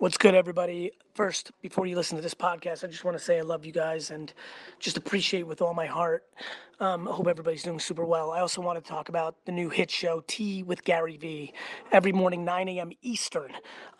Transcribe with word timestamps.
What's 0.00 0.16
good, 0.16 0.36
everybody? 0.36 0.92
First, 1.16 1.50
before 1.60 1.84
you 1.86 1.96
listen 1.96 2.14
to 2.14 2.22
this 2.22 2.32
podcast, 2.32 2.84
I 2.84 2.86
just 2.86 3.04
want 3.04 3.18
to 3.18 3.22
say 3.22 3.38
I 3.38 3.40
love 3.40 3.66
you 3.66 3.72
guys 3.72 4.12
and 4.12 4.32
just 4.78 4.96
appreciate 4.96 5.44
with 5.44 5.60
all 5.60 5.74
my 5.74 5.86
heart. 5.86 6.22
Um, 6.78 7.08
I 7.08 7.10
hope 7.10 7.26
everybody's 7.26 7.64
doing 7.64 7.80
super 7.80 8.04
well. 8.04 8.30
I 8.30 8.38
also 8.38 8.62
want 8.62 8.80
to 8.80 8.88
talk 8.88 9.08
about 9.08 9.34
the 9.44 9.50
new 9.50 9.68
hit 9.68 9.90
show, 9.90 10.22
Tea 10.28 10.62
with 10.62 10.84
Gary 10.84 11.16
Vee, 11.16 11.52
every 11.90 12.12
morning, 12.12 12.44
9 12.44 12.68
a.m. 12.68 12.92
Eastern 13.02 13.50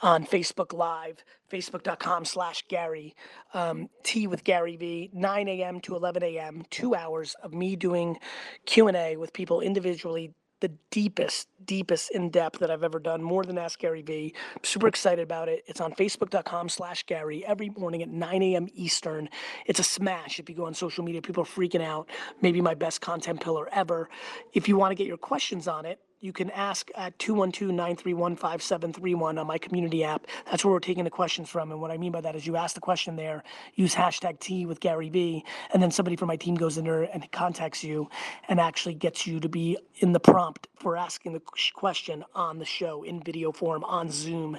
on 0.01 0.25
Facebook 0.25 0.73
Live, 0.73 1.25
facebook.com 1.51 2.25
slash 2.25 2.65
Gary. 2.69 3.17
Um, 3.53 3.89
Tea 4.05 4.29
with 4.29 4.45
Gary 4.45 4.77
Vee, 4.77 5.11
9 5.13 5.49
a.m. 5.49 5.81
to 5.81 5.97
11 5.97 6.23
a.m., 6.23 6.63
two 6.71 6.95
hours 6.95 7.35
of 7.43 7.53
me 7.53 7.75
doing 7.75 8.19
Q&A 8.67 9.17
with 9.17 9.33
people 9.33 9.61
individually 9.61 10.33
the 10.61 10.73
deepest, 10.91 11.49
deepest 11.65 12.11
in 12.11 12.31
depth 12.31 12.59
that 12.61 12.71
I've 12.71 12.83
ever 12.83 12.99
done, 12.99 13.23
more 13.23 13.45
than 13.45 13.59
Ask 13.59 13.79
Gary. 13.79 14.05
I'm 14.09 14.65
super 14.65 14.89
excited 14.89 15.23
about 15.23 15.49
it. 15.49 15.65
It's 15.67 15.81
on 15.81 15.93
facebook.com 15.93 16.69
slash 16.69 17.05
Gary 17.07 17.45
every 17.47 17.71
morning 17.71 18.03
at 18.03 18.09
9 18.09 18.43
a.m. 18.43 18.69
Eastern. 18.75 19.29
It's 19.67 19.79
a 19.81 19.85
smash. 19.85 20.39
If 20.39 20.49
you 20.49 20.55
go 20.55 20.67
on 20.67 20.75
social 20.75 21.05
media, 21.05 21.23
people 21.23 21.43
are 21.43 21.47
freaking 21.47 21.83
out. 21.83 22.09
Maybe 22.43 22.61
my 22.61 22.75
best 22.75 23.01
content 23.01 23.41
pillar 23.41 23.69
ever. 23.73 24.09
If 24.53 24.69
you 24.69 24.77
want 24.77 24.91
to 24.91 24.95
get 24.95 25.07
your 25.07 25.17
questions 25.17 25.69
on 25.69 25.87
it, 25.87 26.01
you 26.21 26.33
can 26.33 26.51
ask 26.51 26.91
at 26.97 27.17
212-931-5731 27.19 29.39
on 29.39 29.47
my 29.47 29.59
community 29.59 30.03
app. 30.03 30.27
That's 30.51 30.65
where 30.65 30.73
we're 30.73 30.81
taking 30.81 31.05
the 31.05 31.11
questions 31.11 31.49
from. 31.49 31.71
And 31.71 31.81
what 31.81 31.93
I 31.93 31.97
mean 31.97 32.13
by 32.13 32.21
that 32.21 32.35
is 32.35 32.47
you 32.47 32.57
ask 32.57 32.75
the 32.75 32.81
question 32.81 33.17
there, 33.17 33.43
use 33.75 33.95
hashtag 33.95 34.41
Tea 34.41 34.67
with 34.67 34.81
Gary 34.81 35.09
Vee, 35.09 35.45
and 35.73 35.83
then 35.83 35.91
somebody 35.91 36.17
from 36.17 36.29
my 36.29 36.37
team 36.37 36.57
goes 36.57 36.77
in 36.79 36.85
there 36.85 37.05
and 37.05 37.31
contacts 37.31 37.85
you 37.85 38.09
and 38.49 38.59
actually 38.61 38.95
gets 38.95 39.27
you 39.27 39.41
to 39.41 39.49
be 39.49 39.79
in 39.97 40.13
the 40.13 40.21
prompt 40.21 40.69
for 40.77 40.97
asking 40.97 41.33
the 41.33 41.43
question 41.75 42.25
on 42.35 42.59
the 42.59 42.65
show 42.65 43.03
in 43.03 43.23
video 43.23 43.53
form 43.53 43.85
on 43.85 44.11
Zoom, 44.11 44.59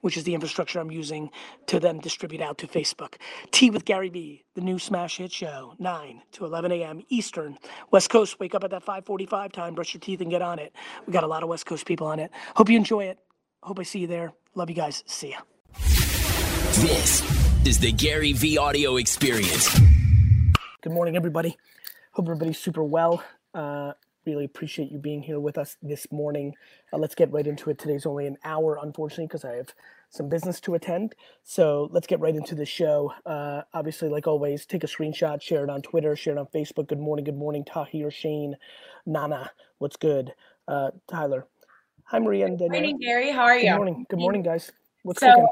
which 0.00 0.16
is 0.16 0.24
the 0.24 0.34
infrastructure 0.34 0.80
I'm 0.80 0.90
using 0.90 1.30
to 1.66 1.80
then 1.80 1.98
distribute 1.98 2.40
out 2.40 2.58
to 2.58 2.66
Facebook. 2.66 3.14
Tea 3.50 3.70
with 3.70 3.84
Gary 3.84 4.08
Vee, 4.08 4.44
the 4.54 4.60
new 4.60 4.78
smash 4.78 5.18
hit 5.18 5.32
show, 5.32 5.74
9 5.78 6.22
to 6.32 6.44
11 6.44 6.72
a.m. 6.72 7.02
Eastern. 7.08 7.56
West 7.90 8.10
Coast, 8.10 8.40
wake 8.40 8.54
up 8.54 8.64
at 8.64 8.70
that 8.70 8.82
545 8.82 9.52
time, 9.52 9.74
brush 9.74 9.94
your 9.94 10.00
teeth 10.00 10.20
and 10.20 10.30
get 10.30 10.42
on 10.42 10.58
it. 10.58 10.74
We 11.06 11.12
got 11.12 11.24
a 11.24 11.26
lot 11.26 11.42
of 11.42 11.48
West 11.48 11.66
Coast 11.66 11.86
people 11.86 12.06
on 12.06 12.18
it. 12.18 12.30
Hope 12.56 12.68
you 12.68 12.76
enjoy 12.76 13.04
it. 13.04 13.18
Hope 13.62 13.78
I 13.78 13.82
see 13.82 14.00
you 14.00 14.06
there. 14.06 14.32
Love 14.54 14.70
you 14.70 14.76
guys. 14.76 15.02
See 15.06 15.30
ya. 15.30 15.38
This 16.80 17.22
is 17.66 17.78
the 17.78 17.92
Gary 17.92 18.32
Vee 18.32 18.58
audio 18.58 18.96
experience. 18.96 19.78
Good 20.82 20.92
morning, 20.92 21.16
everybody. 21.16 21.58
Hope 22.12 22.26
everybody's 22.26 22.58
super 22.58 22.82
well. 22.82 23.22
Uh, 23.52 23.92
really 24.24 24.44
appreciate 24.44 24.90
you 24.90 24.98
being 24.98 25.22
here 25.22 25.40
with 25.40 25.58
us 25.58 25.76
this 25.82 26.10
morning. 26.10 26.54
Uh, 26.92 26.98
let's 26.98 27.14
get 27.14 27.30
right 27.32 27.46
into 27.46 27.70
it. 27.70 27.78
Today's 27.78 28.06
only 28.06 28.26
an 28.26 28.36
hour, 28.44 28.78
unfortunately, 28.80 29.26
because 29.26 29.44
I 29.44 29.56
have 29.56 29.74
some 30.08 30.28
business 30.28 30.60
to 30.60 30.74
attend. 30.74 31.14
So 31.44 31.88
let's 31.92 32.06
get 32.06 32.20
right 32.20 32.34
into 32.34 32.54
the 32.54 32.66
show. 32.66 33.12
Uh, 33.26 33.62
obviously, 33.74 34.08
like 34.08 34.26
always, 34.26 34.66
take 34.66 34.84
a 34.84 34.86
screenshot, 34.86 35.42
share 35.42 35.64
it 35.64 35.70
on 35.70 35.82
Twitter, 35.82 36.16
share 36.16 36.34
it 36.36 36.38
on 36.38 36.46
Facebook. 36.46 36.88
Good 36.88 36.98
morning, 36.98 37.24
good 37.24 37.36
morning, 37.36 37.64
Tahir, 37.64 38.10
Shane, 38.10 38.56
Nana. 39.06 39.52
What's 39.78 39.96
good? 39.96 40.34
Uh, 40.70 40.92
Tyler. 41.08 41.48
Hi, 42.04 42.20
Maria 42.20 42.46
and 42.46 42.56
Danielle. 42.56 42.80
Good 42.80 42.82
morning, 42.82 42.98
Gary. 43.00 43.30
How 43.32 43.42
are 43.42 43.58
you? 43.58 43.70
Good 43.70 43.76
morning. 43.76 44.06
Good 44.08 44.18
morning, 44.20 44.42
guys. 44.44 44.70
What's 45.02 45.18
so, 45.18 45.48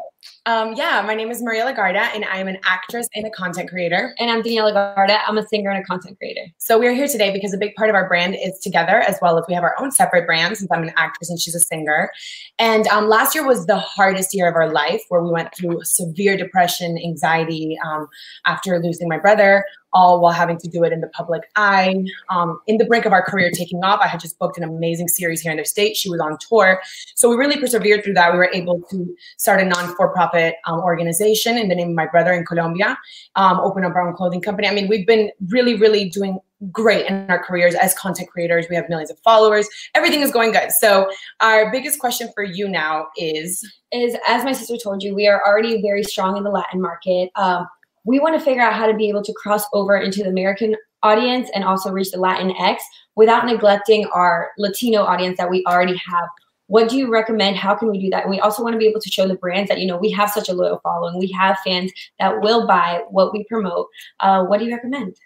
um, 0.46 0.74
yeah, 0.74 1.02
my 1.04 1.14
name 1.14 1.30
is 1.30 1.42
Maria 1.42 1.64
Legarda, 1.64 2.14
and 2.14 2.24
I 2.26 2.36
am 2.36 2.48
an 2.48 2.58
actress 2.64 3.08
and 3.14 3.26
a 3.26 3.30
content 3.30 3.70
creator. 3.70 4.14
And 4.20 4.30
I'm 4.30 4.42
Danielle 4.42 4.70
Legarda. 4.70 5.20
I'm 5.26 5.38
a 5.38 5.46
singer 5.48 5.70
and 5.70 5.82
a 5.82 5.86
content 5.86 6.18
creator. 6.18 6.44
So 6.58 6.78
we're 6.78 6.94
here 6.94 7.08
today 7.08 7.32
because 7.32 7.52
a 7.52 7.56
big 7.56 7.74
part 7.74 7.88
of 7.88 7.96
our 7.96 8.06
brand 8.06 8.36
is 8.36 8.60
together, 8.60 9.00
as 9.00 9.16
well 9.20 9.38
as 9.38 9.44
we 9.48 9.54
have 9.54 9.64
our 9.64 9.74
own 9.80 9.90
separate 9.90 10.26
brands. 10.26 10.60
Since 10.60 10.70
I'm 10.70 10.84
an 10.84 10.92
actress 10.96 11.30
and 11.30 11.40
she's 11.40 11.54
a 11.56 11.60
singer, 11.60 12.12
and 12.60 12.86
um, 12.88 13.08
last 13.08 13.34
year 13.34 13.44
was 13.44 13.66
the 13.66 13.78
hardest 13.78 14.34
year 14.34 14.48
of 14.48 14.54
our 14.54 14.70
life, 14.70 15.02
where 15.08 15.22
we 15.22 15.30
went 15.30 15.48
through 15.56 15.80
severe 15.82 16.36
depression, 16.36 16.96
anxiety 16.98 17.76
um, 17.84 18.06
after 18.44 18.78
losing 18.78 19.08
my 19.08 19.18
brother 19.18 19.64
all 19.92 20.20
while 20.20 20.32
having 20.32 20.58
to 20.58 20.68
do 20.68 20.84
it 20.84 20.92
in 20.92 21.00
the 21.00 21.08
public 21.08 21.42
eye. 21.56 22.04
Um, 22.30 22.60
in 22.66 22.78
the 22.78 22.84
brink 22.84 23.04
of 23.04 23.12
our 23.12 23.22
career 23.22 23.50
taking 23.50 23.82
off, 23.84 24.00
I 24.02 24.08
had 24.08 24.20
just 24.20 24.38
booked 24.38 24.58
an 24.58 24.64
amazing 24.64 25.08
series 25.08 25.40
here 25.40 25.50
in 25.50 25.58
the 25.58 25.64
state. 25.64 25.96
She 25.96 26.10
was 26.10 26.20
on 26.20 26.36
tour. 26.48 26.80
So 27.14 27.28
we 27.28 27.36
really 27.36 27.58
persevered 27.58 28.04
through 28.04 28.14
that. 28.14 28.32
We 28.32 28.38
were 28.38 28.50
able 28.52 28.82
to 28.90 29.16
start 29.38 29.60
a 29.60 29.64
non 29.64 29.94
for 29.96 30.12
profit 30.12 30.56
um, 30.66 30.80
organization 30.80 31.58
in 31.58 31.68
the 31.68 31.74
name 31.74 31.90
of 31.90 31.94
my 31.94 32.06
brother 32.06 32.32
in 32.32 32.44
Colombia, 32.44 32.98
um, 33.36 33.60
open 33.60 33.84
up 33.84 33.94
our 33.94 34.08
own 34.08 34.14
clothing 34.14 34.40
company. 34.40 34.68
I 34.68 34.74
mean, 34.74 34.88
we've 34.88 35.06
been 35.06 35.30
really, 35.48 35.74
really 35.74 36.08
doing 36.08 36.38
great 36.72 37.06
in 37.06 37.30
our 37.30 37.42
careers 37.42 37.74
as 37.74 37.94
content 37.94 38.28
creators. 38.28 38.66
We 38.68 38.76
have 38.76 38.88
millions 38.88 39.10
of 39.10 39.18
followers. 39.20 39.68
Everything 39.94 40.22
is 40.22 40.32
going 40.32 40.52
good. 40.52 40.70
So 40.80 41.08
our 41.40 41.70
biggest 41.70 42.00
question 42.00 42.30
for 42.34 42.42
you 42.42 42.68
now 42.68 43.08
is 43.16 43.64
is 43.92 44.16
as 44.26 44.44
my 44.44 44.52
sister 44.52 44.76
told 44.76 45.02
you, 45.02 45.14
we 45.14 45.26
are 45.26 45.42
already 45.46 45.80
very 45.80 46.02
strong 46.02 46.36
in 46.36 46.42
the 46.42 46.50
Latin 46.50 46.80
market. 46.80 47.30
Um, 47.36 47.66
we 48.08 48.18
want 48.18 48.34
to 48.38 48.42
figure 48.42 48.62
out 48.62 48.72
how 48.72 48.86
to 48.86 48.94
be 48.94 49.06
able 49.10 49.22
to 49.22 49.34
cross 49.34 49.64
over 49.74 49.98
into 49.98 50.22
the 50.22 50.30
American 50.30 50.74
audience 51.02 51.50
and 51.54 51.62
also 51.62 51.92
reach 51.92 52.10
the 52.10 52.18
Latin 52.18 52.54
X 52.58 52.82
without 53.16 53.44
neglecting 53.44 54.06
our 54.14 54.50
Latino 54.56 55.02
audience 55.02 55.36
that 55.36 55.50
we 55.50 55.62
already 55.66 56.00
have. 56.06 56.26
What 56.68 56.88
do 56.88 56.96
you 56.96 57.12
recommend? 57.12 57.56
How 57.56 57.74
can 57.74 57.90
we 57.90 58.00
do 58.00 58.08
that? 58.08 58.22
And 58.22 58.30
we 58.30 58.40
also 58.40 58.62
want 58.62 58.72
to 58.72 58.78
be 58.78 58.86
able 58.86 59.02
to 59.02 59.10
show 59.10 59.28
the 59.28 59.34
brands 59.34 59.68
that, 59.68 59.78
you 59.78 59.86
know, 59.86 59.98
we 59.98 60.10
have 60.12 60.30
such 60.30 60.48
a 60.48 60.54
loyal 60.54 60.80
following. 60.82 61.18
We 61.18 61.30
have 61.32 61.58
fans 61.62 61.92
that 62.18 62.40
will 62.40 62.66
buy 62.66 63.02
what 63.10 63.34
we 63.34 63.44
promote. 63.44 63.88
Uh, 64.20 64.44
what 64.44 64.58
do 64.58 64.64
you 64.64 64.72
recommend? 64.72 65.16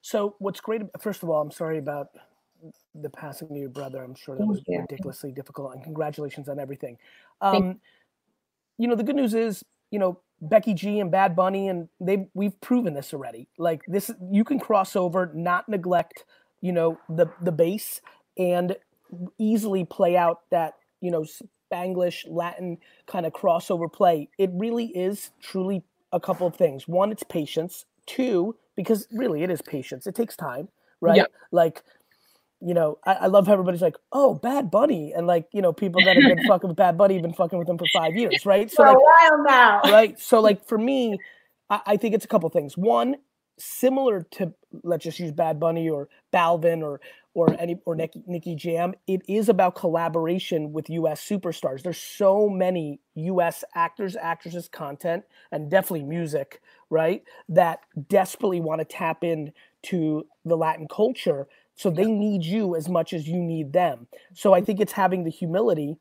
So, 0.00 0.36
what's 0.38 0.60
great, 0.60 0.82
first 0.98 1.22
of 1.22 1.28
all, 1.28 1.42
I'm 1.42 1.50
sorry 1.50 1.76
about 1.76 2.08
the 2.94 3.10
passing 3.10 3.50
of 3.50 3.56
your 3.58 3.68
brother. 3.68 4.02
I'm 4.02 4.14
sure 4.14 4.38
that 4.38 4.46
was 4.46 4.62
you. 4.66 4.80
ridiculously 4.80 5.32
difficult, 5.32 5.74
and 5.74 5.84
congratulations 5.84 6.48
on 6.48 6.58
everything. 6.58 6.96
Um, 7.42 7.78
you 8.78 8.88
know, 8.88 8.94
the 8.94 9.04
good 9.04 9.16
news 9.16 9.34
is, 9.34 9.62
you 9.90 9.98
know, 9.98 10.20
Becky 10.40 10.74
G 10.74 11.00
and 11.00 11.10
Bad 11.10 11.34
Bunny, 11.34 11.68
and 11.68 11.88
they 12.00 12.28
we've 12.34 12.60
proven 12.60 12.94
this 12.94 13.14
already. 13.14 13.48
Like 13.58 13.82
this, 13.86 14.10
you 14.30 14.44
can 14.44 14.58
cross 14.58 14.96
over, 14.96 15.30
not 15.34 15.68
neglect, 15.68 16.24
you 16.60 16.72
know, 16.72 16.98
the 17.08 17.26
the 17.40 17.52
base, 17.52 18.00
and 18.36 18.76
easily 19.38 19.84
play 19.84 20.16
out 20.16 20.42
that 20.50 20.74
you 21.00 21.10
know 21.10 21.24
Spanglish 21.72 22.24
Latin 22.28 22.78
kind 23.06 23.26
of 23.26 23.32
crossover 23.32 23.92
play. 23.92 24.28
It 24.38 24.50
really 24.52 24.86
is 24.86 25.30
truly 25.40 25.82
a 26.12 26.20
couple 26.20 26.46
of 26.46 26.54
things. 26.54 26.86
One, 26.86 27.10
it's 27.10 27.22
patience. 27.22 27.86
Two, 28.06 28.56
because 28.76 29.08
really 29.10 29.42
it 29.42 29.50
is 29.50 29.62
patience. 29.62 30.06
It 30.06 30.14
takes 30.14 30.36
time, 30.36 30.68
right? 31.00 31.16
Yeah. 31.16 31.26
Like 31.50 31.82
you 32.60 32.74
know, 32.74 32.98
I, 33.04 33.12
I 33.14 33.26
love 33.26 33.46
how 33.46 33.52
everybody's 33.52 33.82
like, 33.82 33.96
"Oh, 34.12 34.34
Bad 34.34 34.70
Bunny," 34.70 35.12
and 35.12 35.26
like, 35.26 35.48
you 35.52 35.62
know, 35.62 35.72
people 35.72 36.02
that 36.04 36.16
have 36.16 36.36
been 36.36 36.46
fucking 36.48 36.68
with 36.68 36.76
Bad 36.76 36.96
Bunny 36.96 37.14
have 37.14 37.22
been 37.22 37.34
fucking 37.34 37.58
with 37.58 37.68
him 37.68 37.78
for 37.78 37.86
five 37.92 38.16
years, 38.16 38.46
right? 38.46 38.70
So 38.70 38.76
for 38.76 38.86
like, 38.86 38.96
a 38.96 39.00
while 39.00 39.44
now. 39.44 39.80
right? 39.84 40.18
So 40.18 40.40
like 40.40 40.66
for 40.66 40.78
me, 40.78 41.18
I, 41.68 41.80
I 41.86 41.96
think 41.96 42.14
it's 42.14 42.24
a 42.24 42.28
couple 42.28 42.48
things. 42.48 42.76
One, 42.76 43.16
similar 43.58 44.22
to 44.32 44.54
let's 44.82 45.04
just 45.04 45.18
use 45.18 45.32
Bad 45.32 45.60
Bunny 45.60 45.88
or 45.88 46.08
Balvin 46.32 46.82
or 46.82 47.00
or 47.36 47.54
any 47.60 47.78
or 47.84 47.94
Nicki, 47.94 48.22
Nicky 48.26 48.54
Jam, 48.54 48.94
it 49.06 49.20
is 49.28 49.50
about 49.50 49.74
collaboration 49.74 50.72
with 50.72 50.88
U.S. 50.88 51.22
superstars. 51.22 51.82
There's 51.82 52.00
so 52.00 52.48
many 52.48 52.98
U.S. 53.14 53.62
actors, 53.74 54.16
actresses, 54.16 54.68
content, 54.68 55.24
and 55.52 55.70
definitely 55.70 56.04
music, 56.04 56.62
right? 56.88 57.22
That 57.50 57.80
desperately 58.08 58.60
want 58.60 58.80
to 58.80 58.86
tap 58.86 59.22
in 59.22 59.52
to 59.82 60.26
the 60.46 60.56
Latin 60.56 60.88
culture. 60.88 61.46
So 61.76 61.90
they 61.90 62.06
need 62.06 62.44
you 62.44 62.74
as 62.74 62.88
much 62.88 63.12
as 63.12 63.28
you 63.28 63.38
need 63.38 63.72
them. 63.72 64.08
So 64.34 64.54
I 64.54 64.62
think 64.62 64.80
it's 64.80 64.92
having 64.92 65.24
the 65.24 65.30
humility 65.30 65.98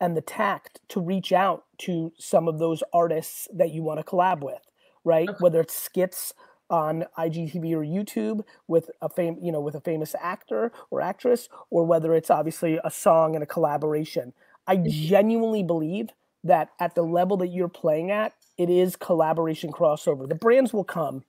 and 0.00 0.16
the 0.16 0.22
tact 0.22 0.80
to 0.88 1.00
reach 1.00 1.32
out 1.32 1.64
to 1.78 2.12
some 2.18 2.48
of 2.48 2.58
those 2.58 2.82
artists 2.92 3.46
that 3.52 3.70
you 3.70 3.82
want 3.82 4.00
to 4.00 4.04
collab 4.04 4.40
with, 4.42 4.62
right? 5.04 5.28
Whether 5.40 5.60
it's 5.60 5.74
skits 5.74 6.32
on 6.70 7.04
IGTV 7.18 7.72
or 7.72 7.82
YouTube 7.82 8.42
with 8.68 8.90
a 9.02 9.08
fame, 9.08 9.38
you 9.42 9.52
know, 9.52 9.60
with 9.60 9.74
a 9.74 9.80
famous 9.80 10.14
actor 10.20 10.72
or 10.90 11.00
actress, 11.00 11.48
or 11.70 11.84
whether 11.84 12.14
it's 12.14 12.30
obviously 12.30 12.78
a 12.82 12.90
song 12.90 13.34
and 13.34 13.42
a 13.42 13.46
collaboration. 13.46 14.32
I 14.66 14.76
mm-hmm. 14.76 14.88
genuinely 14.88 15.62
believe 15.62 16.10
that 16.44 16.70
at 16.80 16.94
the 16.94 17.02
level 17.02 17.36
that 17.38 17.48
you're 17.48 17.68
playing 17.68 18.10
at, 18.10 18.32
it 18.56 18.70
is 18.70 18.96
collaboration 18.96 19.72
crossover. 19.72 20.28
The 20.28 20.34
brands 20.34 20.72
will 20.72 20.84
come. 20.84 21.24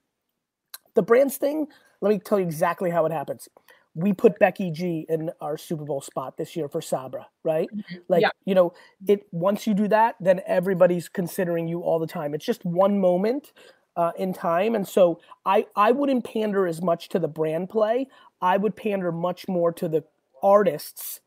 The 0.94 1.02
brands 1.02 1.36
thing, 1.36 1.66
let 2.00 2.10
me 2.10 2.18
tell 2.18 2.38
you 2.38 2.46
exactly 2.46 2.90
how 2.90 3.06
it 3.06 3.12
happens 3.12 3.48
we 3.94 4.12
put 4.12 4.38
Becky 4.38 4.70
G 4.70 5.06
in 5.08 5.30
our 5.40 5.56
Super 5.56 5.84
Bowl 5.84 6.00
spot 6.00 6.36
this 6.36 6.54
year 6.56 6.68
for 6.68 6.80
Sabra, 6.80 7.26
right? 7.42 7.68
Like, 8.08 8.22
Yeah. 8.22 8.30
you 8.44 8.54
know, 8.54 8.72
it 9.06 9.26
once 9.32 9.66
you 9.66 9.74
do 9.74 9.88
that, 9.88 10.16
then 10.20 10.40
everybody's 10.46 11.08
considering 11.08 11.66
you 11.68 11.80
all 11.82 11.98
the 11.98 12.06
time. 12.06 12.34
It's 12.34 12.44
just 12.44 12.64
one 12.64 12.98
moment 13.00 13.52
uh, 13.96 14.12
in 14.16 14.32
time, 14.32 14.74
and 14.74 14.86
so 14.86 15.20
I 15.44 15.66
I 15.74 15.90
wouldn't 15.92 16.24
pander 16.24 16.66
as 16.66 16.80
much 16.80 17.08
to 17.10 17.18
the 17.18 17.28
brand 17.28 17.68
play. 17.70 18.06
I 18.40 18.56
would 18.56 18.76
pander 18.76 19.10
much 19.12 19.48
more 19.48 19.72
to 19.72 19.88
the 19.88 20.04
artists 20.42 21.20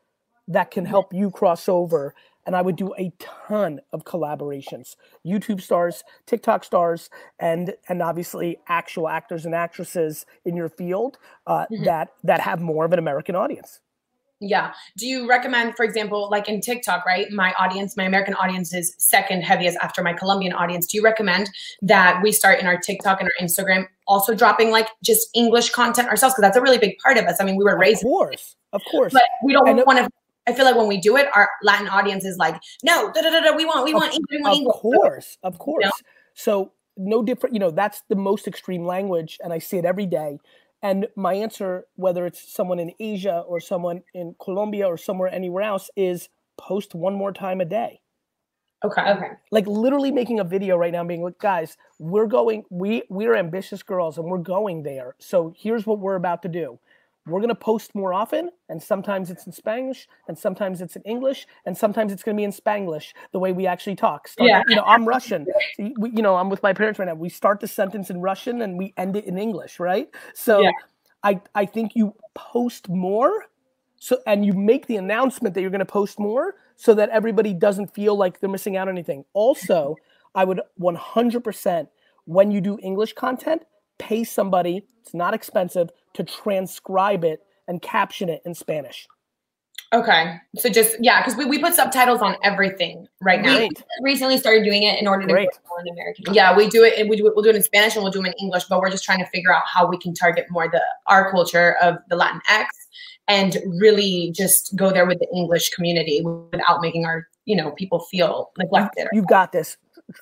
that 0.48 0.70
can 0.70 0.84
help 0.86 1.12
you 1.14 1.30
cross 1.30 1.68
over. 1.68 2.14
And 2.46 2.54
I 2.54 2.62
would 2.62 2.76
do 2.76 2.94
a 2.98 3.12
ton 3.18 3.80
of 3.92 4.04
collaborations, 4.04 4.96
YouTube 5.26 5.60
stars, 5.60 6.04
TikTok 6.26 6.64
stars, 6.64 7.10
and 7.38 7.74
and 7.88 8.02
obviously 8.02 8.58
actual 8.68 9.08
actors 9.08 9.46
and 9.46 9.54
actresses 9.54 10.26
in 10.44 10.56
your 10.56 10.68
field 10.68 11.18
uh, 11.46 11.66
Mhm. 11.70 11.84
that 11.84 12.08
that 12.22 12.40
have 12.40 12.60
more 12.60 12.84
of 12.84 12.92
an 12.92 12.98
American 12.98 13.34
audience. 13.34 13.80
Yeah. 14.40 14.72
Do 14.98 15.06
you 15.06 15.26
recommend, 15.28 15.74
for 15.76 15.84
example, 15.84 16.28
like 16.30 16.48
in 16.48 16.60
TikTok, 16.60 17.06
right? 17.06 17.30
My 17.30 17.54
audience, 17.58 17.96
my 17.96 18.04
American 18.04 18.34
audience 18.34 18.74
is 18.74 18.94
second 18.98 19.42
heaviest 19.42 19.78
after 19.80 20.02
my 20.02 20.12
Colombian 20.12 20.52
audience. 20.52 20.86
Do 20.86 20.98
you 20.98 21.04
recommend 21.04 21.48
that 21.82 22.20
we 22.22 22.30
start 22.30 22.58
in 22.60 22.66
our 22.66 22.76
TikTok 22.76 23.20
and 23.20 23.30
our 23.30 23.46
Instagram 23.46 23.86
also 24.06 24.34
dropping 24.34 24.70
like 24.70 24.88
just 25.02 25.28
English 25.34 25.70
content 25.70 26.08
ourselves? 26.08 26.34
Because 26.34 26.42
that's 26.42 26.56
a 26.58 26.60
really 26.60 26.78
big 26.78 26.98
part 26.98 27.16
of 27.16 27.24
us. 27.24 27.40
I 27.40 27.44
mean, 27.44 27.56
we 27.56 27.64
were 27.64 27.78
raised. 27.78 28.02
Of 28.02 28.08
course. 28.08 28.56
Of 28.72 28.82
course. 28.90 29.12
But 29.14 29.22
we 29.44 29.52
don't 29.54 29.86
want 29.86 29.98
to. 30.00 30.10
I 30.46 30.52
feel 30.52 30.64
like 30.64 30.76
when 30.76 30.88
we 30.88 30.98
do 31.00 31.16
it, 31.16 31.26
our 31.34 31.48
Latin 31.62 31.88
audience 31.88 32.24
is 32.24 32.36
like, 32.36 32.60
no, 32.82 33.10
da, 33.12 33.22
da, 33.22 33.30
da, 33.30 33.40
da, 33.40 33.56
we 33.56 33.64
want, 33.64 33.84
we 33.84 33.92
of, 33.92 34.00
want 34.00 34.14
English. 34.14 34.40
We 34.40 34.50
of 34.50 34.56
English. 34.56 34.76
course. 34.76 35.38
Of 35.42 35.58
course. 35.58 35.90
So 36.34 36.72
no 36.96 37.22
different, 37.22 37.54
you 37.54 37.60
know, 37.60 37.70
that's 37.70 38.02
the 38.08 38.16
most 38.16 38.46
extreme 38.46 38.84
language. 38.84 39.38
And 39.42 39.52
I 39.52 39.58
see 39.58 39.78
it 39.78 39.84
every 39.84 40.06
day. 40.06 40.38
And 40.82 41.06
my 41.16 41.32
answer, 41.32 41.86
whether 41.96 42.26
it's 42.26 42.52
someone 42.52 42.78
in 42.78 42.92
Asia 43.00 43.42
or 43.46 43.58
someone 43.58 44.02
in 44.12 44.34
Colombia 44.42 44.86
or 44.86 44.98
somewhere 44.98 45.32
anywhere 45.32 45.62
else, 45.62 45.88
is 45.96 46.28
post 46.58 46.94
one 46.94 47.14
more 47.14 47.32
time 47.32 47.60
a 47.62 47.64
day. 47.64 48.00
Okay. 48.84 49.00
Okay. 49.00 49.30
Like 49.50 49.66
literally 49.66 50.12
making 50.12 50.40
a 50.40 50.44
video 50.44 50.76
right 50.76 50.92
now, 50.92 51.02
being 51.04 51.22
like, 51.22 51.38
guys, 51.38 51.78
we're 51.98 52.26
going, 52.26 52.64
we 52.68 53.02
we're 53.08 53.34
ambitious 53.34 53.82
girls 53.82 54.18
and 54.18 54.26
we're 54.26 54.36
going 54.36 54.82
there. 54.82 55.14
So 55.18 55.54
here's 55.56 55.86
what 55.86 56.00
we're 56.00 56.16
about 56.16 56.42
to 56.42 56.48
do. 56.48 56.78
We're 57.26 57.40
gonna 57.40 57.54
post 57.54 57.94
more 57.94 58.12
often, 58.12 58.50
and 58.68 58.82
sometimes 58.82 59.30
it's 59.30 59.46
in 59.46 59.52
Spanish, 59.52 60.06
and 60.28 60.38
sometimes 60.38 60.82
it's 60.82 60.94
in 60.96 61.02
English, 61.02 61.46
and 61.64 61.76
sometimes 61.76 62.12
it's 62.12 62.22
gonna 62.22 62.36
be 62.36 62.44
in 62.44 62.52
Spanglish, 62.52 63.12
the 63.32 63.38
way 63.38 63.52
we 63.52 63.66
actually 63.66 63.96
talk. 63.96 64.28
Start, 64.28 64.48
Yeah. 64.48 64.62
You 64.68 64.76
know, 64.76 64.84
I'm 64.84 65.06
Russian. 65.06 65.46
We, 65.78 66.10
you 66.10 66.22
know, 66.22 66.36
I'm 66.36 66.50
with 66.50 66.62
my 66.62 66.72
parents 66.74 66.98
right 66.98 67.06
now. 67.06 67.14
We 67.14 67.30
start 67.30 67.60
the 67.60 67.68
sentence 67.68 68.10
in 68.10 68.20
Russian 68.20 68.60
and 68.62 68.76
we 68.76 68.92
end 68.98 69.16
it 69.16 69.24
in 69.24 69.38
English, 69.38 69.80
right? 69.80 70.08
So 70.34 70.60
Yeah. 70.60 70.70
I 71.22 71.40
I 71.54 71.64
think 71.64 71.96
you 71.96 72.14
post 72.34 72.88
more 72.90 73.46
so 73.96 74.18
and 74.26 74.44
you 74.44 74.52
make 74.52 74.86
the 74.86 74.96
announcement 74.96 75.54
that 75.54 75.62
you're 75.62 75.70
going 75.70 75.78
to 75.78 75.86
post 75.86 76.18
more 76.18 76.56
so 76.76 76.92
that 76.94 77.08
everybody 77.08 77.54
doesn't 77.54 77.94
feel 77.94 78.14
like 78.16 78.38
they're 78.38 78.50
missing 78.50 78.76
out 78.76 78.88
on 78.88 78.94
anything 78.94 79.24
also 79.32 79.96
i 80.34 80.44
would 80.44 80.60
100% 80.80 81.88
when 82.26 82.50
you 82.50 82.60
do 82.60 82.78
english 82.82 83.12
content 83.14 83.62
pay 83.98 84.22
somebody 84.24 84.84
it's 85.00 85.14
not 85.14 85.32
expensive 85.32 85.88
to 86.14 86.24
transcribe 86.24 87.24
it 87.24 87.40
and 87.68 87.82
caption 87.82 88.28
it 88.28 88.42
in 88.44 88.54
spanish 88.54 89.06
Okay. 89.94 90.36
So 90.56 90.68
just 90.68 90.96
yeah, 90.98 91.20
because 91.20 91.36
we, 91.36 91.44
we 91.44 91.58
put 91.58 91.72
subtitles 91.72 92.20
on 92.20 92.36
everything 92.42 93.06
right 93.20 93.40
now. 93.40 93.56
Great. 93.56 93.82
Recently 94.02 94.36
started 94.38 94.64
doing 94.64 94.82
it 94.82 95.00
in 95.00 95.06
order 95.06 95.24
to 95.24 95.32
Great. 95.32 95.48
in 95.80 95.92
American. 95.92 96.34
Yeah, 96.34 96.56
we 96.56 96.68
do 96.68 96.82
it. 96.82 96.98
and 96.98 97.08
We 97.08 97.16
do 97.16 97.26
it. 97.28 97.34
We'll 97.36 97.44
do 97.44 97.50
it 97.50 97.56
in 97.56 97.62
Spanish 97.62 97.94
and 97.94 98.02
we'll 98.02 98.10
do 98.10 98.18
them 98.18 98.26
in 98.26 98.32
English. 98.40 98.64
But 98.64 98.80
we're 98.80 98.90
just 98.90 99.04
trying 99.04 99.20
to 99.20 99.26
figure 99.26 99.54
out 99.54 99.62
how 99.72 99.86
we 99.86 99.96
can 99.96 100.12
target 100.12 100.46
more 100.50 100.68
the 100.68 100.82
our 101.06 101.30
culture 101.30 101.76
of 101.80 101.98
the 102.08 102.16
Latinx 102.16 102.66
and 103.28 103.56
really 103.78 104.32
just 104.34 104.74
go 104.74 104.90
there 104.90 105.06
with 105.06 105.20
the 105.20 105.28
English 105.32 105.70
community 105.70 106.22
without 106.22 106.80
making 106.80 107.04
our 107.04 107.28
you 107.44 107.54
know 107.56 107.70
people 107.72 108.00
feel 108.00 108.50
neglected. 108.58 109.06
you've 109.12 109.28
got 109.28 109.52
this 109.52 109.76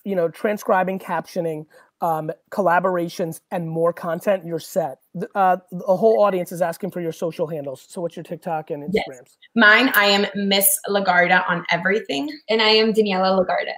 you 0.04 0.14
know 0.14 0.28
transcribing 0.28 0.98
captioning 0.98 1.64
um, 2.02 2.30
collaborations 2.50 3.40
and 3.52 3.66
more 3.68 3.92
content 3.92 4.44
you're 4.44 4.58
set 4.58 4.98
The- 5.14 5.30
uh, 5.34 5.56
the 5.70 5.96
whole 5.96 6.20
audience 6.20 6.50
is 6.52 6.60
asking 6.60 6.90
for 6.90 7.00
your 7.00 7.12
social 7.12 7.46
handles 7.46 7.86
so 7.88 8.00
what's 8.02 8.16
your 8.16 8.24
tiktok 8.24 8.70
and 8.70 8.92
Yes. 8.92 9.04
instagrams 9.08 9.36
Mine, 9.54 9.90
I 9.94 10.06
am 10.06 10.26
Miss 10.48 10.66
Legarda 10.88 11.48
on 11.48 11.64
everything. 11.70 12.30
And 12.48 12.60
I 12.60 12.68
am 12.70 12.92
Daniela 12.92 13.38
Legarda. 13.38 13.74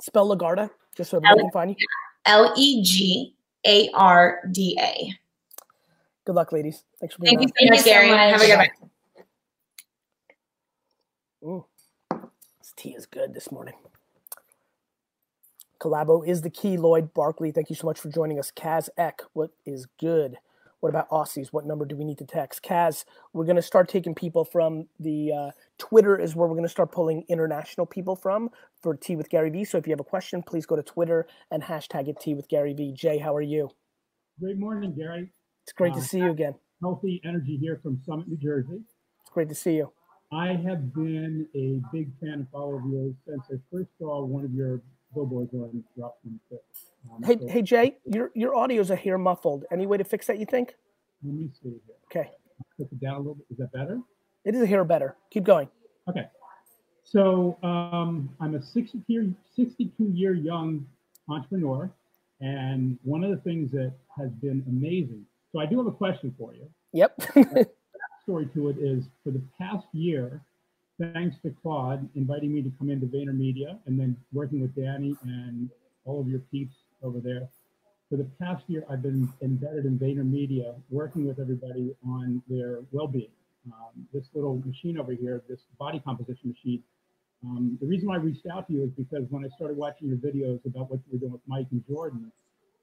spell 0.00 0.28
legarda 0.28 0.70
just 0.96 1.10
so 1.10 1.16
everybody 1.18 1.40
can 1.42 1.50
find 1.50 1.70
you 1.70 1.76
L 2.26 2.54
E 2.56 2.82
G 2.82 3.34
A 3.66 3.90
R 3.94 4.40
D 4.52 4.78
A. 4.80 5.12
good 6.24 6.34
luck 6.36 6.52
ladies 6.52 6.84
thanks 7.00 7.14
for 7.16 7.22
being 7.22 7.38
Thank 7.38 7.48
you 7.60 7.68
on. 7.68 7.68
so 7.68 7.74
much, 7.74 7.78
you 7.86 7.92
Gary. 7.92 8.10
much. 8.10 8.18
Have 8.30 8.42
a 8.42 8.46
good 8.46 8.58
night. 8.58 8.70
Ooh, 11.44 11.64
this 12.58 12.72
tea 12.76 12.90
is 12.94 13.06
good 13.06 13.34
this 13.34 13.50
morning. 13.52 13.74
Collabo 15.80 16.26
is 16.26 16.42
the 16.42 16.50
key. 16.50 16.76
Lloyd 16.76 17.12
Barkley, 17.12 17.50
thank 17.52 17.70
you 17.70 17.76
so 17.76 17.86
much 17.86 18.00
for 18.00 18.08
joining 18.08 18.38
us. 18.38 18.50
Kaz 18.50 18.88
Eck, 18.96 19.22
what 19.32 19.50
is 19.64 19.86
good? 20.00 20.38
What 20.80 20.90
about 20.90 21.08
Aussies? 21.10 21.48
What 21.48 21.66
number 21.66 21.84
do 21.84 21.96
we 21.96 22.04
need 22.04 22.18
to 22.18 22.24
text? 22.26 22.62
Kaz, 22.62 23.04
we're 23.32 23.44
going 23.44 23.56
to 23.56 23.62
start 23.62 23.88
taking 23.88 24.14
people 24.14 24.44
from 24.44 24.86
the 25.00 25.32
uh, 25.32 25.50
Twitter, 25.78 26.18
is 26.18 26.36
where 26.36 26.46
we're 26.46 26.54
going 26.54 26.64
to 26.64 26.68
start 26.70 26.92
pulling 26.92 27.24
international 27.28 27.86
people 27.86 28.14
from 28.14 28.50
for 28.82 28.94
Tea 28.94 29.16
with 29.16 29.28
Gary 29.30 29.50
Vee. 29.50 29.64
So 29.64 29.78
if 29.78 29.86
you 29.86 29.92
have 29.92 30.00
a 30.00 30.04
question, 30.04 30.42
please 30.42 30.66
go 30.66 30.76
to 30.76 30.82
Twitter 30.82 31.26
and 31.50 31.62
hashtag 31.62 32.08
it 32.08 32.20
Tea 32.20 32.34
with 32.34 32.48
Gary 32.48 32.74
Vee. 32.74 32.92
Jay, 32.92 33.18
how 33.18 33.34
are 33.34 33.42
you? 33.42 33.70
Great 34.38 34.58
morning, 34.58 34.94
Gary. 34.94 35.32
It's 35.64 35.72
great 35.72 35.94
to 35.94 35.98
Uh, 35.98 36.02
see 36.02 36.18
you 36.18 36.30
again. 36.30 36.54
Healthy 36.82 37.22
energy 37.24 37.56
here 37.56 37.80
from 37.82 38.00
Summit, 38.04 38.28
New 38.28 38.36
Jersey. 38.36 38.82
It's 39.22 39.30
great 39.30 39.48
to 39.48 39.54
see 39.54 39.76
you. 39.76 39.90
I 40.30 40.48
have 40.48 40.92
been 40.92 41.48
a 41.54 41.80
big 41.90 42.10
fan 42.20 42.32
and 42.32 42.48
follower 42.50 42.80
of 42.80 42.84
yours 42.90 43.14
since 43.26 43.42
I 43.50 43.54
first 43.72 43.88
saw 43.98 44.24
one 44.24 44.44
of 44.44 44.52
your 44.52 44.82
billboards 45.16 45.52
on 45.54 45.82
Drop 45.96 46.18
from 46.22 46.38
Six. 46.48 46.62
Um, 47.10 47.22
Hey, 47.22 47.36
so 47.40 47.48
hey, 47.48 47.62
Jay, 47.62 47.96
your 48.04 48.30
your 48.34 48.54
audio's 48.54 48.90
a 48.90 48.96
hair 48.96 49.18
muffled. 49.18 49.64
Any 49.72 49.86
way 49.86 49.96
to 49.96 50.04
fix 50.04 50.26
that? 50.26 50.38
You 50.38 50.46
think? 50.46 50.74
Let 51.24 51.34
me 51.34 51.50
see 51.62 51.70
here. 51.70 51.96
Okay, 52.10 52.30
Put 52.78 52.92
it 52.92 53.00
down 53.00 53.14
a 53.14 53.18
little 53.18 53.34
bit. 53.34 53.46
Is 53.50 53.56
that 53.58 53.72
better? 53.72 53.98
it 54.44 54.54
is 54.54 54.62
a 54.62 54.66
hair 54.66 54.84
better. 54.84 55.16
Keep 55.32 55.44
going. 55.44 55.68
Okay. 56.08 56.26
So 57.02 57.58
um, 57.62 58.30
I'm 58.40 58.54
a 58.54 58.62
62 58.62 59.02
year, 59.08 59.28
62 59.56 60.04
year 60.04 60.34
young 60.34 60.86
entrepreneur. 61.28 61.90
And 62.40 62.98
one 63.02 63.24
of 63.24 63.30
the 63.30 63.38
things 63.38 63.72
that 63.72 63.92
has 64.16 64.30
been 64.30 64.62
amazing. 64.68 65.24
So 65.52 65.60
I 65.60 65.66
do 65.66 65.78
have 65.78 65.86
a 65.86 65.92
question 65.92 66.34
for 66.38 66.52
you. 66.54 66.68
Yep. 66.92 67.20
story 68.22 68.48
to 68.54 68.68
it 68.68 68.76
is 68.78 69.04
for 69.22 69.30
the 69.30 69.42
past 69.58 69.86
year, 69.92 70.42
thanks 71.00 71.36
to 71.42 71.54
Claude 71.62 72.08
inviting 72.14 72.54
me 72.54 72.62
to 72.62 72.72
come 72.78 72.90
into 72.90 73.06
VaynerMedia 73.06 73.78
and 73.86 73.98
then 73.98 74.16
working 74.32 74.60
with 74.60 74.74
Danny 74.74 75.16
and 75.22 75.70
all 76.04 76.20
of 76.20 76.28
your 76.28 76.40
peeps 76.40 76.74
over 77.02 77.20
there. 77.20 77.48
For 78.08 78.16
the 78.16 78.26
past 78.40 78.64
year, 78.68 78.84
I've 78.88 79.02
been 79.02 79.28
embedded 79.42 79.84
in 79.84 79.98
VaynerMedia, 79.98 80.74
working 80.90 81.26
with 81.26 81.40
everybody 81.40 81.94
on 82.06 82.42
their 82.48 82.80
well-being. 82.92 83.30
Um, 83.66 84.06
this 84.12 84.24
little 84.32 84.62
machine 84.64 84.98
over 84.98 85.12
here, 85.12 85.42
this 85.48 85.60
body 85.78 86.00
composition 86.04 86.50
machine. 86.50 86.82
Um, 87.44 87.76
the 87.80 87.86
reason 87.86 88.08
why 88.08 88.14
I 88.14 88.18
reached 88.18 88.46
out 88.46 88.68
to 88.68 88.72
you 88.72 88.84
is 88.84 88.90
because 88.90 89.24
when 89.30 89.44
I 89.44 89.48
started 89.56 89.76
watching 89.76 90.08
your 90.08 90.18
videos 90.18 90.64
about 90.64 90.88
what 90.90 91.00
you 91.06 91.12
were 91.14 91.18
doing 91.18 91.32
with 91.32 91.40
Mike 91.46 91.66
and 91.72 91.84
Jordan, 91.88 92.30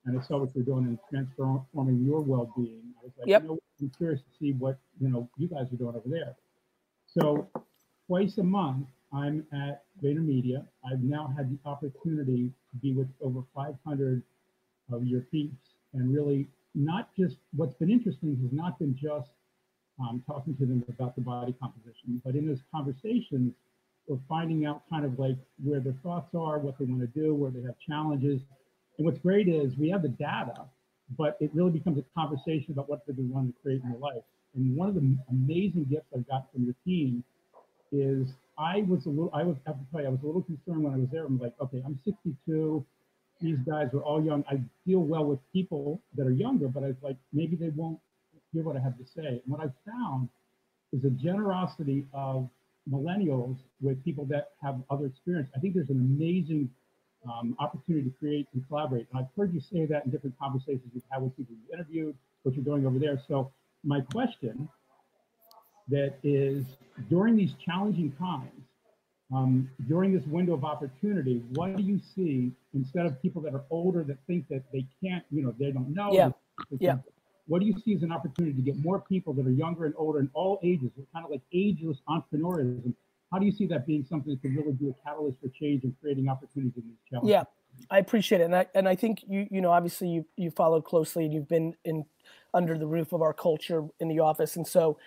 and 0.05 0.19
I 0.19 0.21
saw 0.23 0.37
what 0.37 0.53
you're 0.53 0.65
doing 0.65 0.85
in 0.85 0.99
transforming 1.09 2.03
your 2.03 2.19
well-being, 2.19 2.83
I 3.01 3.05
was 3.05 3.13
like, 3.17 3.27
Yep. 3.29 3.41
you 3.43 3.47
know, 3.47 3.59
I'm 3.81 3.91
curious 3.97 4.19
to 4.19 4.37
see 4.39 4.51
what 4.51 4.77
you 4.99 5.07
know 5.09 5.29
you 5.37 5.47
guys 5.47 5.71
are 5.71 5.77
doing 5.77 5.95
over 5.95 6.09
there. 6.09 6.35
So 7.07 7.47
twice 8.07 8.37
a 8.37 8.43
month, 8.43 8.87
I'm 9.13 9.45
at 9.53 9.83
VaynerMedia. 10.03 10.65
I've 10.89 11.01
now 11.01 11.33
had 11.37 11.51
the 11.51 11.69
opportunity 11.69 12.51
to 12.71 12.77
be 12.81 12.93
with 12.93 13.07
over 13.21 13.41
500 13.55 14.21
of 14.91 15.05
your 15.05 15.21
peeps, 15.21 15.55
and 15.93 16.13
really 16.13 16.47
not 16.75 17.09
just 17.15 17.37
what's 17.55 17.75
been 17.75 17.91
interesting 17.91 18.37
has 18.41 18.51
not 18.51 18.79
been 18.79 18.97
just 18.99 19.29
um, 19.99 20.23
talking 20.25 20.55
to 20.57 20.65
them 20.65 20.83
about 20.89 21.15
the 21.15 21.21
body 21.21 21.55
composition, 21.61 22.21
but 22.25 22.35
in 22.35 22.47
those 22.47 22.61
conversations, 22.73 23.53
we're 24.07 24.17
finding 24.27 24.65
out 24.65 24.81
kind 24.89 25.05
of 25.05 25.17
like 25.19 25.37
where 25.63 25.79
their 25.79 25.95
thoughts 26.03 26.33
are, 26.35 26.59
what 26.59 26.77
they 26.77 26.85
want 26.85 27.01
to 27.01 27.07
do, 27.07 27.33
where 27.33 27.51
they 27.51 27.61
have 27.61 27.75
challenges. 27.87 28.41
And 28.97 29.05
what's 29.05 29.19
great 29.19 29.47
is 29.47 29.77
we 29.77 29.89
have 29.89 30.01
the 30.01 30.09
data, 30.09 30.65
but 31.17 31.37
it 31.39 31.51
really 31.53 31.71
becomes 31.71 31.99
a 31.99 32.03
conversation 32.19 32.73
about 32.73 32.89
what 32.89 33.05
they 33.07 33.13
want 33.17 33.55
to 33.55 33.61
create 33.61 33.81
in 33.83 33.91
their 33.91 33.99
life. 33.99 34.23
And 34.55 34.75
one 34.75 34.89
of 34.89 34.95
the 34.95 35.17
amazing 35.29 35.85
gifts 35.85 36.07
I've 36.15 36.27
got 36.27 36.51
from 36.51 36.65
your 36.65 36.75
team 36.85 37.23
is 37.93 38.27
I 38.57 38.83
was 38.87 39.05
a 39.05 39.09
little, 39.09 39.31
I 39.33 39.43
was, 39.43 39.55
I 39.65 39.69
have 39.69 39.79
to 39.79 39.85
tell 39.91 40.01
you, 40.01 40.07
I 40.07 40.09
was 40.09 40.19
a 40.23 40.25
little 40.25 40.41
concerned 40.41 40.83
when 40.83 40.93
I 40.93 40.97
was 40.97 41.07
there. 41.11 41.25
I'm 41.25 41.39
like, 41.39 41.53
okay, 41.61 41.81
I'm 41.85 41.99
62. 42.03 42.85
These 43.39 43.57
guys 43.59 43.87
are 43.93 44.01
all 44.01 44.23
young. 44.23 44.43
I 44.49 44.59
deal 44.85 44.99
well 44.99 45.25
with 45.25 45.39
people 45.51 46.01
that 46.15 46.27
are 46.27 46.31
younger, 46.31 46.67
but 46.67 46.83
I 46.83 46.87
was 46.87 46.95
like, 47.01 47.17
maybe 47.31 47.55
they 47.55 47.69
won't 47.69 47.99
hear 48.51 48.63
what 48.63 48.75
I 48.75 48.79
have 48.79 48.97
to 48.97 49.05
say. 49.15 49.25
And 49.25 49.41
what 49.45 49.61
I 49.61 49.69
found 49.89 50.29
is 50.91 51.03
a 51.05 51.09
generosity 51.09 52.05
of 52.13 52.49
millennials 52.89 53.57
with 53.81 54.03
people 54.03 54.25
that 54.25 54.51
have 54.61 54.81
other 54.89 55.05
experience. 55.05 55.49
I 55.55 55.59
think 55.59 55.73
there's 55.73 55.89
an 55.89 55.99
amazing 55.99 56.69
um, 57.25 57.55
opportunity 57.59 58.09
to 58.09 58.15
create 58.17 58.47
and 58.53 58.67
collaborate. 58.67 59.07
And 59.11 59.21
I've 59.21 59.29
heard 59.37 59.53
you 59.53 59.61
say 59.61 59.85
that 59.85 60.05
in 60.05 60.11
different 60.11 60.37
conversations 60.37 60.91
you've 60.93 61.03
had 61.09 61.21
with 61.21 61.35
people 61.37 61.55
you 61.55 61.73
interviewed, 61.73 62.15
what 62.43 62.55
you're 62.55 62.65
doing 62.65 62.85
over 62.85 62.99
there. 62.99 63.21
So 63.27 63.51
my 63.83 64.01
question 64.01 64.67
that 65.89 66.15
is 66.23 66.65
during 67.09 67.35
these 67.35 67.53
challenging 67.63 68.11
times, 68.13 68.51
um, 69.33 69.69
during 69.87 70.13
this 70.13 70.25
window 70.27 70.53
of 70.53 70.63
opportunity, 70.63 71.43
what 71.53 71.75
do 71.75 71.83
you 71.83 71.99
see 72.15 72.51
instead 72.73 73.05
of 73.05 73.21
people 73.21 73.41
that 73.41 73.53
are 73.53 73.63
older 73.69 74.03
that 74.03 74.17
think 74.27 74.47
that 74.49 74.63
they 74.71 74.85
can't, 75.03 75.23
you 75.31 75.43
know, 75.43 75.53
they 75.59 75.71
don't 75.71 75.93
know? 75.93 76.11
Yeah. 76.13 76.29
Yeah. 76.79 76.97
What 77.47 77.59
do 77.59 77.65
you 77.65 77.73
see 77.83 77.93
as 77.95 78.03
an 78.03 78.11
opportunity 78.11 78.55
to 78.55 78.61
get 78.61 78.77
more 78.77 79.01
people 79.01 79.33
that 79.33 79.45
are 79.45 79.51
younger 79.51 79.85
and 79.85 79.93
older 79.97 80.19
in 80.19 80.29
all 80.33 80.59
ages, 80.63 80.91
kind 81.13 81.25
of 81.25 81.31
like 81.31 81.41
ageless 81.51 81.97
entrepreneurism? 82.07 82.93
How 83.31 83.39
do 83.39 83.45
you 83.45 83.51
see 83.51 83.65
that 83.67 83.85
being 83.87 84.05
something 84.07 84.31
that 84.31 84.41
could 84.41 84.55
really 84.55 84.73
be 84.73 84.89
a 84.89 84.93
catalyst 85.05 85.39
for 85.41 85.49
change 85.49 85.83
and 85.83 85.93
creating 85.99 86.29
opportunities 86.29 86.73
in 86.77 86.83
these 86.83 86.97
challenges? 87.09 87.31
Yeah, 87.31 87.43
I 87.89 87.97
appreciate 87.97 88.41
it, 88.41 88.45
and 88.45 88.55
I 88.55 88.67
and 88.75 88.87
I 88.87 88.95
think 88.95 89.23
you 89.27 89.47
you 89.49 89.59
know 89.59 89.71
obviously 89.71 90.07
you 90.07 90.25
you 90.37 90.51
followed 90.51 90.85
closely 90.85 91.25
and 91.25 91.33
you've 91.33 91.47
been 91.47 91.75
in 91.83 92.05
under 92.53 92.77
the 92.77 92.85
roof 92.85 93.11
of 93.11 93.21
our 93.21 93.33
culture 93.33 93.87
in 93.99 94.07
the 94.07 94.19
office, 94.19 94.55
and 94.55 94.67
so 94.67 94.99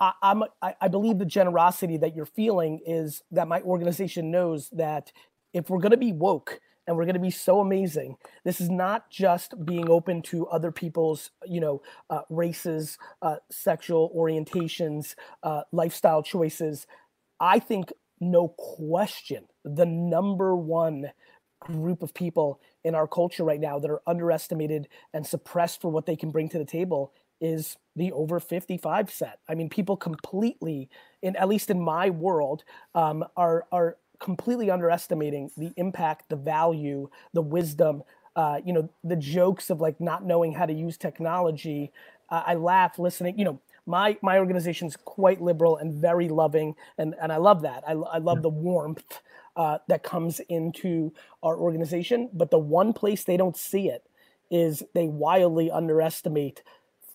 I, 0.00 0.12
I'm 0.22 0.42
I, 0.62 0.74
I 0.80 0.88
believe 0.88 1.18
the 1.18 1.24
generosity 1.24 1.96
that 1.98 2.14
you're 2.14 2.26
feeling 2.26 2.80
is 2.86 3.22
that 3.30 3.48
my 3.48 3.60
organization 3.62 4.30
knows 4.30 4.70
that 4.70 5.12
if 5.52 5.70
we're 5.70 5.80
going 5.80 5.92
to 5.92 5.96
be 5.96 6.12
woke 6.12 6.60
and 6.86 6.96
we're 6.96 7.04
going 7.04 7.14
to 7.14 7.20
be 7.20 7.30
so 7.30 7.60
amazing 7.60 8.16
this 8.44 8.60
is 8.60 8.70
not 8.70 9.10
just 9.10 9.64
being 9.64 9.90
open 9.90 10.22
to 10.22 10.46
other 10.48 10.70
people's 10.70 11.30
you 11.46 11.60
know 11.60 11.82
uh, 12.10 12.22
races 12.28 12.98
uh, 13.22 13.36
sexual 13.50 14.12
orientations 14.16 15.14
uh, 15.42 15.62
lifestyle 15.72 16.22
choices. 16.22 16.86
I 17.40 17.58
think 17.58 17.92
no 18.20 18.48
question 18.48 19.46
the 19.64 19.86
number 19.86 20.56
one 20.56 21.12
group 21.60 22.02
of 22.02 22.14
people 22.14 22.60
in 22.84 22.94
our 22.94 23.06
culture 23.06 23.44
right 23.44 23.60
now 23.60 23.78
that 23.78 23.90
are 23.90 24.02
underestimated 24.06 24.88
and 25.12 25.26
suppressed 25.26 25.80
for 25.80 25.90
what 25.90 26.06
they 26.06 26.16
can 26.16 26.30
bring 26.30 26.48
to 26.48 26.58
the 26.58 26.64
table 26.64 27.12
is 27.40 27.76
the 27.96 28.12
over 28.12 28.38
55 28.38 29.10
set. 29.10 29.40
I 29.48 29.54
mean, 29.54 29.68
people 29.68 29.96
completely, 29.96 30.88
in 31.22 31.34
at 31.36 31.48
least 31.48 31.70
in 31.70 31.80
my 31.80 32.10
world, 32.10 32.62
um, 32.94 33.24
are 33.36 33.66
are 33.72 33.96
completely 34.18 34.70
underestimating 34.70 35.50
the 35.56 35.72
impact, 35.76 36.28
the 36.28 36.36
value, 36.36 37.08
the 37.32 37.42
wisdom. 37.42 38.02
Uh, 38.36 38.60
you 38.64 38.72
know, 38.72 38.88
the 39.02 39.16
jokes 39.16 39.70
of 39.70 39.80
like 39.80 39.98
not 39.98 40.24
knowing 40.24 40.52
how 40.52 40.66
to 40.66 40.72
use 40.74 40.98
technology. 40.98 41.90
Uh, 42.28 42.42
I 42.46 42.54
laugh 42.54 42.98
listening. 42.98 43.38
You 43.38 43.46
know, 43.46 43.60
my 43.86 44.18
my 44.20 44.38
organization's 44.38 44.94
quite 44.94 45.40
liberal 45.40 45.78
and 45.78 45.94
very 45.94 46.28
loving, 46.28 46.74
and 46.98 47.14
and 47.20 47.32
I 47.32 47.38
love 47.38 47.62
that. 47.62 47.82
I, 47.88 47.92
I 47.92 48.18
love 48.18 48.42
the 48.42 48.50
warmth 48.50 49.22
uh, 49.56 49.78
that 49.88 50.02
comes 50.02 50.40
into 50.40 51.12
our 51.42 51.56
organization. 51.56 52.28
But 52.32 52.50
the 52.50 52.58
one 52.58 52.92
place 52.92 53.24
they 53.24 53.36
don't 53.36 53.56
see 53.56 53.88
it 53.88 54.04
is 54.50 54.82
they 54.94 55.06
wildly 55.06 55.70
underestimate 55.70 56.62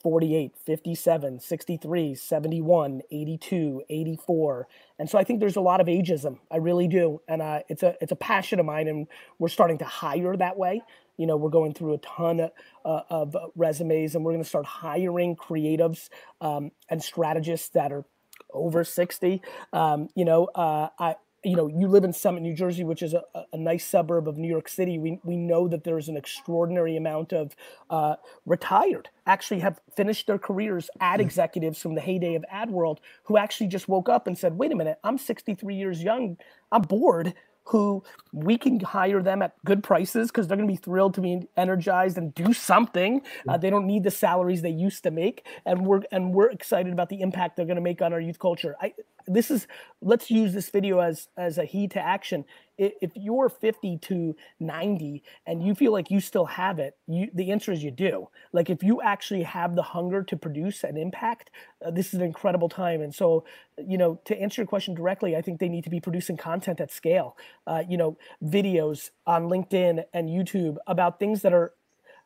48, 0.02 0.54
57, 0.58 1.40
63, 1.40 2.16
71, 2.16 3.02
82, 3.12 3.84
84. 3.90 4.68
And 5.00 5.10
so 5.10 5.18
I 5.18 5.24
think 5.24 5.40
there's 5.40 5.56
a 5.56 5.62
lot 5.62 5.82
of 5.82 5.88
ageism. 5.88 6.40
I 6.52 6.58
really 6.58 6.88
do. 6.88 7.22
And 7.28 7.42
uh, 7.42 7.62
it's 7.70 7.84
a 7.84 7.96
it's 8.02 8.12
a 8.12 8.16
passion 8.16 8.60
of 8.60 8.66
mine 8.66 8.88
and 8.88 9.08
we're 9.40 9.50
starting 9.50 9.78
to 9.80 9.86
hire 9.86 10.36
that 10.38 10.58
way. 10.58 10.82
You 11.18 11.28
know, 11.28 11.38
we're 11.38 11.50
going 11.50 11.74
through 11.74 11.94
a 11.94 11.98
ton 12.00 12.40
of, 12.40 12.52
uh, 12.84 13.02
of 13.10 13.36
resumes 13.56 14.16
and 14.16 14.26
we're 14.26 14.32
going 14.32 14.44
to 14.44 14.50
start 14.50 14.66
hiring 14.66 15.36
creatives 15.36 16.10
um, 16.40 16.72
and 16.90 17.04
strategists 17.04 17.70
that 17.70 17.92
are 17.92 18.06
over 18.54 18.84
60. 18.84 19.42
Um, 19.72 20.10
you 20.16 20.26
know, 20.26 20.46
uh, 20.56 20.90
I, 20.98 21.16
you 21.44 21.56
know, 21.56 21.68
you 21.68 21.88
live 21.88 22.04
in 22.04 22.14
Summit, 22.14 22.44
New 22.44 22.54
Jersey, 22.54 22.84
which 22.84 23.02
is 23.02 23.14
a, 23.14 23.24
a, 23.52 23.58
nice 23.58 23.86
suburb 23.86 24.28
of 24.28 24.38
New 24.38 24.48
York 24.48 24.70
City. 24.70 25.00
We, 25.00 25.20
we 25.24 25.36
know 25.36 25.68
that 25.68 25.84
there's 25.84 26.08
an 26.08 26.16
extraordinary 26.16 26.96
amount 26.96 27.34
of 27.34 27.56
uh, 27.90 28.16
retired, 28.46 29.10
actually 29.26 29.62
have 29.62 29.80
finished 29.96 30.28
their 30.28 30.38
careers 30.38 30.90
ad 31.00 31.20
mm. 31.20 31.24
executives 31.24 31.82
from 31.82 31.96
the 31.96 32.02
heyday 32.02 32.36
of 32.36 32.46
ad 32.50 32.70
world 32.70 33.00
who 33.24 33.38
actually 33.38 33.68
just 33.68 33.88
woke 33.88 34.08
up 34.08 34.28
and 34.28 34.38
said, 34.38 34.58
wait 34.58 34.72
a 34.72 34.76
minute, 34.76 35.00
I'm 35.04 35.18
63 35.18 35.74
years 35.74 36.04
young. 36.04 36.38
I'm 36.72 36.84
bored 36.84 37.34
who 37.66 38.04
we 38.34 38.58
can 38.58 38.80
hire 38.80 39.22
them 39.22 39.42
at 39.42 39.54
good 39.64 39.84
prices 39.84 40.30
because 40.30 40.48
they're 40.48 40.58
going 40.58 40.68
to 40.68 40.74
be 40.74 40.78
thrilled 40.78 41.14
to 41.14 41.22
be 41.22 41.48
energized 41.56 42.18
and 42.18 42.34
do 42.34 42.54
something. 42.54 43.22
Uh, 43.48 43.58
they 43.58 43.70
don't 43.70 43.86
need 43.86 44.04
the 44.04 44.12
salaries 44.12 44.62
they 44.62 44.70
used 44.70 45.04
to 45.04 45.12
make, 45.12 45.46
and 45.66 45.86
we're 45.86 46.02
and 46.12 46.34
we're 46.34 46.50
excited 46.50 46.92
about 46.92 47.10
the 47.10 47.22
impact 47.22 47.56
they're 47.56 47.66
going 47.66 47.76
to 47.76 47.82
make 47.82 48.02
on 48.02 48.14
our 48.14 48.20
youth 48.20 48.40
culture. 48.40 48.76
I, 48.82 48.94
this 49.28 49.52
is 49.52 49.68
let's 50.02 50.30
use 50.32 50.54
this 50.54 50.70
video 50.70 51.00
as 51.00 51.28
as 51.38 51.58
a 51.58 51.66
heed 51.66 51.92
to 51.92 52.00
action. 52.00 52.46
If 52.78 53.12
you're 53.16 53.48
50 53.48 53.98
to 53.98 54.36
90 54.60 55.24
and 55.46 55.64
you 55.64 55.76
feel 55.76 55.92
like 55.92 56.10
you 56.10 56.20
still 56.20 56.46
have 56.46 56.80
it 56.80 56.98
you 57.08 57.30
the 57.34 57.52
answer 57.52 57.72
is 57.72 57.84
you 57.84 57.92
do. 57.92 58.30
Like 58.54 58.70
if 58.70 58.82
you 58.84 59.02
actually 59.02 59.44
have 59.44 59.76
the 59.76 59.84
hunger 59.84 60.24
to 60.24 60.38
produce 60.38 60.84
an 60.84 60.98
impact 60.98 61.52
uh, 61.86 61.92
this 61.92 62.08
is 62.08 62.16
an 62.16 62.26
incredible 62.26 62.70
time. 62.70 63.02
And 63.02 63.14
so 63.14 63.44
you 63.78 63.98
know 63.98 64.20
to 64.26 64.40
answer 64.40 64.62
your 64.62 64.68
question 64.68 64.94
directly 64.94 65.36
i 65.36 65.42
think 65.42 65.60
they 65.60 65.70
need 65.70 65.84
to 65.84 65.90
be 65.90 66.00
producing 66.00 66.38
content 66.38 66.80
at 66.80 66.92
scale. 66.92 67.38
Uh, 67.68 67.84
you 67.88 67.98
know 67.98 68.18
videos 68.44 69.12
on 69.26 69.44
linkedin 69.44 70.04
and 70.14 70.30
youtube 70.30 70.78
about 70.88 71.20
things 71.20 71.42
that 71.42 71.54
are 71.54 71.74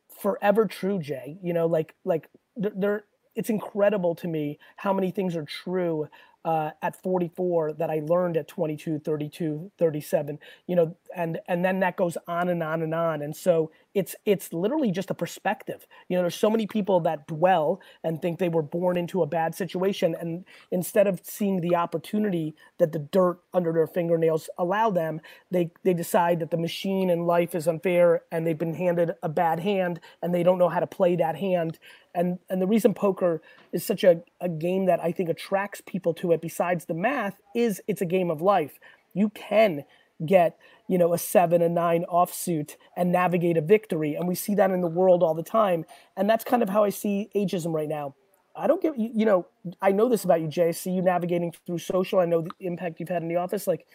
forever 0.09 0.65
true 0.65 0.99
jay. 0.99 1.37
You 1.43 1.53
know 1.53 1.65
like 1.65 1.95
like 2.03 2.29
they're 2.55 3.03
it's 3.35 3.49
incredible 3.49 4.15
to 4.15 4.27
me 4.27 4.57
how 4.77 4.93
many 4.93 5.11
things 5.11 5.35
are 5.35 5.43
true 5.43 6.07
uh, 6.45 6.71
at 6.83 6.95
44 7.01 7.73
that 7.73 7.89
I 7.89 8.01
learned 8.07 8.37
at 8.37 8.47
22, 8.47 8.99
32, 8.99 9.71
37, 9.77 10.39
you 10.67 10.75
know, 10.75 10.95
and 11.15 11.39
and 11.47 11.63
then 11.65 11.79
that 11.79 11.95
goes 11.95 12.17
on 12.27 12.49
and 12.49 12.61
on 12.61 12.81
and 12.81 12.93
on. 12.93 13.21
And 13.21 13.35
so 13.35 13.71
it's 13.93 14.15
it's 14.25 14.51
literally 14.53 14.91
just 14.91 15.09
a 15.09 15.13
perspective. 15.13 15.87
You 16.09 16.17
know, 16.17 16.23
there's 16.23 16.35
so 16.35 16.49
many 16.49 16.67
people 16.67 16.99
that 17.01 17.25
dwell 17.27 17.81
and 18.03 18.21
think 18.21 18.37
they 18.37 18.49
were 18.49 18.61
born 18.61 18.97
into 18.97 19.23
a 19.23 19.25
bad 19.25 19.55
situation, 19.55 20.15
and 20.19 20.45
instead 20.69 21.07
of 21.07 21.21
seeing 21.23 21.61
the 21.61 21.75
opportunity 21.75 22.55
that 22.77 22.91
the 22.91 22.99
dirt 22.99 23.39
under 23.53 23.71
their 23.71 23.87
fingernails 23.87 24.49
allow 24.57 24.91
them, 24.91 25.21
they 25.49 25.71
they 25.83 25.93
decide 25.93 26.39
that 26.39 26.51
the 26.51 26.57
machine 26.57 27.09
and 27.09 27.25
life 27.25 27.55
is 27.55 27.67
unfair, 27.67 28.23
and 28.31 28.45
they've 28.45 28.57
been 28.57 28.75
handed 28.75 29.13
a 29.23 29.29
bad 29.29 29.61
hand, 29.61 30.01
and 30.21 30.35
they 30.35 30.43
don't 30.43 30.59
know 30.59 30.69
how 30.69 30.81
to 30.81 30.87
play 30.87 31.15
that 31.15 31.37
hand, 31.37 31.79
and 32.13 32.39
and 32.49 32.61
the 32.61 32.67
reason 32.67 32.93
poker 32.93 33.41
is 33.71 33.85
such 33.85 34.03
a, 34.03 34.21
a 34.41 34.49
game 34.49 34.85
that 34.85 35.01
I 35.01 35.11
think 35.13 35.29
attracts 35.29 35.81
people 35.85 36.13
to 36.15 36.33
it 36.33 36.41
besides 36.41 36.85
the 36.85 36.93
math 36.93 37.41
is 37.55 37.81
it's 37.87 38.01
a 38.01 38.05
game 38.05 38.29
of 38.29 38.41
life. 38.41 38.79
You 39.13 39.29
can 39.29 39.85
get, 40.23 40.57
you 40.87 40.97
know, 40.97 41.13
a 41.13 41.17
seven, 41.17 41.61
a 41.61 41.69
nine 41.69 42.05
offsuit 42.11 42.75
and 42.95 43.11
navigate 43.11 43.57
a 43.57 43.61
victory. 43.61 44.15
And 44.15 44.27
we 44.27 44.35
see 44.35 44.55
that 44.55 44.71
in 44.71 44.81
the 44.81 44.87
world 44.87 45.23
all 45.23 45.33
the 45.33 45.43
time. 45.43 45.85
And 46.15 46.29
that's 46.29 46.43
kind 46.43 46.61
of 46.61 46.69
how 46.69 46.83
I 46.83 46.89
see 46.89 47.29
ageism 47.35 47.73
right 47.73 47.89
now. 47.89 48.15
I 48.55 48.67
don't 48.67 48.81
get 48.81 48.97
you 48.97 49.25
know, 49.25 49.47
I 49.81 49.91
know 49.91 50.07
this 50.07 50.23
about 50.23 50.39
you, 50.41 50.47
Jay. 50.47 50.69
I 50.69 50.71
see 50.71 50.91
you 50.91 51.01
navigating 51.01 51.53
through 51.65 51.79
social. 51.79 52.19
I 52.19 52.25
know 52.25 52.41
the 52.41 52.51
impact 52.59 52.99
you've 52.99 53.09
had 53.09 53.21
in 53.21 53.27
the 53.27 53.35
office. 53.35 53.67
Like, 53.67 53.85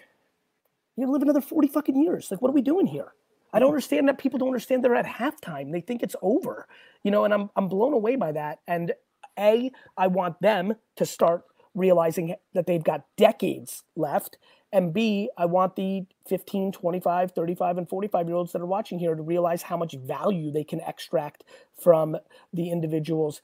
you 0.97 1.11
live 1.11 1.23
another 1.23 1.41
40 1.41 1.69
fucking 1.69 2.03
years. 2.03 2.31
Like, 2.31 2.43
what 2.43 2.51
are 2.51 2.55
we 2.55 2.61
doing 2.61 2.87
here? 2.87 3.15
I 3.53 3.59
don't 3.59 3.69
understand 3.69 4.09
that 4.09 4.19
people 4.19 4.39
don't 4.39 4.49
understand 4.49 4.85
they're 4.85 4.95
at 4.95 5.07
halftime. 5.07 5.73
They 5.73 5.81
think 5.81 6.03
it's 6.03 6.17
over, 6.23 6.69
you 7.03 7.11
know, 7.11 7.25
and 7.25 7.33
I'm 7.33 7.51
I'm 7.57 7.69
blown 7.69 7.95
away 7.95 8.17
by 8.17 8.33
that. 8.33 8.59
And 8.69 8.93
a, 9.39 9.71
I 9.97 10.07
want 10.09 10.41
them 10.41 10.75
to 10.97 11.07
start 11.07 11.45
realizing 11.75 12.35
that 12.55 12.67
they've 12.67 12.85
got 12.85 13.05
decades 13.17 13.85
left. 13.97 14.39
And 14.73 14.93
B, 14.93 15.29
I 15.37 15.47
want 15.47 15.75
the 15.75 16.05
15, 16.29 16.73
25, 16.73 17.33
35, 17.33 17.79
and 17.79 17.89
45 17.89 18.27
year 18.27 18.37
olds 18.37 18.53
that 18.53 18.63
are 18.63 18.67
watching 18.67 18.99
here 18.99 19.15
to 19.15 19.23
realize 19.23 19.63
how 19.63 19.77
much 19.77 19.95
value 19.95 20.53
they 20.53 20.63
can 20.63 20.81
extract 20.81 21.43
from 21.83 22.17
the 22.53 22.71
individuals. 22.71 23.43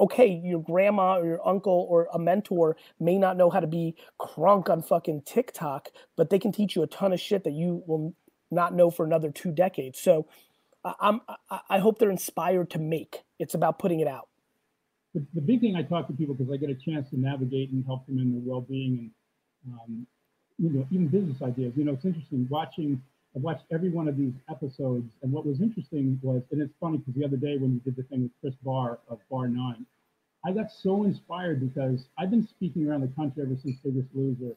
Okay, 0.00 0.40
your 0.42 0.62
grandma 0.62 1.18
or 1.18 1.26
your 1.26 1.46
uncle 1.46 1.86
or 1.90 2.08
a 2.14 2.18
mentor 2.18 2.76
may 2.98 3.18
not 3.18 3.36
know 3.36 3.50
how 3.50 3.60
to 3.60 3.66
be 3.66 3.94
crunk 4.18 4.70
on 4.70 4.82
fucking 4.82 5.22
TikTok, 5.22 5.90
but 6.16 6.30
they 6.30 6.38
can 6.38 6.50
teach 6.50 6.74
you 6.74 6.82
a 6.82 6.86
ton 6.86 7.12
of 7.12 7.20
shit 7.20 7.44
that 7.44 7.52
you 7.52 7.82
will 7.86 8.14
not 8.50 8.74
know 8.74 8.90
for 8.90 9.04
another 9.04 9.30
two 9.30 9.52
decades. 9.52 9.98
So 9.98 10.26
I'm, 11.00 11.20
I 11.68 11.78
hope 11.78 11.98
they're 11.98 12.10
inspired 12.10 12.70
to 12.70 12.78
make. 12.78 13.22
It's 13.38 13.54
about 13.54 13.78
putting 13.78 14.00
it 14.00 14.08
out. 14.08 14.28
The, 15.14 15.24
the 15.34 15.40
big 15.40 15.60
thing 15.60 15.76
I 15.76 15.82
talk 15.82 16.06
to 16.08 16.12
people 16.12 16.34
because 16.34 16.52
I 16.52 16.56
get 16.56 16.70
a 16.70 16.74
chance 16.74 17.10
to 17.10 17.20
navigate 17.20 17.70
and 17.70 17.84
help 17.84 18.06
them 18.06 18.18
in 18.18 18.32
their 18.32 18.40
well-being 18.44 19.10
and 19.64 19.72
um, 19.72 20.06
you 20.58 20.70
know 20.70 20.86
even 20.90 21.08
business 21.08 21.40
ideas. 21.42 21.72
You 21.76 21.84
know, 21.84 21.92
it's 21.92 22.04
interesting 22.04 22.46
watching. 22.50 23.00
I 23.36 23.40
watched 23.40 23.64
every 23.72 23.90
one 23.90 24.06
of 24.06 24.16
these 24.16 24.32
episodes, 24.48 25.10
and 25.22 25.32
what 25.32 25.44
was 25.44 25.60
interesting 25.60 26.20
was, 26.22 26.42
and 26.52 26.62
it's 26.62 26.72
funny 26.80 26.98
because 26.98 27.14
the 27.14 27.24
other 27.24 27.36
day 27.36 27.56
when 27.56 27.72
you 27.74 27.80
did 27.80 27.96
the 27.96 28.04
thing 28.04 28.22
with 28.22 28.30
Chris 28.40 28.54
Barr 28.62 28.98
of 29.08 29.18
Bar 29.30 29.48
Nine, 29.48 29.84
I 30.46 30.52
got 30.52 30.66
so 30.70 31.04
inspired 31.04 31.60
because 31.60 32.06
I've 32.16 32.30
been 32.30 32.46
speaking 32.46 32.88
around 32.88 33.00
the 33.00 33.08
country 33.08 33.42
ever 33.42 33.56
since 33.62 33.76
Biggest 33.82 34.08
Loser, 34.14 34.54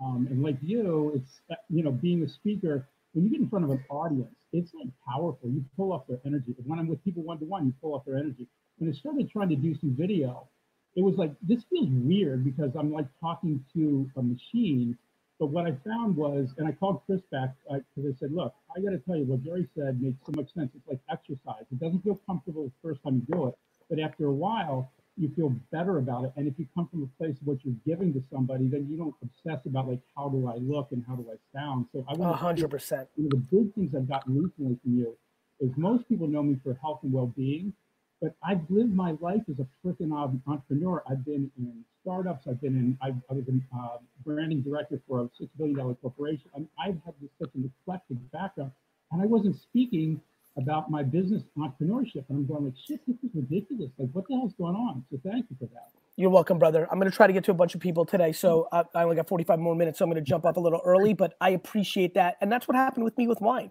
um, 0.00 0.28
and 0.30 0.42
like 0.42 0.56
you, 0.62 1.12
it's 1.14 1.40
you 1.68 1.82
know 1.82 1.90
being 1.90 2.22
a 2.22 2.28
speaker 2.28 2.86
when 3.12 3.24
you 3.24 3.30
get 3.30 3.40
in 3.40 3.48
front 3.48 3.64
of 3.64 3.70
an 3.70 3.84
audience, 3.88 4.34
it's 4.52 4.72
like 4.74 4.88
powerful. 5.08 5.48
You 5.48 5.64
pull 5.76 5.92
off 5.92 6.06
their 6.08 6.20
energy. 6.24 6.54
When 6.64 6.78
I'm 6.78 6.88
with 6.88 7.02
people 7.04 7.22
one 7.22 7.38
to 7.38 7.44
one, 7.44 7.66
you 7.66 7.74
pull 7.80 7.94
off 7.94 8.04
their 8.04 8.18
energy. 8.18 8.46
When 8.78 8.90
I 8.90 8.92
started 8.92 9.30
trying 9.30 9.48
to 9.50 9.56
do 9.56 9.74
some 9.80 9.94
video, 9.98 10.48
it 10.96 11.02
was 11.02 11.16
like 11.16 11.32
this 11.42 11.62
feels 11.70 11.88
weird 11.90 12.44
because 12.44 12.70
I'm 12.78 12.92
like 12.92 13.06
talking 13.20 13.64
to 13.74 14.08
a 14.16 14.22
machine. 14.22 14.96
But 15.40 15.46
what 15.46 15.64
I 15.66 15.72
found 15.86 16.16
was, 16.16 16.50
and 16.58 16.68
I 16.68 16.72
called 16.72 17.00
Chris 17.06 17.22
back 17.32 17.54
because 17.64 18.04
uh, 18.04 18.08
I 18.10 18.12
said, 18.20 18.30
"Look, 18.30 18.54
I 18.76 18.80
got 18.80 18.90
to 18.90 18.98
tell 18.98 19.16
you 19.16 19.24
what 19.24 19.42
Gary 19.42 19.66
said 19.74 20.00
makes 20.00 20.18
so 20.26 20.32
much 20.36 20.52
sense. 20.52 20.70
It's 20.76 20.86
like 20.86 21.00
exercise. 21.10 21.64
It 21.72 21.80
doesn't 21.80 22.04
feel 22.04 22.20
comfortable 22.26 22.64
the 22.64 22.72
first 22.86 23.02
time 23.02 23.24
you 23.26 23.34
do 23.34 23.46
it, 23.46 23.54
but 23.88 23.98
after 23.98 24.26
a 24.26 24.32
while, 24.32 24.92
you 25.16 25.30
feel 25.34 25.48
better 25.72 25.96
about 25.96 26.24
it. 26.24 26.32
And 26.36 26.46
if 26.46 26.58
you 26.58 26.66
come 26.74 26.88
from 26.88 27.02
a 27.02 27.22
place 27.22 27.36
of 27.40 27.46
what 27.46 27.64
you're 27.64 27.74
giving 27.86 28.12
to 28.12 28.22
somebody, 28.30 28.68
then 28.68 28.86
you 28.90 28.98
don't 28.98 29.14
obsess 29.22 29.64
about 29.64 29.88
like 29.88 30.00
how 30.14 30.28
do 30.28 30.46
I 30.46 30.56
look 30.56 30.88
and 30.92 31.02
how 31.08 31.16
do 31.16 31.26
I 31.32 31.58
sound. 31.58 31.86
So 31.92 32.04
I 32.06 32.12
want 32.14 32.36
hundred 32.36 32.68
percent. 32.68 33.08
One 33.16 33.24
of 33.24 33.30
the 33.30 33.56
big 33.56 33.74
things 33.74 33.94
I've 33.96 34.08
gotten 34.08 34.42
recently 34.42 34.78
from 34.82 34.98
you 34.98 35.16
is 35.58 35.70
most 35.78 36.06
people 36.06 36.28
know 36.28 36.42
me 36.42 36.60
for 36.62 36.74
health 36.82 37.00
and 37.02 37.12
well-being, 37.14 37.72
but 38.20 38.34
I've 38.44 38.60
lived 38.68 38.94
my 38.94 39.16
life 39.20 39.42
as 39.48 39.56
a 39.58 39.66
freaking 39.84 40.12
entrepreneur. 40.46 41.02
I've 41.08 41.24
been 41.24 41.50
in 41.58 41.84
startups. 42.02 42.46
I've 42.48 42.60
been 42.60 42.76
in. 42.76 42.98
I've, 43.02 43.16
I 43.30 43.34
was 43.34 43.44
a 43.48 43.76
uh, 43.76 43.98
branding 44.24 44.62
director 44.62 45.00
for 45.08 45.22
a 45.22 45.30
six 45.38 45.50
billion 45.56 45.78
dollar 45.78 45.94
corporation. 45.94 46.50
I 46.54 46.58
mean, 46.58 46.68
I've 46.78 46.98
had 47.04 47.14
this, 47.20 47.30
such 47.40 47.50
an 47.54 47.70
eclectic 47.82 48.18
background, 48.32 48.72
and 49.12 49.22
I 49.22 49.26
wasn't 49.26 49.56
speaking 49.56 50.20
about 50.56 50.90
my 50.90 51.02
business 51.02 51.42
entrepreneurship. 51.56 52.24
And 52.28 52.38
I'm 52.38 52.46
going 52.46 52.64
like, 52.64 52.74
shit, 52.86 53.00
this 53.06 53.16
is 53.22 53.30
ridiculous. 53.34 53.90
Like, 53.98 54.10
what 54.12 54.26
the 54.28 54.34
hell's 54.34 54.52
going 54.58 54.74
on? 54.74 55.04
So 55.10 55.18
thank 55.24 55.46
you 55.48 55.56
for 55.58 55.66
that. 55.74 55.88
You're 56.16 56.30
welcome, 56.30 56.58
brother. 56.58 56.86
I'm 56.90 56.98
going 56.98 57.10
to 57.10 57.16
try 57.16 57.26
to 57.26 57.32
get 57.32 57.44
to 57.44 57.52
a 57.52 57.54
bunch 57.54 57.74
of 57.74 57.80
people 57.80 58.04
today. 58.04 58.32
So 58.32 58.68
I, 58.72 58.82
I 58.94 59.04
only 59.04 59.16
got 59.16 59.28
45 59.28 59.58
more 59.58 59.74
minutes. 59.74 59.98
So 59.98 60.04
I'm 60.04 60.10
going 60.10 60.22
to 60.22 60.28
jump 60.28 60.44
off 60.44 60.56
a 60.56 60.60
little 60.60 60.82
early, 60.84 61.14
but 61.14 61.34
I 61.40 61.50
appreciate 61.50 62.14
that. 62.14 62.36
And 62.40 62.52
that's 62.52 62.68
what 62.68 62.76
happened 62.76 63.04
with 63.04 63.16
me 63.16 63.26
with 63.26 63.40
wine. 63.40 63.70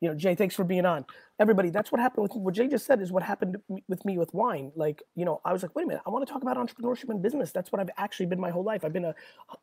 You 0.00 0.08
know, 0.08 0.14
Jay, 0.16 0.34
thanks 0.34 0.56
for 0.56 0.64
being 0.64 0.84
on 0.84 1.06
everybody 1.38 1.70
that's 1.70 1.90
what 1.90 2.00
happened 2.00 2.22
with 2.22 2.32
what 2.34 2.54
jay 2.54 2.68
just 2.68 2.86
said 2.86 3.00
is 3.00 3.10
what 3.10 3.22
happened 3.22 3.56
with 3.88 4.04
me 4.04 4.18
with 4.18 4.32
wine. 4.34 4.70
Like 4.76 5.02
you 5.14 5.24
know 5.24 5.40
i 5.44 5.52
was 5.52 5.62
like 5.62 5.74
wait 5.74 5.84
a 5.84 5.86
minute 5.86 6.02
i 6.06 6.10
want 6.10 6.26
to 6.26 6.32
talk 6.32 6.42
about 6.42 6.56
entrepreneurship 6.56 7.08
and 7.08 7.22
business. 7.22 7.52
That's 7.52 7.72
what 7.72 7.80
i've 7.80 7.90
actually 7.96 8.26
been 8.26 8.40
my 8.40 8.50
whole 8.50 8.64
life. 8.64 8.84
I've 8.84 8.92
been 8.92 9.04
a 9.04 9.14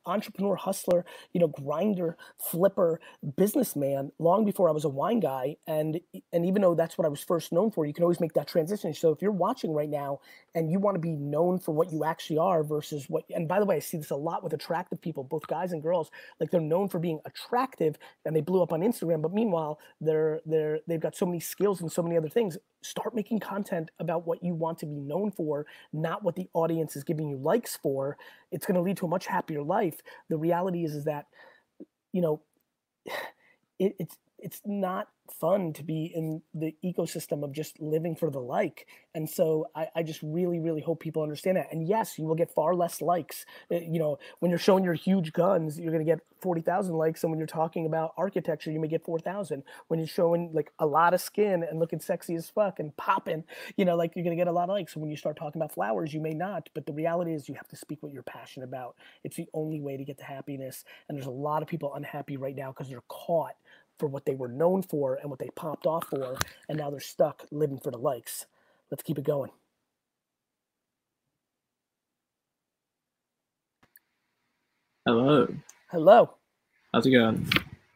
entrepreneur 0.05 0.55
hustler 0.55 1.05
you 1.33 1.39
know 1.39 1.47
grinder 1.47 2.17
flipper 2.39 2.99
businessman 3.38 4.11
long 4.19 4.45
before 4.45 4.67
i 4.69 4.71
was 4.71 4.85
a 4.85 4.89
wine 4.89 5.19
guy. 5.19 5.55
And 5.67 5.99
and 6.33 6.45
even 6.45 6.61
though 6.61 6.75
that's 6.75 6.97
what 6.97 7.05
i 7.05 7.09
was 7.09 7.23
first 7.23 7.51
known 7.51 7.71
for 7.71 7.85
you 7.85 7.93
can 7.93 8.03
always 8.03 8.19
make 8.19 8.33
that 8.33 8.47
transition. 8.47 8.93
So 8.93 9.11
if 9.11 9.21
you're 9.21 9.31
watching 9.31 9.73
right 9.73 9.89
now 9.89 10.19
and 10.55 10.71
you 10.71 10.79
want 10.79 10.95
to 10.95 10.99
be 10.99 11.15
known 11.15 11.59
for 11.59 11.71
what 11.71 11.91
you 11.91 12.03
actually 12.03 12.39
are 12.39 12.63
versus 12.63 13.05
what 13.07 13.23
and 13.33 13.47
by 13.47 13.59
the 13.59 13.65
way 13.65 13.75
i 13.77 13.79
see 13.79 13.97
this 13.97 14.09
a 14.09 14.15
lot 14.15 14.43
with 14.43 14.53
attractive 14.53 15.01
people 15.01 15.23
both 15.23 15.45
guys 15.47 15.71
and 15.71 15.81
girls. 15.83 16.09
Like 16.39 16.51
they're 16.51 16.61
known 16.61 16.89
for 16.89 16.99
being 16.99 17.19
attractive 17.25 17.97
and 18.25 18.35
they 18.35 18.41
blew 18.41 18.61
up 18.61 18.73
on 18.73 18.81
instagram 18.81 19.21
but 19.21 19.33
meanwhile 19.33 19.79
they're 20.01 20.41
they're 20.45 20.79
they've 20.88 20.99
got 20.99 21.15
so 21.15 21.25
many 21.25 21.39
skills 21.39 21.59
skills 21.60 21.82
and 21.82 21.92
so 21.92 22.01
many 22.01 22.16
other 22.18 22.30
things 22.30 22.58
start 22.82 23.13
making 23.13 23.39
content 23.39 23.92
about 24.00 24.25
what 24.25 24.42
you 24.42 24.54
want 24.54 24.80
to 24.80 24.86
be 24.86 24.96
known 24.96 25.30
for 25.30 25.66
not 25.92 26.24
what 26.24 26.36
the 26.36 26.48
audience 26.54 26.96
is 26.96 27.04
giving 27.04 27.28
you 27.28 27.38
likes 27.38 27.75
for. 27.75 28.18
It's 28.51 28.66
going 28.66 28.75
to 28.75 28.82
lead 28.82 28.98
to 28.98 29.06
a 29.06 29.10
much 29.10 29.25
happier 29.25 29.62
life. 29.62 30.01
The 30.30 30.38
reality 30.38 30.86
is 30.86 30.96
is 30.96 31.04
that 31.06 31.25
you 32.13 32.22
know 32.22 32.42
it, 33.80 33.96
it's 34.00 34.18
it's 34.41 34.62
not 34.65 35.08
fun 35.31 35.74
to 35.74 35.84
be 35.84 36.12
in 36.13 36.41
the 36.53 36.75
ecosystem 36.84 37.43
of 37.43 37.51
just 37.51 37.79
living 37.79 38.15
for 38.15 38.29
the 38.29 38.39
like. 38.39 38.88
And 39.13 39.29
so 39.29 39.67
I, 39.75 39.88
I, 39.96 40.03
just 40.03 40.22
really, 40.24 40.60
really 40.60 40.81
hope 40.81 41.00
people 41.00 41.24
understand 41.24 41.58
that. 41.58 41.67
And 41.72 41.88
yes, 41.88 42.17
you 42.17 42.25
will 42.25 42.36
get 42.36 42.53
far 42.53 42.75
less 42.75 43.01
likes. 43.01 43.46
Eh, 43.72 43.81
you 43.88 44.00
know, 44.00 44.17
when 44.39 44.50
you're 44.50 44.60
showing 44.60 44.84
your 44.84 44.93
huge 44.93 45.34
guns, 45.34 45.79
you're 45.79 45.91
going 45.91 46.05
to 46.05 46.12
get 46.12 46.19
40,000 46.41 46.96
likes. 46.96 47.24
And 47.24 47.31
when 47.31 47.39
you're 47.39 47.48
talking 47.48 47.86
about 47.86 48.13
architecture, 48.17 48.72
you 48.72 48.79
may 48.79 48.88
get 48.88 49.03
4,000. 49.05 49.63
When 49.88 50.00
you're 50.00 50.08
showing 50.08 50.51
like 50.53 50.72
a 50.79 50.86
lot 50.86 51.13
of 51.13 51.22
skin 51.22 51.63
and 51.63 51.79
looking 51.79 52.00
sexy 52.00 52.36
as 52.36 52.50
fuck 52.50 52.79
and 52.79 52.96
popping, 52.98 53.43
you 53.77 53.86
know, 53.86 53.96
like 53.96 54.15
you're 54.15 54.24
going 54.24 54.38
to 54.38 54.41
get 54.41 54.48
a 54.48 54.51
lot 54.51 54.69
of 54.69 54.75
likes. 54.75 54.96
When 54.96 55.10
you 55.10 55.17
start 55.17 55.38
talking 55.38 55.62
about 55.62 55.74
flowers, 55.74 56.13
you 56.13 56.22
may 56.22 56.34
not. 56.34 56.69
But 56.74 56.86
the 56.86 56.93
reality 56.93 57.34
is 57.34 57.50
you 57.50 57.55
have 57.55 57.67
to 57.69 57.75
speak 57.75 58.01
what 58.01 58.13
you're 58.13 58.24
passionate 58.24 58.65
about. 58.65 58.96
It's 59.24 59.36
the 59.36 59.48
only 59.53 59.81
way 59.81 59.98
to 59.98 60.03
get 60.03 60.17
to 60.19 60.24
happiness. 60.24 60.84
And 61.08 61.17
there's 61.17 61.27
a 61.27 61.31
lot 61.31 61.62
of 61.62 61.67
people 61.67 61.93
unhappy 61.93 62.38
right 62.38 62.55
now 62.55 62.72
because 62.72 62.89
they're 62.89 63.03
caught 63.08 63.55
for 64.00 64.08
what 64.08 64.25
they 64.25 64.34
were 64.34 64.48
known 64.48 64.82
for 64.82 65.15
and 65.15 65.29
what 65.29 65.39
they 65.39 65.50
popped 65.56 65.86
off 65.86 66.08
for, 66.10 66.38
and 66.70 66.77
now 66.77 66.89
they're 66.89 67.00
stuck 67.00 67.46
living 67.51 67.77
for 67.77 67.91
the 67.91 67.98
likes. 67.98 68.46
Let's 68.89 69.03
keep 69.03 69.20
it 69.20 69.25
going. 69.25 69.51
Hello. 75.06 75.48
Hello. 75.91 76.34
How's 76.94 77.06
it 77.06 77.12
going? 77.12 77.48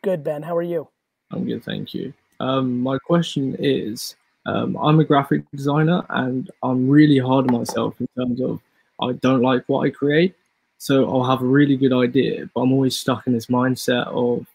Good, 0.04 0.24
Ben. 0.24 0.44
How 0.44 0.56
are 0.56 0.62
you? 0.62 0.88
I'm 1.32 1.46
good, 1.46 1.64
thank 1.64 1.94
you. 1.94 2.14
Um, 2.40 2.80
my 2.80 2.98
question 2.98 3.56
is 3.60 4.16
um, 4.46 4.76
I'm 4.78 5.00
a 5.00 5.04
graphic 5.04 5.50
designer 5.52 6.04
and 6.10 6.50
I'm 6.62 6.90
really 6.90 7.20
hard 7.20 7.48
on 7.48 7.58
myself 7.58 7.96
in 8.00 8.08
terms 8.18 8.42
of 8.42 8.60
I 9.02 9.14
don't 9.14 9.42
like 9.42 9.64
what 9.68 9.86
I 9.86 9.90
create. 9.90 10.36
So 10.78 11.10
I'll 11.10 11.24
have 11.24 11.42
a 11.42 11.46
really 11.46 11.78
good 11.78 11.94
idea, 11.94 12.50
but 12.54 12.62
I'm 12.62 12.74
always 12.74 12.98
stuck 12.98 13.26
in 13.28 13.34
this 13.34 13.46
mindset 13.46 14.08
of 14.08 14.46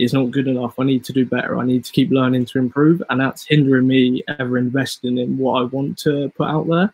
is 0.00 0.12
not 0.12 0.30
good 0.30 0.48
enough. 0.48 0.78
I 0.78 0.84
need 0.84 1.04
to 1.04 1.12
do 1.12 1.26
better. 1.26 1.58
I 1.58 1.64
need 1.64 1.84
to 1.84 1.92
keep 1.92 2.10
learning 2.10 2.46
to 2.46 2.58
improve. 2.58 3.02
And 3.10 3.20
that's 3.20 3.44
hindering 3.44 3.86
me 3.86 4.22
ever 4.38 4.56
investing 4.56 5.18
in 5.18 5.36
what 5.36 5.60
I 5.60 5.64
want 5.64 5.98
to 5.98 6.32
put 6.36 6.48
out 6.48 6.66
there. 6.68 6.92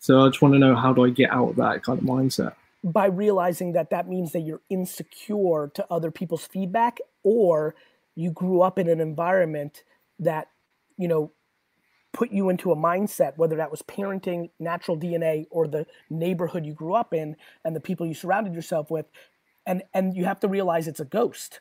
So 0.00 0.20
I 0.20 0.28
just 0.28 0.42
want 0.42 0.54
to 0.54 0.58
know 0.58 0.74
how 0.74 0.92
do 0.92 1.04
I 1.04 1.10
get 1.10 1.30
out 1.30 1.50
of 1.50 1.56
that 1.56 1.82
kind 1.82 1.98
of 1.98 2.04
mindset? 2.04 2.54
By 2.84 3.06
realizing 3.06 3.72
that 3.72 3.90
that 3.90 4.08
means 4.08 4.32
that 4.32 4.40
you're 4.40 4.60
insecure 4.70 5.70
to 5.74 5.86
other 5.90 6.10
people's 6.10 6.46
feedback 6.46 6.98
or 7.22 7.74
you 8.14 8.30
grew 8.30 8.62
up 8.62 8.78
in 8.78 8.88
an 8.88 9.00
environment 9.00 9.82
that, 10.18 10.48
you 10.96 11.08
know, 11.08 11.32
put 12.12 12.30
you 12.30 12.48
into 12.48 12.72
a 12.72 12.76
mindset, 12.76 13.36
whether 13.36 13.56
that 13.56 13.70
was 13.70 13.82
parenting, 13.82 14.50
natural 14.58 14.96
DNA, 14.96 15.46
or 15.50 15.68
the 15.68 15.86
neighborhood 16.08 16.64
you 16.64 16.72
grew 16.72 16.94
up 16.94 17.12
in 17.12 17.36
and 17.64 17.76
the 17.76 17.80
people 17.80 18.06
you 18.06 18.14
surrounded 18.14 18.54
yourself 18.54 18.90
with. 18.90 19.06
And, 19.66 19.82
and 19.92 20.16
you 20.16 20.24
have 20.24 20.40
to 20.40 20.48
realize 20.48 20.88
it's 20.88 21.00
a 21.00 21.04
ghost 21.04 21.60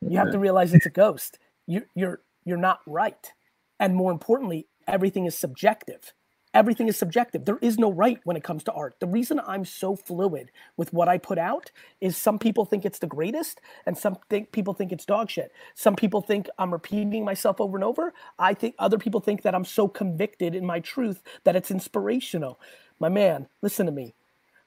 you 0.00 0.18
have 0.18 0.32
to 0.32 0.38
realize 0.38 0.74
it's 0.74 0.86
a 0.86 0.90
ghost. 0.90 1.38
You, 1.66 1.82
you're 1.94 2.20
you're 2.44 2.56
not 2.56 2.80
right, 2.86 3.32
and 3.80 3.94
more 3.94 4.12
importantly, 4.12 4.66
everything 4.86 5.26
is 5.26 5.36
subjective. 5.36 6.12
Everything 6.54 6.88
is 6.88 6.96
subjective. 6.96 7.44
There 7.44 7.58
is 7.60 7.78
no 7.78 7.92
right 7.92 8.18
when 8.24 8.36
it 8.36 8.42
comes 8.42 8.64
to 8.64 8.72
art. 8.72 8.94
The 8.98 9.06
reason 9.06 9.40
I'm 9.46 9.66
so 9.66 9.94
fluid 9.94 10.50
with 10.78 10.90
what 10.90 11.06
I 11.06 11.18
put 11.18 11.36
out 11.38 11.70
is 12.00 12.16
some 12.16 12.38
people 12.38 12.64
think 12.64 12.86
it's 12.86 12.98
the 12.98 13.06
greatest, 13.06 13.60
and 13.84 13.98
some 13.98 14.16
think 14.30 14.52
people 14.52 14.72
think 14.72 14.92
it's 14.92 15.04
dog 15.04 15.28
shit. 15.28 15.52
Some 15.74 15.96
people 15.96 16.22
think 16.22 16.48
I'm 16.58 16.72
repeating 16.72 17.24
myself 17.24 17.60
over 17.60 17.76
and 17.76 17.84
over. 17.84 18.14
I 18.38 18.54
think 18.54 18.74
other 18.78 18.96
people 18.96 19.20
think 19.20 19.42
that 19.42 19.54
I'm 19.54 19.66
so 19.66 19.86
convicted 19.86 20.54
in 20.54 20.64
my 20.64 20.80
truth 20.80 21.22
that 21.44 21.56
it's 21.56 21.70
inspirational. 21.70 22.58
My 22.98 23.10
man, 23.10 23.48
listen 23.60 23.86
to 23.86 23.92
me 23.92 24.14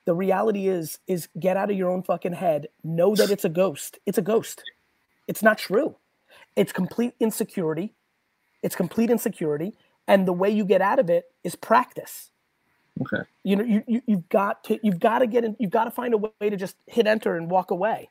the 0.05 0.15
reality 0.15 0.67
is 0.67 0.99
is 1.07 1.27
get 1.39 1.57
out 1.57 1.69
of 1.69 1.77
your 1.77 1.91
own 1.91 2.01
fucking 2.01 2.33
head 2.33 2.67
know 2.83 3.15
that 3.15 3.29
it's 3.29 3.45
a 3.45 3.49
ghost 3.49 3.99
it's 4.07 4.17
a 4.17 4.23
ghost 4.23 4.63
it's 5.29 5.43
not 5.43 5.59
true. 5.59 5.95
It's 6.55 6.73
complete 6.73 7.13
insecurity. 7.19 7.93
It's 8.63 8.75
complete 8.75 9.11
insecurity. 9.11 9.75
And 10.07 10.27
the 10.27 10.33
way 10.33 10.49
you 10.49 10.65
get 10.65 10.81
out 10.81 10.97
of 10.97 11.09
it 11.09 11.25
is 11.43 11.55
practice. 11.55 12.31
Okay. 12.99 13.23
You 13.43 13.55
know, 13.55 13.63
you, 13.63 13.83
you 13.87 14.01
you've 14.07 14.27
got 14.27 14.63
to 14.65 14.79
you've 14.83 14.99
got 14.99 15.19
to 15.19 15.27
get 15.27 15.45
in 15.45 15.55
you've 15.59 15.71
got 15.71 15.85
to 15.85 15.91
find 15.91 16.15
a 16.15 16.17
way 16.17 16.49
to 16.49 16.57
just 16.57 16.75
hit 16.87 17.05
enter 17.05 17.37
and 17.37 17.49
walk 17.49 17.69
away. 17.69 18.09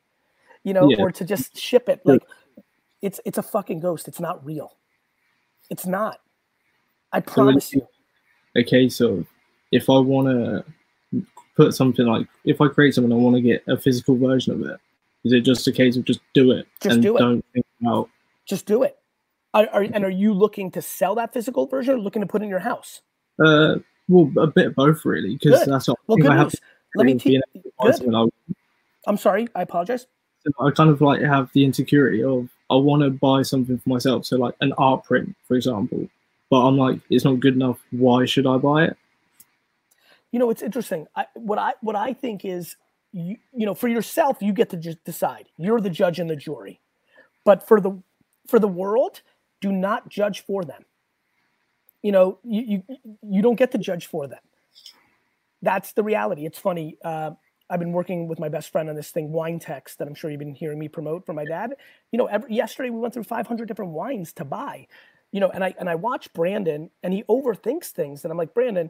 You 0.63 0.73
know, 0.73 0.89
yeah. 0.89 0.97
or 0.99 1.11
to 1.11 1.25
just 1.25 1.57
ship 1.57 1.89
it. 1.89 2.01
Like 2.05 2.23
it's 3.01 3.19
it's 3.25 3.37
a 3.37 3.43
fucking 3.43 3.81
ghost. 3.81 4.07
It's 4.07 4.21
not 4.21 4.43
real. 4.43 4.77
It's 5.69 5.85
not. 5.85 6.21
I 7.11 7.19
promise 7.19 7.65
so 7.65 7.79
you. 7.79 7.87
A 8.55 8.63
case 8.63 9.01
of 9.01 9.27
if 9.73 9.89
I 9.89 9.99
wanna 9.99 10.63
put 11.57 11.75
something 11.75 12.05
like 12.05 12.27
if 12.45 12.61
I 12.61 12.69
create 12.69 12.95
something 12.95 13.11
I 13.11 13.17
want 13.17 13.35
to 13.35 13.41
get 13.41 13.61
a 13.67 13.77
physical 13.77 14.15
version 14.17 14.53
of 14.53 14.61
it 14.61 14.79
is 15.23 15.33
it 15.33 15.41
just 15.41 15.67
a 15.67 15.71
case 15.71 15.97
of 15.97 16.05
just 16.05 16.21
do 16.33 16.51
it? 16.51 16.67
Just 16.81 16.95
and 16.95 17.03
do 17.03 17.15
it. 17.17 17.19
Don't 17.19 17.45
think 17.53 17.65
about. 17.81 18.09
Just 18.45 18.65
do 18.65 18.83
it. 18.83 18.97
Are, 19.53 19.67
are, 19.71 19.81
and 19.81 20.03
are 20.03 20.09
you 20.09 20.33
looking 20.33 20.71
to 20.71 20.81
sell 20.81 21.15
that 21.15 21.33
physical 21.33 21.65
version, 21.65 21.95
or 21.95 21.99
looking 21.99 22.21
to 22.21 22.27
put 22.27 22.41
in 22.41 22.49
your 22.49 22.59
house? 22.59 23.01
Uh, 23.43 23.75
well, 24.07 24.31
a 24.37 24.47
bit 24.47 24.67
of 24.67 24.75
both, 24.75 25.05
really, 25.05 25.35
because 25.35 25.65
that's 25.65 25.87
what. 25.87 25.97
Well, 26.07 26.17
good 26.17 26.31
news. 26.31 26.55
Let 26.95 27.05
me 27.05 27.15
teach. 27.15 27.41
I'm 29.07 29.17
sorry. 29.17 29.47
I 29.55 29.61
apologize. 29.63 30.07
I 30.59 30.71
kind 30.71 30.89
of 30.89 31.01
like 31.01 31.21
have 31.21 31.51
the 31.53 31.65
insecurity 31.65 32.23
of 32.23 32.49
I 32.69 32.75
want 32.75 33.03
to 33.03 33.09
buy 33.09 33.41
something 33.41 33.77
for 33.77 33.89
myself. 33.89 34.25
So 34.25 34.37
like 34.37 34.55
an 34.61 34.73
art 34.77 35.03
print, 35.03 35.35
for 35.47 35.55
example, 35.55 36.07
but 36.49 36.65
I'm 36.65 36.77
like, 36.77 36.99
it's 37.09 37.25
not 37.25 37.39
good 37.39 37.55
enough. 37.55 37.79
Why 37.91 38.25
should 38.25 38.47
I 38.47 38.57
buy 38.57 38.85
it? 38.85 38.97
You 40.31 40.39
know, 40.39 40.49
it's 40.49 40.61
interesting. 40.61 41.07
I, 41.15 41.25
what 41.33 41.59
I 41.59 41.73
what 41.81 41.95
I 41.95 42.13
think 42.13 42.45
is 42.45 42.75
you, 43.11 43.37
you 43.53 43.65
know 43.65 43.73
for 43.73 43.87
yourself 43.87 44.37
you 44.41 44.53
get 44.53 44.69
to 44.69 44.77
just 44.77 45.03
decide. 45.03 45.49
You're 45.57 45.81
the 45.81 45.89
judge 45.89 46.19
and 46.19 46.29
the 46.29 46.35
jury. 46.35 46.79
But 47.45 47.67
for 47.67 47.79
the 47.81 48.01
for 48.47 48.59
the 48.59 48.67
world 48.67 49.21
do 49.61 49.71
not 49.71 50.09
judge 50.09 50.45
for 50.45 50.63
them. 50.63 50.85
You 52.01 52.11
know 52.11 52.39
you 52.43 52.83
you, 52.87 52.97
you 53.23 53.41
don't 53.41 53.55
get 53.55 53.71
to 53.71 53.77
judge 53.77 54.05
for 54.05 54.27
them. 54.27 54.39
That's 55.61 55.93
the 55.93 56.03
reality. 56.03 56.45
It's 56.45 56.59
funny 56.59 56.97
uh, 57.03 57.31
i've 57.71 57.79
been 57.79 57.91
working 57.91 58.27
with 58.27 58.39
my 58.39 58.49
best 58.49 58.71
friend 58.71 58.89
on 58.89 58.95
this 58.95 59.11
thing 59.11 59.31
wine 59.31 59.59
text 59.59 59.99
that 59.99 60.07
i'm 60.07 60.15
sure 60.15 60.31
you've 60.31 60.39
been 60.39 60.55
hearing 60.55 60.79
me 60.79 60.87
promote 60.87 61.25
from 61.25 61.35
my 61.35 61.45
dad. 61.45 61.75
You 62.11 62.17
know 62.17 62.25
every, 62.27 62.53
yesterday 62.53 62.89
we 62.89 62.99
went 62.99 63.13
through 63.13 63.23
500 63.23 63.67
different 63.67 63.91
wines 63.91 64.33
to 64.33 64.45
buy. 64.45 64.87
You 65.31 65.39
know 65.39 65.49
and 65.49 65.63
i 65.63 65.73
and 65.79 65.89
i 65.89 65.95
watch 65.95 66.31
brandon 66.33 66.89
and 67.03 67.13
he 67.13 67.23
overthinks 67.23 67.87
things 67.87 68.23
and 68.23 68.31
i'm 68.31 68.37
like 68.37 68.53
brandon 68.53 68.89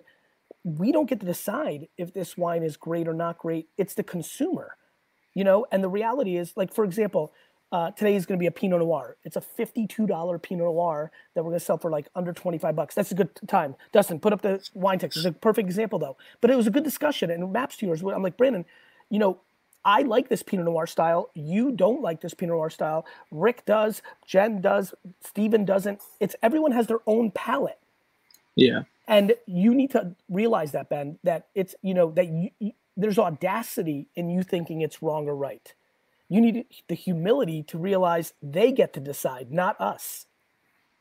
we 0.63 0.91
don't 0.91 1.09
get 1.09 1.19
to 1.21 1.25
decide 1.25 1.87
if 1.97 2.13
this 2.13 2.37
wine 2.37 2.63
is 2.63 2.77
great 2.77 3.07
or 3.07 3.13
not 3.13 3.37
great. 3.37 3.69
It's 3.77 3.93
the 3.93 4.03
consumer, 4.03 4.75
you 5.33 5.43
know. 5.43 5.65
And 5.71 5.83
the 5.83 5.89
reality 5.89 6.37
is, 6.37 6.53
like 6.55 6.73
for 6.73 6.83
example, 6.83 7.33
uh, 7.71 7.91
today 7.91 8.15
is 8.15 8.25
going 8.25 8.37
to 8.37 8.41
be 8.41 8.47
a 8.47 8.51
Pinot 8.51 8.79
Noir. 8.79 9.17
It's 9.23 9.35
a 9.35 9.41
fifty-two 9.41 10.07
dollar 10.07 10.39
Pinot 10.39 10.65
Noir 10.65 11.11
that 11.33 11.43
we're 11.43 11.51
going 11.51 11.59
to 11.59 11.65
sell 11.65 11.77
for 11.77 11.89
like 11.89 12.07
under 12.15 12.33
twenty-five 12.33 12.75
bucks. 12.75 12.95
That's 12.95 13.11
a 13.11 13.15
good 13.15 13.29
time. 13.47 13.75
Dustin, 13.93 14.19
put 14.19 14.33
up 14.33 14.41
the 14.41 14.67
wine 14.73 14.99
text. 14.99 15.17
It's 15.17 15.25
a 15.25 15.31
perfect 15.31 15.67
example 15.67 15.99
though. 15.99 16.17
But 16.41 16.51
it 16.51 16.57
was 16.57 16.67
a 16.67 16.71
good 16.71 16.83
discussion 16.83 17.31
and 17.31 17.53
maps 17.53 17.77
to 17.77 17.85
yours. 17.85 18.01
I'm 18.01 18.23
like 18.23 18.37
Brandon, 18.37 18.65
you 19.09 19.19
know. 19.19 19.39
I 19.85 20.01
like 20.01 20.27
this 20.27 20.43
Pinot 20.43 20.65
Noir 20.65 20.85
style. 20.85 21.31
You 21.35 21.71
don't 21.71 22.01
like 22.01 22.19
this 22.19 22.33
Pinot 22.33 22.53
Noir 22.53 22.69
style. 22.69 23.05
Rick 23.31 23.65
does. 23.65 24.01
Jen 24.27 24.59
does. 24.59 24.93
Steven 25.23 25.63
doesn't. 25.63 26.01
It's 26.19 26.35
everyone 26.43 26.73
has 26.73 26.87
their 26.87 26.99
own 27.07 27.31
palate. 27.31 27.79
Yeah. 28.55 28.81
And 29.09 29.33
you 29.47 29.73
need 29.73 29.89
to 29.91 30.15
realize 30.29 30.71
that, 30.73 30.87
Ben, 30.87 31.17
that 31.23 31.47
it's, 31.55 31.73
you 31.81 31.95
know, 31.95 32.11
that 32.11 32.27
you, 32.27 32.51
you, 32.59 32.71
there's 32.95 33.17
audacity 33.17 34.07
in 34.15 34.29
you 34.29 34.43
thinking 34.43 34.81
it's 34.81 35.01
wrong 35.01 35.27
or 35.27 35.35
right. 35.35 35.73
You 36.29 36.39
need 36.39 36.65
the 36.87 36.95
humility 36.95 37.63
to 37.63 37.79
realize 37.79 38.33
they 38.43 38.71
get 38.71 38.93
to 38.93 38.99
decide, 38.99 39.51
not 39.51 39.81
us. 39.81 40.27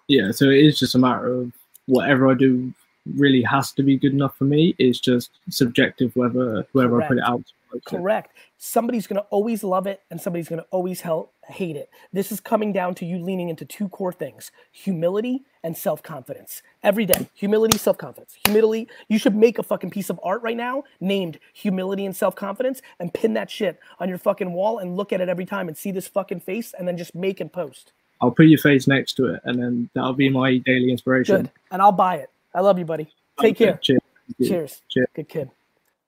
Yeah. 0.08 0.30
So 0.30 0.46
it 0.46 0.64
is 0.64 0.78
just 0.78 0.94
a 0.94 0.98
matter 0.98 1.30
of 1.30 1.52
whatever 1.84 2.30
I 2.30 2.34
do 2.34 2.72
really 3.14 3.42
has 3.42 3.72
to 3.72 3.82
be 3.82 3.98
good 3.98 4.12
enough 4.12 4.36
for 4.38 4.44
me. 4.44 4.74
It's 4.78 5.00
just 5.00 5.30
subjective 5.50 6.16
whether 6.16 6.66
whoever 6.72 7.02
I 7.02 7.08
put 7.08 7.18
it 7.18 7.24
out. 7.26 7.44
Correct. 7.86 8.32
Somebody's 8.58 9.06
going 9.06 9.20
to 9.20 9.26
always 9.30 9.64
love 9.64 9.86
it 9.86 10.02
and 10.10 10.20
somebody's 10.20 10.48
going 10.48 10.60
to 10.60 10.66
always 10.70 11.02
hell, 11.02 11.32
hate 11.48 11.76
it. 11.76 11.90
This 12.12 12.32
is 12.32 12.40
coming 12.40 12.72
down 12.72 12.94
to 12.96 13.06
you 13.06 13.18
leaning 13.18 13.48
into 13.48 13.64
two 13.64 13.88
core 13.88 14.12
things 14.12 14.50
humility 14.72 15.44
and 15.62 15.76
self 15.76 16.02
confidence. 16.02 16.62
Every 16.82 17.06
day, 17.06 17.28
humility, 17.34 17.78
self 17.78 17.98
confidence. 17.98 18.36
Humility, 18.46 18.88
you 19.08 19.18
should 19.18 19.34
make 19.36 19.58
a 19.58 19.62
fucking 19.62 19.90
piece 19.90 20.10
of 20.10 20.20
art 20.22 20.42
right 20.42 20.56
now 20.56 20.84
named 21.00 21.38
humility 21.52 22.06
and 22.06 22.16
self 22.16 22.34
confidence 22.36 22.82
and 22.98 23.12
pin 23.12 23.34
that 23.34 23.50
shit 23.50 23.78
on 24.00 24.08
your 24.08 24.18
fucking 24.18 24.52
wall 24.52 24.78
and 24.78 24.96
look 24.96 25.12
at 25.12 25.20
it 25.20 25.28
every 25.28 25.46
time 25.46 25.68
and 25.68 25.76
see 25.76 25.90
this 25.90 26.08
fucking 26.08 26.40
face 26.40 26.74
and 26.78 26.86
then 26.88 26.96
just 26.96 27.14
make 27.14 27.40
and 27.40 27.52
post. 27.52 27.92
I'll 28.20 28.30
put 28.32 28.46
your 28.46 28.58
face 28.58 28.86
next 28.88 29.14
to 29.14 29.26
it 29.34 29.40
and 29.44 29.62
then 29.62 29.90
that'll 29.94 30.12
be 30.14 30.28
my 30.28 30.58
daily 30.58 30.90
inspiration. 30.90 31.36
Good. 31.42 31.50
And 31.70 31.80
I'll 31.82 31.92
buy 31.92 32.16
it. 32.16 32.30
I 32.54 32.60
love 32.60 32.78
you, 32.78 32.84
buddy. 32.84 33.12
Take 33.40 33.56
Okay, 33.56 33.66
care. 33.66 33.78
Cheers. 33.80 34.00
Cheers. 34.42 34.82
Cheers. 34.88 35.08
Good 35.14 35.28
kid. 35.28 35.50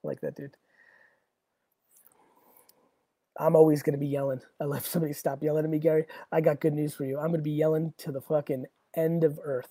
I 0.05 0.07
like 0.09 0.21
that 0.23 0.35
dude. 0.37 0.53
I'm 3.41 3.57
always 3.57 3.83
gonna 3.83 3.99
be 3.99 4.09
yelling. 4.09 4.43
I 4.61 4.67
love 4.67 4.87
somebody 4.89 5.15
stop 5.15 5.43
yelling 5.43 5.65
at 5.65 5.71
me, 5.71 5.81
Gary. 5.81 6.07
I 6.33 6.43
got 6.43 6.61
good 6.61 6.75
news 6.75 6.95
for 6.95 7.07
you. 7.07 7.19
I'm 7.19 7.33
gonna 7.33 7.43
be 7.45 7.53
yelling 7.53 7.95
to 8.01 8.13
the 8.13 8.23
fucking 8.23 8.67
end 8.97 9.25
of 9.25 9.41
earth. 9.45 9.71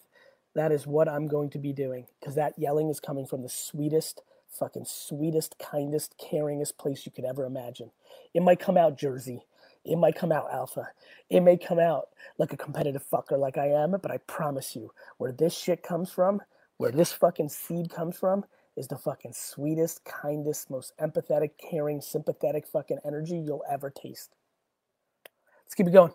That 0.55 0.73
is 0.73 0.87
what 0.87 1.09
I'm 1.09 1.27
going 1.27 1.51
to 1.51 1.59
be 1.59 1.73
doing 1.73 2.07
because 2.19 2.35
that 2.35 2.59
yelling 2.59 2.89
is 2.89 3.01
coming 3.01 3.27
from 3.27 3.43
the 3.43 3.49
sweetest, 3.49 4.23
fucking 4.49 4.85
sweetest, 4.87 5.57
kindest, 5.59 6.15
caringest 6.19 6.77
place 6.77 7.05
you 7.07 7.13
could 7.13 7.25
ever 7.25 7.45
imagine. 7.45 7.91
It 8.35 8.43
might 8.43 8.59
come 8.61 8.77
out 8.77 8.99
Jersey. 8.99 9.43
It 9.85 9.97
might 9.97 10.17
come 10.17 10.33
out 10.33 10.53
Alpha. 10.53 10.89
It 11.29 11.41
may 11.41 11.57
come 11.57 11.79
out 11.79 12.09
like 12.39 12.53
a 12.53 12.57
competitive 12.57 13.05
fucker 13.11 13.39
like 13.39 13.57
I 13.57 13.69
am, 13.69 13.93
but 14.01 14.11
I 14.11 14.19
promise 14.19 14.75
you, 14.75 14.91
where 15.19 15.33
this 15.33 15.57
shit 15.57 15.83
comes 15.83 16.11
from, 16.11 16.41
where 16.77 16.91
this 16.91 17.13
fucking 17.13 17.49
seed 17.49 17.91
comes 17.91 18.17
from, 18.17 18.45
is 18.79 18.87
the 18.87 18.97
fucking 18.97 19.33
sweetest, 19.33 20.05
kindest, 20.05 20.71
most 20.71 20.93
empathetic, 21.01 21.51
caring, 21.69 21.99
sympathetic 21.99 22.65
fucking 22.65 22.97
energy 23.05 23.37
you'll 23.37 23.63
ever 23.69 23.89
taste. 23.89 24.35
Let's 25.65 25.75
keep 25.75 25.87
it 25.87 25.91
going. 25.91 26.13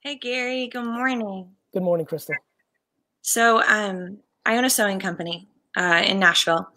Hey 0.00 0.16
Gary, 0.16 0.68
good 0.68 0.84
morning. 0.84 1.50
Good 1.72 1.82
morning, 1.82 2.04
Crystal. 2.04 2.34
So, 3.22 3.62
um, 3.62 4.18
I 4.44 4.58
own 4.58 4.66
a 4.66 4.70
sewing 4.70 5.00
company 5.00 5.48
uh, 5.76 6.02
in 6.04 6.20
Nashville. 6.20 6.68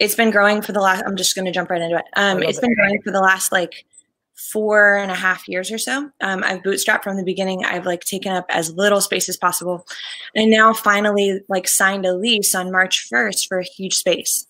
It's 0.00 0.16
been 0.16 0.32
growing 0.32 0.60
for 0.60 0.72
the 0.72 0.80
last. 0.80 1.04
I'm 1.06 1.16
just 1.16 1.36
going 1.36 1.46
to 1.46 1.52
jump 1.52 1.70
right 1.70 1.80
into 1.80 1.96
it. 1.96 2.04
Um, 2.16 2.42
it's 2.42 2.58
it. 2.58 2.60
been 2.60 2.74
growing 2.74 3.00
for 3.02 3.12
the 3.12 3.20
last 3.20 3.52
like 3.52 3.86
four 4.34 4.96
and 4.96 5.10
a 5.10 5.14
half 5.14 5.48
years 5.48 5.70
or 5.70 5.78
so. 5.78 6.10
Um, 6.20 6.42
I've 6.44 6.62
bootstrapped 6.62 7.04
from 7.04 7.16
the 7.16 7.24
beginning. 7.24 7.64
I've 7.64 7.86
like 7.86 8.00
taken 8.00 8.32
up 8.32 8.46
as 8.48 8.72
little 8.72 9.00
space 9.00 9.28
as 9.28 9.36
possible, 9.36 9.86
and 10.34 10.50
now 10.50 10.72
finally 10.72 11.40
like 11.48 11.68
signed 11.68 12.06
a 12.06 12.14
lease 12.14 12.54
on 12.54 12.72
March 12.72 13.08
1st 13.12 13.46
for 13.48 13.58
a 13.58 13.64
huge 13.64 13.94
space. 13.94 14.46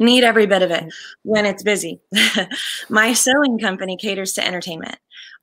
Need 0.00 0.24
every 0.24 0.46
bit 0.46 0.62
of 0.62 0.70
it 0.70 0.84
when 1.24 1.44
it's 1.44 1.62
busy. 1.62 2.00
My 2.88 3.12
sewing 3.12 3.58
company 3.58 3.96
caters 3.98 4.32
to 4.34 4.46
entertainment. 4.46 4.96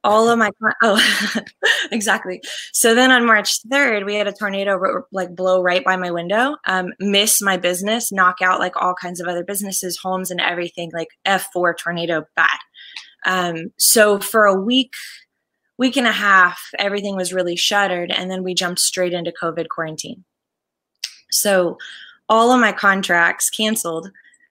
All 0.04 0.30
of 0.30 0.38
my 0.38 0.52
oh, 0.84 1.42
exactly. 1.92 2.42
So 2.72 2.96
then 2.96 3.12
on 3.12 3.26
March 3.26 3.62
3rd, 3.64 4.06
we 4.06 4.16
had 4.16 4.28
a 4.28 4.32
tornado 4.32 5.04
like 5.12 5.36
blow 5.36 5.62
right 5.62 5.84
by 5.84 5.98
my 5.98 6.12
window, 6.12 6.56
um, 6.66 6.94
miss 7.00 7.42
my 7.42 7.58
business, 7.58 8.12
knock 8.12 8.38
out 8.42 8.60
like 8.60 8.78
all 8.78 8.94
kinds 8.94 9.20
of 9.20 9.28
other 9.28 9.44
businesses, 9.44 9.98
homes, 9.98 10.32
and 10.32 10.40
everything. 10.40 10.92
Like 10.94 11.10
F4 11.26 11.78
tornado 11.78 12.26
bad. 12.36 12.58
Um, 13.28 13.72
so 13.78 14.18
for 14.20 14.46
a 14.46 14.60
week, 14.60 14.94
week 15.78 15.98
and 15.98 16.08
a 16.08 16.12
half, 16.12 16.60
everything 16.80 17.16
was 17.16 17.34
really 17.34 17.56
shuttered, 17.56 18.10
and 18.12 18.32
then 18.32 18.42
we 18.44 18.56
jumped 18.56 18.80
straight 18.80 19.14
into 19.14 19.32
COVID 19.40 19.68
quarantine. 19.70 20.24
So 21.30 21.78
all 22.30 22.52
of 22.52 22.60
my 22.60 22.72
contracts 22.72 23.50
canceled, 23.50 24.10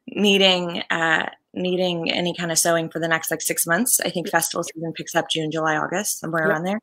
needing 0.08 0.82
uh, 0.90 1.28
needing 1.54 2.10
any 2.12 2.34
kind 2.34 2.52
of 2.52 2.58
sewing 2.58 2.90
for 2.90 3.00
the 3.00 3.08
next 3.08 3.30
like 3.30 3.40
six 3.40 3.66
months. 3.66 3.98
I 4.00 4.10
think 4.10 4.28
festival 4.28 4.62
season 4.62 4.92
picks 4.92 5.14
up 5.14 5.30
June, 5.30 5.50
July, 5.50 5.76
August, 5.76 6.20
somewhere 6.20 6.42
Yep. 6.42 6.50
around 6.50 6.64
there. 6.64 6.80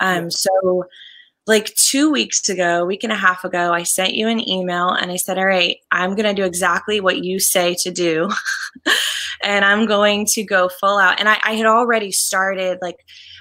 Um, 0.00 0.30
so 0.30 0.84
like 1.46 1.74
two 1.74 2.10
weeks 2.10 2.48
ago, 2.48 2.84
week 2.84 3.02
and 3.02 3.12
a 3.12 3.16
half 3.16 3.44
ago, 3.44 3.72
I 3.72 3.82
sent 3.82 4.14
you 4.14 4.28
an 4.28 4.46
email 4.48 4.90
and 4.90 5.10
I 5.10 5.16
said, 5.16 5.38
All 5.38 5.46
right, 5.46 5.76
I'm 5.90 6.14
gonna 6.14 6.34
do 6.34 6.44
exactly 6.44 7.00
what 7.00 7.24
you 7.24 7.40
say 7.40 7.74
to 7.80 7.90
do. 7.90 8.30
and 9.42 9.64
I'm 9.64 9.86
going 9.86 10.26
to 10.26 10.44
go 10.44 10.68
full 10.68 10.98
out. 10.98 11.18
And 11.18 11.28
I, 11.28 11.38
I 11.42 11.54
had 11.54 11.66
already 11.66 12.12
started 12.12 12.78
like 12.82 12.96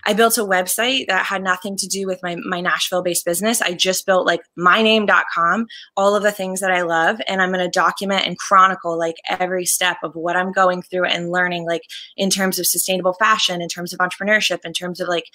I 0.06 0.14
built 0.14 0.38
a 0.38 0.46
website 0.46 1.08
that 1.08 1.26
had 1.26 1.44
nothing 1.44 1.76
to 1.78 1.88
do 1.88 2.08
with 2.08 2.20
my 2.24 2.38
my 2.38 2.62
Nashville 2.62 3.04
based 3.04 3.26
business. 3.26 3.62
I 3.62 3.74
just 3.74 4.06
built 4.06 4.26
like 4.26 4.42
myname.com, 4.58 5.68
all 5.98 6.16
of 6.16 6.24
the 6.24 6.32
things 6.32 6.62
that 6.62 6.72
I 6.72 6.82
love, 6.82 7.20
and 7.28 7.42
I'm 7.42 7.52
going 7.52 7.64
to 7.64 7.70
document 7.70 8.26
and 8.26 8.38
chronicle 8.38 8.98
like 8.98 9.16
every 9.28 9.66
step 9.66 9.98
of 10.04 10.16
what 10.16 10.36
I'm 10.36 10.52
going 10.52 10.82
through 10.82 11.06
and 11.06 11.32
learning 11.32 11.66
like 11.66 11.84
in 12.16 12.30
terms 12.30 12.60
of 12.60 12.68
sustainable 12.68 13.14
fashion, 13.14 13.62
in 13.62 13.68
terms 13.68 13.94
of 13.94 14.00
entrepreneurship, 14.00 14.60
in 14.64 14.74
terms 14.74 15.00
of 15.00 15.08
like 15.08 15.26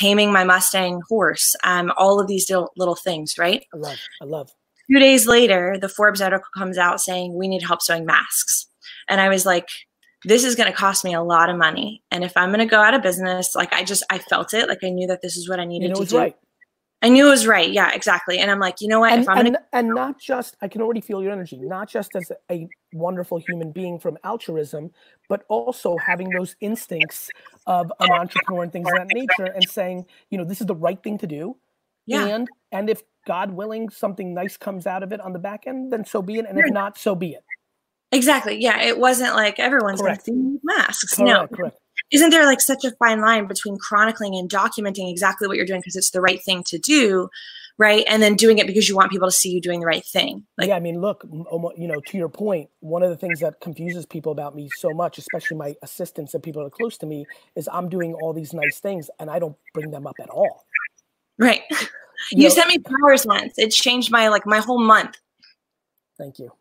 taming 0.00 0.32
my 0.32 0.44
Mustang 0.44 1.00
horse, 1.08 1.54
um, 1.64 1.92
all 1.96 2.20
of 2.20 2.26
these 2.26 2.48
little, 2.48 2.70
little 2.76 2.94
things, 2.94 3.36
right? 3.38 3.64
I 3.74 3.76
love, 3.76 3.98
I 4.22 4.24
love. 4.24 4.50
Two 4.90 4.98
days 4.98 5.26
later, 5.26 5.76
the 5.80 5.88
Forbes 5.88 6.20
article 6.20 6.48
comes 6.56 6.78
out 6.78 7.00
saying 7.00 7.34
we 7.36 7.48
need 7.48 7.62
help 7.62 7.82
sewing 7.82 8.06
masks. 8.06 8.66
And 9.08 9.20
I 9.20 9.28
was 9.28 9.44
like, 9.46 9.66
this 10.24 10.44
is 10.44 10.54
going 10.54 10.70
to 10.70 10.76
cost 10.76 11.04
me 11.04 11.14
a 11.14 11.22
lot 11.22 11.48
of 11.48 11.56
money. 11.56 12.02
And 12.10 12.24
if 12.24 12.36
I'm 12.36 12.48
going 12.48 12.60
to 12.60 12.66
go 12.66 12.80
out 12.80 12.94
of 12.94 13.02
business, 13.02 13.54
like 13.54 13.72
I 13.72 13.84
just, 13.84 14.04
I 14.10 14.18
felt 14.18 14.52
it. 14.52 14.68
Like 14.68 14.82
I 14.82 14.90
knew 14.90 15.06
that 15.06 15.22
this 15.22 15.36
is 15.36 15.48
what 15.48 15.60
I 15.60 15.64
needed 15.64 15.88
You 15.88 15.94
know 15.94 16.00
to 16.00 16.06
do. 16.06 16.18
right. 16.18 16.36
I 17.02 17.08
knew 17.08 17.26
it 17.26 17.30
was 17.30 17.46
right. 17.46 17.70
Yeah, 17.70 17.90
exactly. 17.94 18.38
And 18.38 18.50
I'm 18.50 18.58
like, 18.58 18.80
you 18.80 18.88
know 18.88 19.00
what? 19.00 19.12
And, 19.12 19.22
if 19.22 19.28
I'm 19.28 19.46
and, 19.46 19.54
to, 19.54 19.62
and 19.72 19.88
not 19.88 20.20
just, 20.20 20.56
I 20.60 20.68
can 20.68 20.82
already 20.82 21.00
feel 21.00 21.22
your 21.22 21.32
energy, 21.32 21.58
not 21.58 21.88
just 21.88 22.10
as 22.14 22.30
a 22.50 22.68
wonderful 22.92 23.38
human 23.38 23.72
being 23.72 23.98
from 23.98 24.18
altruism, 24.22 24.90
but 25.28 25.44
also 25.48 25.96
having 25.96 26.28
those 26.28 26.56
instincts 26.60 27.30
of 27.66 27.90
an 28.00 28.10
entrepreneur 28.12 28.64
and 28.64 28.72
things 28.72 28.86
of 28.86 28.98
that 28.98 29.08
nature 29.14 29.50
and 29.50 29.66
saying, 29.68 30.04
you 30.28 30.36
know, 30.36 30.44
this 30.44 30.60
is 30.60 30.66
the 30.66 30.74
right 30.74 31.02
thing 31.02 31.16
to 31.18 31.26
do. 31.26 31.56
yeah, 32.06 32.26
And 32.26 32.48
and 32.70 32.90
if 32.90 33.02
God 33.26 33.50
willing, 33.52 33.88
something 33.88 34.34
nice 34.34 34.58
comes 34.58 34.86
out 34.86 35.02
of 35.02 35.12
it 35.12 35.20
on 35.20 35.32
the 35.32 35.38
back 35.38 35.66
end, 35.66 35.92
then 35.92 36.04
so 36.04 36.20
be 36.20 36.34
it. 36.36 36.46
And 36.46 36.58
if 36.58 36.70
not, 36.70 36.98
so 36.98 37.14
be 37.14 37.32
it. 37.32 37.44
exactly. 38.12 38.60
Yeah. 38.60 38.82
It 38.82 38.98
wasn't 38.98 39.34
like 39.34 39.58
everyone's 39.58 40.02
going 40.02 40.16
to 40.18 40.60
masks. 40.62 41.16
Correct, 41.16 41.50
no. 41.52 41.56
correct. 41.56 41.79
Isn't 42.12 42.30
there 42.30 42.44
like 42.46 42.60
such 42.60 42.84
a 42.84 42.90
fine 42.92 43.20
line 43.20 43.46
between 43.46 43.76
chronicling 43.78 44.34
and 44.34 44.48
documenting 44.50 45.10
exactly 45.10 45.46
what 45.48 45.56
you're 45.56 45.66
doing 45.66 45.80
because 45.80 45.96
it's 45.96 46.10
the 46.10 46.20
right 46.20 46.42
thing 46.42 46.64
to 46.64 46.78
do, 46.78 47.28
right? 47.78 48.04
And 48.08 48.20
then 48.22 48.34
doing 48.34 48.58
it 48.58 48.66
because 48.66 48.88
you 48.88 48.96
want 48.96 49.12
people 49.12 49.28
to 49.28 49.32
see 49.32 49.50
you 49.50 49.60
doing 49.60 49.80
the 49.80 49.86
right 49.86 50.04
thing. 50.04 50.44
Like, 50.58 50.68
yeah, 50.68 50.76
I 50.76 50.80
mean, 50.80 51.00
look, 51.00 51.24
you 51.76 51.86
know, 51.86 52.00
to 52.08 52.18
your 52.18 52.28
point, 52.28 52.68
one 52.80 53.02
of 53.02 53.10
the 53.10 53.16
things 53.16 53.40
that 53.40 53.60
confuses 53.60 54.06
people 54.06 54.32
about 54.32 54.56
me 54.56 54.68
so 54.76 54.90
much, 54.90 55.18
especially 55.18 55.56
my 55.56 55.76
assistants 55.82 56.34
and 56.34 56.42
people 56.42 56.62
that 56.62 56.66
are 56.66 56.70
close 56.70 56.98
to 56.98 57.06
me, 57.06 57.26
is 57.54 57.68
I'm 57.72 57.88
doing 57.88 58.14
all 58.14 58.32
these 58.32 58.52
nice 58.52 58.80
things 58.80 59.08
and 59.20 59.30
I 59.30 59.38
don't 59.38 59.56
bring 59.72 59.90
them 59.92 60.06
up 60.06 60.16
at 60.20 60.30
all. 60.30 60.64
right. 61.38 61.62
You 62.32 62.42
You 62.42 62.48
know- 62.50 62.54
sent 62.54 62.68
me 62.68 62.76
flowers 62.86 63.24
once. 63.24 63.54
It 63.56 63.70
changed 63.70 64.10
my 64.10 64.28
like 64.28 64.44
my 64.44 64.58
whole 64.58 64.78
month. 64.78 65.16
Thank 66.18 66.38
you. 66.38 66.52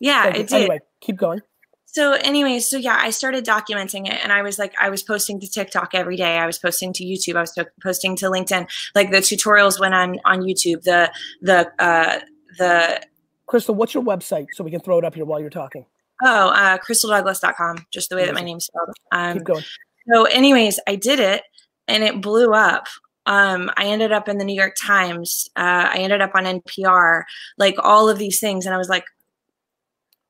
Yeah, 0.00 0.22
Thank 0.22 0.36
you. 0.36 0.40
it 0.40 0.48
did. 0.48 0.56
Anyway, 0.56 0.78
keep 1.02 1.16
going. 1.18 1.42
So, 1.86 2.12
anyways, 2.12 2.68
so 2.68 2.76
yeah, 2.76 2.98
I 3.00 3.10
started 3.10 3.44
documenting 3.44 4.06
it, 4.06 4.18
and 4.22 4.32
I 4.32 4.42
was 4.42 4.58
like, 4.58 4.74
I 4.78 4.90
was 4.90 5.02
posting 5.02 5.40
to 5.40 5.48
TikTok 5.48 5.94
every 5.94 6.16
day. 6.16 6.36
I 6.36 6.46
was 6.46 6.58
posting 6.58 6.92
to 6.94 7.04
YouTube. 7.04 7.36
I 7.36 7.40
was 7.40 7.58
posting 7.82 8.16
to 8.16 8.26
LinkedIn. 8.26 8.68
Like 8.94 9.10
the 9.10 9.18
tutorials 9.18 9.80
went 9.80 9.94
on 9.94 10.18
on 10.24 10.42
YouTube. 10.42 10.82
The 10.82 11.10
the 11.40 11.70
uh 11.78 12.20
the 12.58 13.02
Crystal, 13.46 13.74
what's 13.74 13.94
your 13.94 14.02
website 14.02 14.48
so 14.54 14.64
we 14.64 14.70
can 14.70 14.80
throw 14.80 14.98
it 14.98 15.04
up 15.04 15.14
here 15.14 15.24
while 15.24 15.40
you're 15.40 15.50
talking? 15.50 15.86
oh 16.24 16.48
uh 16.48 16.78
crystaldouglas.com, 16.78 17.86
just 17.92 18.10
the 18.10 18.16
way 18.16 18.26
that 18.26 18.34
my 18.34 18.42
name's 18.42 18.66
spelled. 18.66 18.94
Um, 19.12 19.34
Keep 19.34 19.44
going. 19.44 19.64
So, 20.12 20.24
anyways, 20.24 20.78
I 20.86 20.96
did 20.96 21.20
it 21.20 21.42
and 21.88 22.04
it 22.04 22.20
blew 22.20 22.52
up. 22.52 22.86
Um, 23.26 23.70
I 23.76 23.86
ended 23.86 24.12
up 24.12 24.28
in 24.28 24.38
the 24.38 24.44
New 24.44 24.54
York 24.54 24.74
Times. 24.80 25.48
Uh, 25.56 25.88
I 25.92 25.98
ended 25.98 26.20
up 26.20 26.30
on 26.34 26.44
NPR, 26.44 27.22
like 27.58 27.74
all 27.80 28.08
of 28.08 28.18
these 28.18 28.38
things. 28.38 28.66
And 28.66 28.74
I 28.74 28.78
was 28.78 28.88
like, 28.88 29.04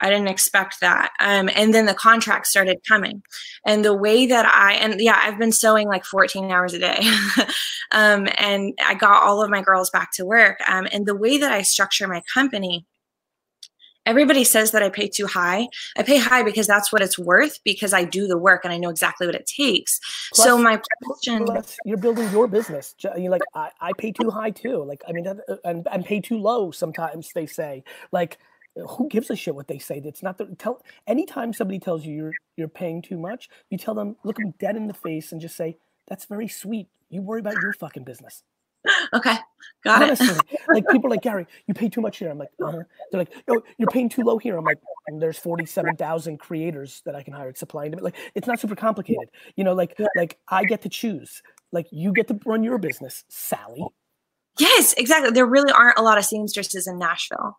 I 0.01 0.11
didn't 0.11 0.29
expect 0.29 0.81
that. 0.81 1.13
Um, 1.21 1.49
and 1.55 1.73
then 1.73 1.87
the 1.87 1.95
contracts 1.95 2.51
started 2.51 2.79
coming. 2.87 3.23
And 3.65 3.85
the 3.85 3.95
way 3.95 4.27
that 4.27 4.47
I, 4.47 4.75
and 4.75 5.01
yeah, 5.01 5.19
I've 5.23 5.39
been 5.39 5.53
sewing 5.53 5.89
like 5.89 6.05
14 6.05 6.51
hours 6.51 6.75
a 6.75 6.79
day. 6.79 6.99
um, 7.93 8.29
and 8.39 8.79
I 8.85 8.95
got 8.95 9.23
all 9.23 9.43
of 9.43 9.51
my 9.51 9.63
girls 9.63 9.91
back 9.91 10.13
to 10.13 10.27
work. 10.27 10.59
Um, 10.69 10.87
and 10.93 11.07
the 11.07 11.17
way 11.17 11.39
that 11.39 11.51
I 11.51 11.63
structure 11.63 12.07
my 12.07 12.23
company, 12.33 12.85
everybody 14.05 14.45
says 14.45 14.71
that 14.71 14.83
I 14.83 14.91
pay 14.91 15.09
too 15.09 15.27
high. 15.27 15.69
I 15.97 16.03
pay 16.03 16.19
high 16.19 16.43
because 16.43 16.67
that's 16.67 16.93
what 16.93 17.01
it's 17.01 17.19
worth 17.19 17.59
because 17.65 17.95
I 17.95 18.05
do 18.05 18.27
the 18.27 18.39
work 18.39 18.65
and 18.65 18.73
I 18.73 18.79
know 18.79 18.91
exactly 18.91 19.27
what 19.27 19.35
it 19.35 19.47
takes. 19.47 19.99
so 20.33 20.59
my 20.59 20.81
question, 21.05 21.45
Plus, 21.45 21.77
you're 21.87 21.97
building 21.97 22.31
your 22.31 22.47
business. 22.49 22.95
You're 23.01 23.31
like, 23.31 23.43
I, 23.55 23.71
I 23.81 23.93
pay 23.97 24.13
too 24.13 24.31
high 24.31 24.51
too. 24.51 24.85
Like, 24.85 25.03
I 25.09 25.13
mean, 25.13 25.27
and, 25.65 25.87
and 25.91 26.05
pay 26.05 26.21
too 26.21 26.39
low 26.39 26.71
sometimes 26.71 27.31
they 27.35 27.47
say. 27.47 27.83
Like, 28.13 28.39
who 28.89 29.09
gives 29.09 29.31
a 29.31 29.37
shit 29.37 29.55
what 29.55 29.69
they 29.69 29.79
say? 29.79 30.01
It's 30.05 30.23
not 30.23 30.39
the 30.39 30.47
tell. 30.59 30.83
Anytime 31.07 31.53
somebody 31.53 31.79
tells 31.79 32.05
you 32.05 32.15
you're 32.15 32.33
you're 32.57 32.69
paying 32.69 33.03
too 33.03 33.19
much, 33.19 33.49
you 33.71 33.79
tell 33.79 33.95
them, 33.95 34.17
look 34.25 34.37
them 34.37 34.55
dead 34.59 34.77
in 34.77 34.87
the 34.87 34.95
face 34.95 35.33
and 35.33 35.41
just 35.41 35.57
say, 35.57 35.77
"That's 36.09 36.27
very 36.27 36.49
sweet. 36.49 36.89
You 37.09 37.23
worry 37.23 37.41
about 37.41 37.55
your 37.63 37.73
fucking 37.73 38.05
business." 38.05 38.43
Okay, 39.13 39.37
got 39.85 40.03
Honestly, 40.03 40.39
it. 40.51 40.61
like 40.69 40.87
people 40.89 41.09
are 41.09 41.11
like 41.11 41.23
Gary, 41.23 41.47
you 41.67 41.75
pay 41.75 41.89
too 41.89 42.01
much 42.01 42.19
here. 42.19 42.31
I'm 42.31 42.39
like, 42.39 42.51
uh-huh. 42.63 42.83
they're 43.11 43.21
like, 43.21 43.33
no, 43.49 43.61
you're 43.79 43.89
paying 43.89 44.09
too 44.09 44.23
low 44.23 44.39
here. 44.39 44.57
I'm 44.57 44.65
like, 44.65 44.79
and 45.09 45.21
there's 45.21 45.39
forty-seven 45.39 45.97
thousand 45.97 46.39
creators 46.39 47.03
that 47.05 47.15
I 47.15 47.23
can 47.23 47.33
hire. 47.33 47.49
It's 47.49 47.61
supplying 47.61 47.91
to 47.93 47.97
me. 47.97 48.03
Like, 48.03 48.17
it's 48.35 48.47
not 48.47 48.61
super 48.61 48.77
complicated. 48.77 49.29
You 49.57 49.65
know, 49.65 49.73
like, 49.73 49.99
like 50.17 50.39
I 50.49 50.65
get 50.65 50.83
to 50.83 50.89
choose. 50.89 51.43
Like, 51.73 51.89
you 51.91 52.13
get 52.13 52.29
to 52.29 52.39
run 52.45 52.63
your 52.63 52.79
business, 52.79 53.25
Sally. 53.29 53.85
Yes, 54.59 54.95
exactly. 54.95 55.31
There 55.31 55.47
really 55.47 55.73
aren't 55.73 55.99
a 55.99 56.03
lot 56.03 56.19
of 56.19 56.25
seamstresses 56.25 56.87
in 56.87 56.99
Nashville. 56.99 57.59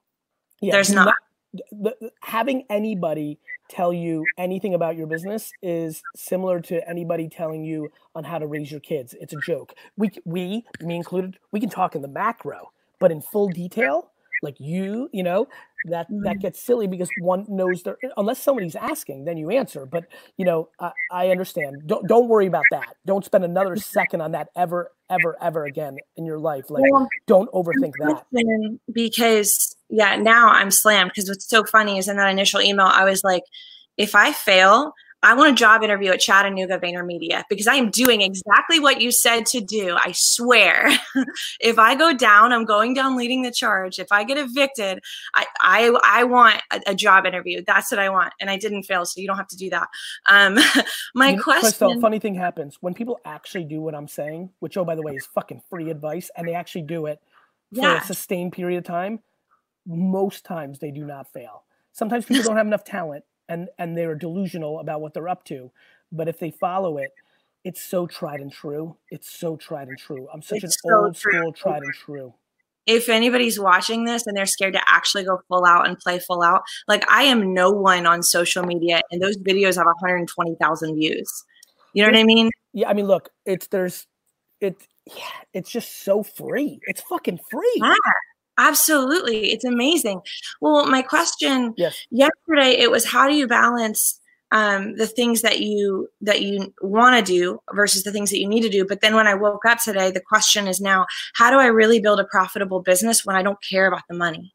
Yeah, 0.62 0.74
There's 0.74 0.92
not. 0.92 1.14
the, 1.54 1.64
the- 2.00 2.12
having 2.22 2.66
anybody 2.70 3.40
tell 3.70 3.92
you 3.94 4.24
anything 4.38 4.74
about 4.74 4.96
your 4.96 5.08
business 5.08 5.52
is 5.62 6.02
similar 6.16 6.60
to 6.62 6.88
anybody 6.90 7.28
telling 7.30 7.64
you 7.64 7.90
on 8.16 8.24
how 8.24 8.38
to 8.38 8.48
raise 8.48 8.72
your 8.72 8.80
kids. 8.80 9.16
It's 9.20 9.34
a 9.34 9.40
joke. 9.46 9.74
We, 9.98 10.12
we, 10.26 10.64
me 10.82 10.96
included, 10.96 11.38
we 11.52 11.60
can 11.60 11.70
talk 11.70 11.96
in 11.96 12.02
the 12.02 12.08
macro, 12.08 12.72
but 13.00 13.12
in 13.12 13.22
full 13.22 13.50
detail, 13.50 14.12
like 14.42 14.60
you, 14.60 15.10
you 15.12 15.24
know, 15.24 15.48
that 15.86 16.08
that 16.10 16.16
mm-hmm. 16.16 16.40
gets 16.40 16.62
silly 16.62 16.88
because 16.88 17.10
one 17.22 17.46
knows 17.48 17.84
there 17.84 17.98
unless 18.18 18.40
somebody's 18.42 18.76
asking, 18.76 19.26
then 19.26 19.38
you 19.38 19.50
answer. 19.50 19.86
But 19.86 20.06
you 20.38 20.46
know, 20.46 20.70
I, 20.80 20.92
I 21.12 21.30
understand. 21.30 21.84
Don't 21.86 22.08
don't 22.08 22.28
worry 22.28 22.48
about 22.48 22.66
that. 22.72 22.96
Don't 23.06 23.26
spend 23.26 23.46
another 23.46 23.72
mm-hmm. 23.72 23.80
second 23.80 24.22
on 24.22 24.32
that 24.32 24.50
ever, 24.56 24.92
ever, 25.10 25.38
ever 25.42 25.66
again 25.66 25.98
in 26.18 26.26
your 26.26 26.40
life. 26.40 26.70
Like, 26.70 26.84
Well, 26.90 27.08
don't 27.26 27.52
overthink 27.52 27.94
that. 28.00 28.80
because 28.92 29.76
yeah 29.90 30.16
now 30.16 30.50
i'm 30.50 30.72
slammed 30.72 31.12
because 31.12 31.30
what's 31.30 31.48
so 31.48 31.64
funny 31.64 31.98
is 31.98 32.08
in 32.08 32.18
that 32.18 32.30
initial 32.30 32.62
email 32.62 32.88
i 32.88 33.04
was 33.04 33.24
like 33.24 33.44
if 33.98 34.16
i 34.16 34.32
fail 34.32 34.92
i 35.24 35.34
want 35.34 35.52
a 35.52 35.56
job 35.56 35.82
interview 35.84 36.12
at 36.12 36.20
chattanooga 36.20 36.78
vaynermedia 36.78 37.44
because 37.50 37.68
i 37.68 37.76
am 37.76 37.90
doing 37.90 38.22
exactly 38.22 38.80
what 38.80 39.02
you 39.02 39.12
said 39.12 39.46
to 39.46 39.62
do 39.62 39.98
i 40.04 40.12
swear 40.14 40.90
if 41.62 41.80
i 41.80 41.96
go 41.96 42.14
down 42.14 42.52
i'm 42.52 42.66
going 42.66 42.94
down 42.94 43.16
leading 43.16 43.42
the 43.42 43.52
charge 43.52 43.98
if 43.98 44.12
i 44.12 44.24
get 44.24 44.38
evicted 44.38 45.00
i 45.36 45.46
i, 45.62 46.00
I 46.04 46.24
want 46.26 46.62
a, 46.72 46.82
a 46.88 46.96
job 46.96 47.26
interview 47.26 47.64
that's 47.66 47.92
what 47.92 48.00
i 48.00 48.10
want 48.10 48.34
and 48.42 48.50
i 48.50 48.58
didn't 48.58 48.84
fail 48.84 49.06
so 49.06 49.22
you 49.22 49.28
don't 49.28 49.38
have 49.38 49.48
to 49.48 49.58
do 49.58 49.70
that 49.70 49.88
um 50.28 50.58
my 51.16 51.32
You 51.32 51.42
question 51.42 51.62
Crystal, 51.62 52.02
funny 52.02 52.20
thing 52.20 52.36
happens 52.36 52.78
when 52.82 52.94
people 52.94 53.20
actually 53.26 53.64
do 53.64 53.82
what 53.82 53.96
I'm 53.96 54.08
saying, 54.08 54.52
which 54.60 54.78
oh 54.78 54.86
by 54.86 54.96
the 54.96 55.02
way 55.02 55.14
is 55.16 55.26
fucking 55.34 55.62
free 55.70 55.90
advice, 55.90 56.30
and 56.36 56.48
they 56.48 56.54
actually 56.54 56.84
do 56.84 57.06
it 57.08 57.20
for 57.74 57.82
Yeah. 57.82 57.98
a 57.98 58.06
sustained 58.06 58.54
period 58.54 58.78
of 58.78 58.84
time. 58.84 59.20
Most 59.88 60.46
times 60.46 60.80
they 60.80 60.92
do 60.92 61.06
not 61.06 61.32
fail. 61.34 61.64
Sometimes 61.94 62.26
people 62.26 62.44
don't 62.44 62.58
have 62.58 62.68
enough 62.68 62.84
talent 62.84 63.24
and 63.50 63.70
and 63.80 63.98
they're 63.98 64.16
delusional 64.16 64.80
about 64.80 65.02
what 65.02 65.14
they're 65.14 65.30
up 65.30 65.44
to, 65.46 65.72
but 66.12 66.28
if 66.28 66.40
they 66.40 66.52
follow 66.52 66.98
it, 66.98 67.12
it's 67.64 67.82
so 67.82 68.08
tried 68.08 68.42
and 68.42 68.52
true. 68.52 68.98
It's 69.10 69.30
so 69.30 69.56
tried 69.58 69.88
and 69.90 69.98
true. 69.98 70.28
I'm 70.34 70.42
such 70.42 70.64
It's 70.64 70.64
an 70.64 70.72
so 70.72 70.96
old 71.06 71.16
true. 71.16 71.32
school 71.34 71.54
tried 71.54 71.84
and 71.84 71.94
true. 71.94 72.34
if 72.86 73.10
anybody's 73.10 73.60
watching 73.60 74.06
this 74.06 74.28
and 74.28 74.38
they're 74.38 74.46
scared 74.46 74.74
to 74.74 74.82
actually 74.88 75.24
go 75.26 75.40
full 75.50 75.66
out 75.66 75.88
and 75.88 75.98
play 76.00 76.20
full 76.20 76.42
out, 76.44 76.64
like 76.88 77.10
I 77.12 77.24
am 77.24 77.54
no 77.54 77.72
one 77.72 78.06
on 78.06 78.24
social 78.24 78.64
media 78.64 79.02
and 79.12 79.22
those 79.22 79.38
videos 79.38 79.76
have 79.78 79.86
120,000 79.88 80.96
views. 80.96 81.28
You 81.94 82.04
know 82.04 82.10
what 82.10 82.18
I 82.20 82.24
mean? 82.24 82.50
Yeah, 82.74 82.90
I 82.90 82.94
mean, 82.94 83.08
look, 83.08 83.30
it's 83.46 83.68
there's 83.68 84.08
it. 84.62 84.76
Yeah, 85.06 85.24
it's 85.54 85.72
just 85.72 86.04
so 86.04 86.24
free. 86.24 86.80
It's 86.88 87.02
fucking 87.02 87.40
free. 87.50 87.74
Yeah, 87.76 87.94
absolutely. 88.58 89.52
It's 89.52 89.66
amazing. 89.66 90.22
Well, 90.62 90.86
my 90.88 91.02
question 91.02 91.74
Yes. 91.78 92.06
yesterday 92.12 92.72
it 92.80 92.92
was 92.92 93.06
how 93.06 93.28
do 93.28 93.36
you 93.36 93.48
balance 93.48 94.20
um, 94.52 94.96
the 94.96 95.08
things 95.08 95.42
that 95.42 95.60
you 95.60 96.08
that 96.22 96.42
you 96.42 96.74
want 96.82 97.18
to 97.18 97.32
do 97.32 97.60
versus 97.74 98.04
the 98.04 98.12
things 98.12 98.30
that 98.30 98.40
you 98.40 98.48
need 98.48 98.62
to 98.62 98.70
do 98.70 98.86
but 98.86 99.02
then 99.02 99.14
when 99.14 99.28
i 99.28 99.34
woke 99.34 99.66
up 99.66 99.80
today 99.84 100.10
the 100.10 100.22
question 100.22 100.68
is 100.68 100.80
now 100.80 101.06
how 101.36 101.50
do 101.52 101.58
i 101.58 101.66
really 101.66 102.00
build 102.00 102.20
a 102.22 102.24
profitable 102.24 102.82
business 102.82 103.26
when 103.26 103.36
i 103.36 103.44
don't 103.44 103.60
care 103.70 103.88
about 103.88 104.04
the 104.10 104.16
money 104.16 104.54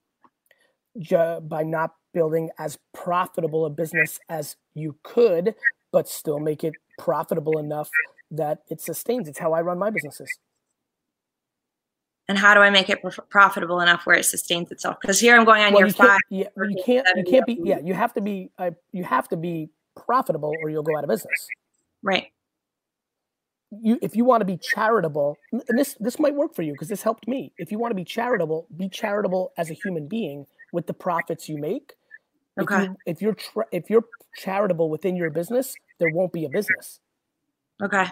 by 1.43 1.62
not 1.62 1.93
building 2.12 2.51
as 2.59 2.79
profitable 2.93 3.65
a 3.65 3.71
business 3.71 4.21
as 4.29 4.57
you 4.75 4.97
could, 5.03 5.55
but 5.93 6.09
still 6.09 6.38
make 6.38 6.65
it 6.65 6.75
profitable 6.99 7.59
enough 7.59 7.91
that 8.31 8.61
it 8.69 8.81
sustains. 8.81 9.29
It's 9.29 9.38
how 9.38 9.53
I 9.53 9.62
run 9.62 9.79
my 9.79 9.91
businesses. 9.91 10.38
And 12.33 12.38
how 12.38 12.55
do 12.55 12.61
i 12.61 12.71
make 12.71 12.88
it 12.88 13.03
prof- 13.03 13.21
profitable 13.29 13.79
enough 13.81 14.07
where 14.07 14.16
it 14.16 14.25
sustains 14.25 14.71
itself 14.73 14.97
because 15.03 15.21
here 15.21 15.37
i'm 15.37 15.45
going 15.45 15.62
on 15.62 15.71
Well, 15.73 15.83
year 15.83 15.88
you 15.88 15.92
can't, 15.92 16.09
five 16.09 16.21
yeah, 16.31 16.49
you 16.57 16.83
can't, 16.87 17.07
you 17.14 17.25
can't 17.31 17.45
be, 17.47 17.61
yeah, 17.62 17.79
you 17.85 17.92
have 17.92 18.14
to 18.14 18.23
be, 18.23 18.51
uh, 18.59 18.71
you 18.92 19.05
have 19.05 19.29
to 19.29 19.37
be 19.37 19.68
profitable 19.95 20.55
or 20.62 20.71
you'll 20.71 20.83
go 20.83 20.97
out 20.97 21.05
of 21.05 21.11
business. 21.11 21.47
right 22.03 22.29
You, 23.71 23.99
if 24.01 24.16
you 24.16 24.25
want 24.25 24.40
to 24.40 24.47
be 24.47 24.57
charitable, 24.57 25.37
and 25.53 25.79
this, 25.79 25.95
this 26.01 26.18
might 26.18 26.35
work 26.35 26.55
for 26.55 26.62
you 26.62 26.73
because 26.73 26.88
this 26.88 27.03
helped 27.03 27.27
me. 27.29 27.53
If 27.59 27.71
you 27.73 27.79
want 27.79 27.90
to 27.92 27.95
be 27.95 28.05
charitable, 28.05 28.66
be 28.77 28.88
charitable 28.88 29.53
as 29.59 29.71
a 29.71 29.75
human 29.75 30.09
being 30.09 30.47
with 30.73 30.87
the 30.87 30.95
profits 30.95 31.49
you 31.51 31.59
make. 31.59 31.92
If 32.57 32.62
Okay. 32.64 32.85
you- 32.85 32.97
If 33.07 33.23
you're, 33.23 33.35
tra- 33.35 33.71
if 33.73 33.88
you're 33.90 34.05
charitable 34.37 34.88
within 34.90 35.16
your 35.16 35.31
business, 35.31 35.75
there 35.99 36.11
won't 36.16 36.33
be 36.33 36.45
a 36.45 36.51
business. 36.51 37.01
okay 37.83 38.07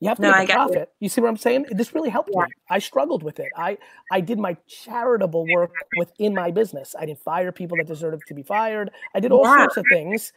You 0.00 0.08
have 0.08 0.18
to 0.18 0.22
No, 0.22 0.32
make 0.36 0.50
a 0.50 0.52
profit. 0.52 0.92
You. 1.00 1.08
see 1.08 1.20
what 1.20 1.28
I'm 1.28 1.36
saying? 1.36 1.66
This 1.70 1.94
really 1.94 2.10
helped 2.10 2.30
Yeah. 2.32 2.44
me. 2.44 2.52
I 2.68 2.78
struggled 2.78 3.22
with 3.22 3.40
it. 3.40 3.50
I 3.56 3.78
I 4.10 4.20
did 4.20 4.38
my 4.38 4.54
charitable 4.66 5.46
work 5.50 5.72
within 5.96 6.34
my 6.34 6.50
business. 6.50 6.94
I 6.98 7.06
didn't 7.06 7.20
fire 7.20 7.50
people 7.50 7.78
that 7.78 7.86
deserved 7.86 8.26
to 8.28 8.34
be 8.34 8.42
fired. 8.42 8.90
I 9.14 9.20
did 9.20 9.32
all 9.32 9.44
Yeah. 9.44 9.56
sorts 9.56 9.78
of 9.78 9.86
things. 9.88 10.32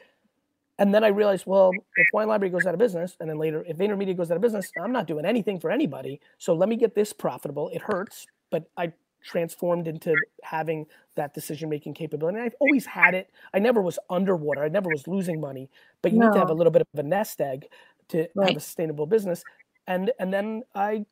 And 0.77 0.93
then 0.95 1.03
I 1.03 1.09
realized, 1.09 1.45
well, 1.45 1.73
if 1.97 2.07
Wine 2.13 2.29
Library 2.29 2.51
goes 2.51 2.65
out 2.65 2.73
of 2.73 2.79
business, 2.79 3.17
and 3.19 3.29
then 3.29 3.37
later 3.37 3.65
if 3.67 3.75
VaynerMedia 3.75 4.15
goes 4.15 4.31
out 4.31 4.37
of 4.37 4.41
business, 4.41 4.71
I'm 4.81 4.93
not 4.93 5.07
doing 5.07 5.25
anything 5.25 5.59
for 5.59 5.71
anybody. 5.71 6.21
So 6.37 6.53
let 6.53 6.69
me 6.69 6.77
get 6.77 6.95
this 6.95 7.11
profitable. 7.11 7.67
It 7.69 7.81
hurts, 7.81 8.27
but 8.49 8.69
I 8.77 8.93
transformed 9.21 9.89
into 9.89 10.15
having 10.41 10.85
that 11.15 11.33
decision 11.33 11.69
making 11.69 11.95
capability. 11.95 12.37
And 12.37 12.45
I've 12.45 12.55
always 12.61 12.85
had 12.85 13.13
it. 13.13 13.29
I 13.53 13.59
never 13.59 13.81
was 13.81 13.99
underwater. 14.09 14.63
I 14.63 14.69
never 14.69 14.89
was 14.89 15.05
losing 15.05 15.41
money. 15.41 15.69
But 16.01 16.13
you 16.13 16.19
need 16.21 16.31
to 16.31 16.39
have 16.39 16.49
a 16.49 16.53
little 16.53 16.71
bit 16.71 16.83
of 16.93 16.99
a 16.99 17.03
nest 17.03 17.41
egg 17.41 17.67
to 18.09 18.27
have 18.43 18.55
a 18.57 18.59
sustainable 18.59 19.05
business. 19.05 19.43
And 19.87 20.11
and 20.19 20.31
then 20.33 20.63
I 20.75 21.05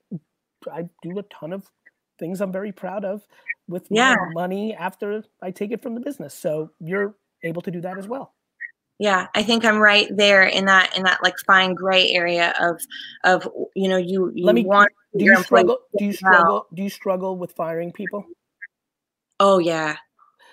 I 0.71 0.89
do 1.01 1.17
a 1.19 1.23
ton 1.23 1.53
of 1.53 1.65
things 2.19 2.41
I'm 2.41 2.51
very 2.51 2.71
proud 2.71 3.05
of 3.05 3.25
with 3.67 3.87
Yeah. 3.89 4.15
my 4.15 4.33
money 4.33 4.73
after 4.75 5.23
I 5.41 5.51
take 5.51 5.71
it 5.71 5.81
from 5.81 5.93
the 5.95 6.01
business. 6.01 6.33
So 6.33 6.71
you're 6.79 7.15
able 7.43 7.61
to 7.61 7.71
do 7.71 7.81
that 7.81 7.97
as 7.97 8.07
well. 8.07 8.33
yeah 8.99 9.27
i 9.35 9.43
think 9.43 9.63
i'm 9.63 9.77
right 9.77 10.09
there 10.17 10.41
in 10.57 10.65
that 10.65 10.97
in 10.97 11.03
that 11.03 11.21
like 11.21 11.35
fine 11.45 11.75
gray 11.75 12.09
area 12.13 12.51
of 12.59 12.81
of 13.23 13.47
you 13.75 13.87
know 13.87 13.97
you 13.97 14.31
you 14.33 14.43
Let 14.45 14.55
me 14.55 14.65
want 14.65 14.89
do 15.15 15.23
you 15.25 15.35
struggle 15.43 15.77
do 15.99 16.05
you 16.05 16.13
do 16.13 16.17
well. 16.23 16.33
struggle 16.33 16.67
do 16.73 16.81
you 16.83 16.89
struggle 16.89 17.37
with 17.37 17.51
firing 17.53 17.91
people? 17.91 18.25
oh 19.39 19.59
yeah 19.59 19.97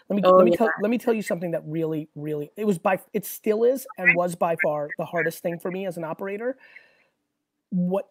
Let 0.09 0.17
me 0.17 0.23
Oh, 0.25 0.37
let 0.37 0.45
me 0.45 0.51
yeah. 0.51 0.57
tell 0.59 0.75
let 0.77 0.91
me 0.91 0.99
tell 0.99 1.15
you 1.15 1.23
something 1.23 1.51
that 1.53 1.63
really 1.67 2.09
really 2.15 2.51
it 2.57 2.67
was 2.67 2.79
by 2.79 3.01
it 3.13 3.25
still 3.25 3.65
is 3.65 3.87
and 3.97 4.15
was 4.15 4.35
by 4.35 4.57
far 4.57 4.93
the 4.99 5.05
hardest 5.05 5.43
thing 5.43 5.59
for 5.59 5.71
me 5.71 5.87
as 5.87 5.97
an 5.97 6.05
operator. 6.05 6.59
What 7.71 8.09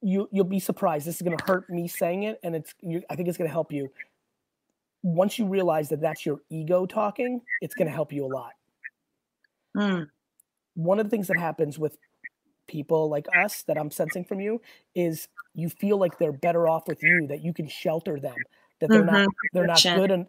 you 0.00 0.28
you'll 0.32 0.44
be 0.44 0.60
surprised. 0.60 1.06
This 1.06 1.16
is 1.16 1.22
going 1.22 1.36
to 1.36 1.44
hurt 1.44 1.68
me 1.68 1.86
saying 1.88 2.24
it, 2.24 2.40
and 2.42 2.56
it's 2.56 2.74
you, 2.80 3.02
I 3.10 3.16
think 3.16 3.28
it's 3.28 3.38
going 3.38 3.48
to 3.48 3.52
help 3.52 3.72
you. 3.72 3.90
Once 5.02 5.38
you 5.38 5.46
realize 5.46 5.90
that 5.90 6.00
that's 6.00 6.24
your 6.24 6.40
ego 6.48 6.86
talking, 6.86 7.40
it's 7.60 7.74
going 7.74 7.88
to 7.88 7.92
help 7.92 8.10
you 8.12 8.24
a 8.24 8.26
lot. 8.26 8.52
Mm, 9.76 10.08
One 10.74 10.98
of 10.98 11.06
the 11.06 11.10
things 11.10 11.28
that 11.28 11.36
happens 11.36 11.78
with 11.78 11.98
people 12.66 13.10
like 13.10 13.26
us 13.36 13.62
that 13.64 13.76
I'm 13.76 13.90
sensing 13.90 14.24
from 14.24 14.40
you 14.40 14.62
is 14.94 15.28
you 15.54 15.68
feel 15.68 15.98
like 15.98 16.18
they're 16.18 16.32
better 16.32 16.66
off 16.68 16.88
with 16.88 17.02
you, 17.02 17.26
that 17.28 17.44
you 17.44 17.52
can 17.52 17.68
shelter 17.68 18.18
them, 18.18 18.36
that 18.80 18.90
they're 18.90 19.04
not 19.04 19.26
Mhm, 19.26 19.32
they're 19.52 19.66
not 19.66 19.82
good 19.98 20.10
and 20.10 20.26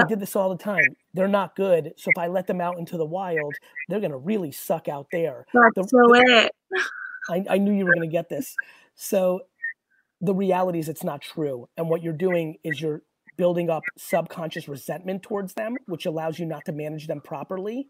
I 0.00 0.04
did 0.08 0.20
this 0.20 0.36
all 0.36 0.50
the 0.50 0.56
time. 0.62 0.96
They're 1.14 1.28
not 1.28 1.56
good. 1.56 1.92
So 1.96 2.10
if 2.10 2.18
I 2.18 2.26
let 2.28 2.46
them 2.46 2.60
out 2.60 2.78
into 2.78 2.96
the 2.96 3.04
wild, 3.06 3.54
they're 3.88 4.00
gonna 4.00 4.16
really 4.18 4.52
suck 4.52 4.88
out 4.88 5.06
there. 5.10 5.46
that's 5.74 5.74
the- 5.74 5.88
so 5.88 6.12
it 6.14 6.52
I, 7.28 7.44
I 7.54 7.58
knew 7.58 7.72
you 7.72 7.84
were 7.86 7.94
gonna 7.94 8.06
get 8.06 8.28
this. 8.28 8.54
So 8.94 9.40
the 10.20 10.34
reality 10.34 10.78
is 10.78 10.88
it's 10.88 11.04
not 11.04 11.20
true. 11.22 11.68
And 11.76 11.88
what 11.90 12.02
you're 12.02 12.12
doing 12.12 12.56
is 12.64 12.80
you're 12.80 13.02
building 13.36 13.68
up 13.68 13.82
subconscious 13.98 14.66
resentment 14.68 15.22
towards 15.22 15.52
them, 15.54 15.76
which 15.86 16.06
allows 16.06 16.38
you 16.38 16.46
not 16.46 16.64
to 16.66 16.72
manage 16.72 17.06
them 17.06 17.20
properly. 17.20 17.88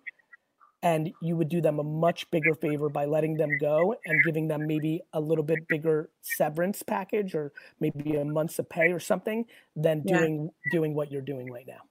And 0.87 1.11
you 1.20 1.35
would 1.37 1.49
do 1.49 1.61
them 1.61 1.79
a 1.81 1.83
much 1.83 2.31
bigger 2.31 2.55
favor 2.55 2.88
by 2.88 3.05
letting 3.07 3.35
them 3.37 3.51
go 3.61 3.94
and 4.07 4.16
giving 4.25 4.46
them 4.49 4.66
maybe 4.66 5.01
a 5.12 5.20
little 5.20 5.44
bit 5.53 5.61
bigger 5.68 6.11
severance 6.22 6.83
package 6.83 7.35
or 7.35 7.53
maybe 7.81 8.16
a 8.16 8.25
month's 8.25 8.59
of 8.61 8.68
pay 8.68 8.92
or 8.92 9.01
something 9.01 9.46
than 9.85 10.03
Yeah. 10.05 10.18
doing 10.18 10.51
doing 10.77 10.94
what 10.94 11.11
you're 11.11 11.22
doing 11.33 11.51
right 11.57 11.66
now. 11.66 11.83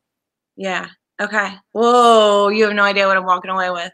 yeah 0.56 0.88
okay 1.26 1.50
whoa 1.74 2.50
you 2.56 2.64
have 2.66 2.74
no 2.82 2.84
idea 2.84 3.06
what 3.08 3.18
i'm 3.18 3.26
walking 3.26 3.52
away 3.52 3.70
with 3.80 3.92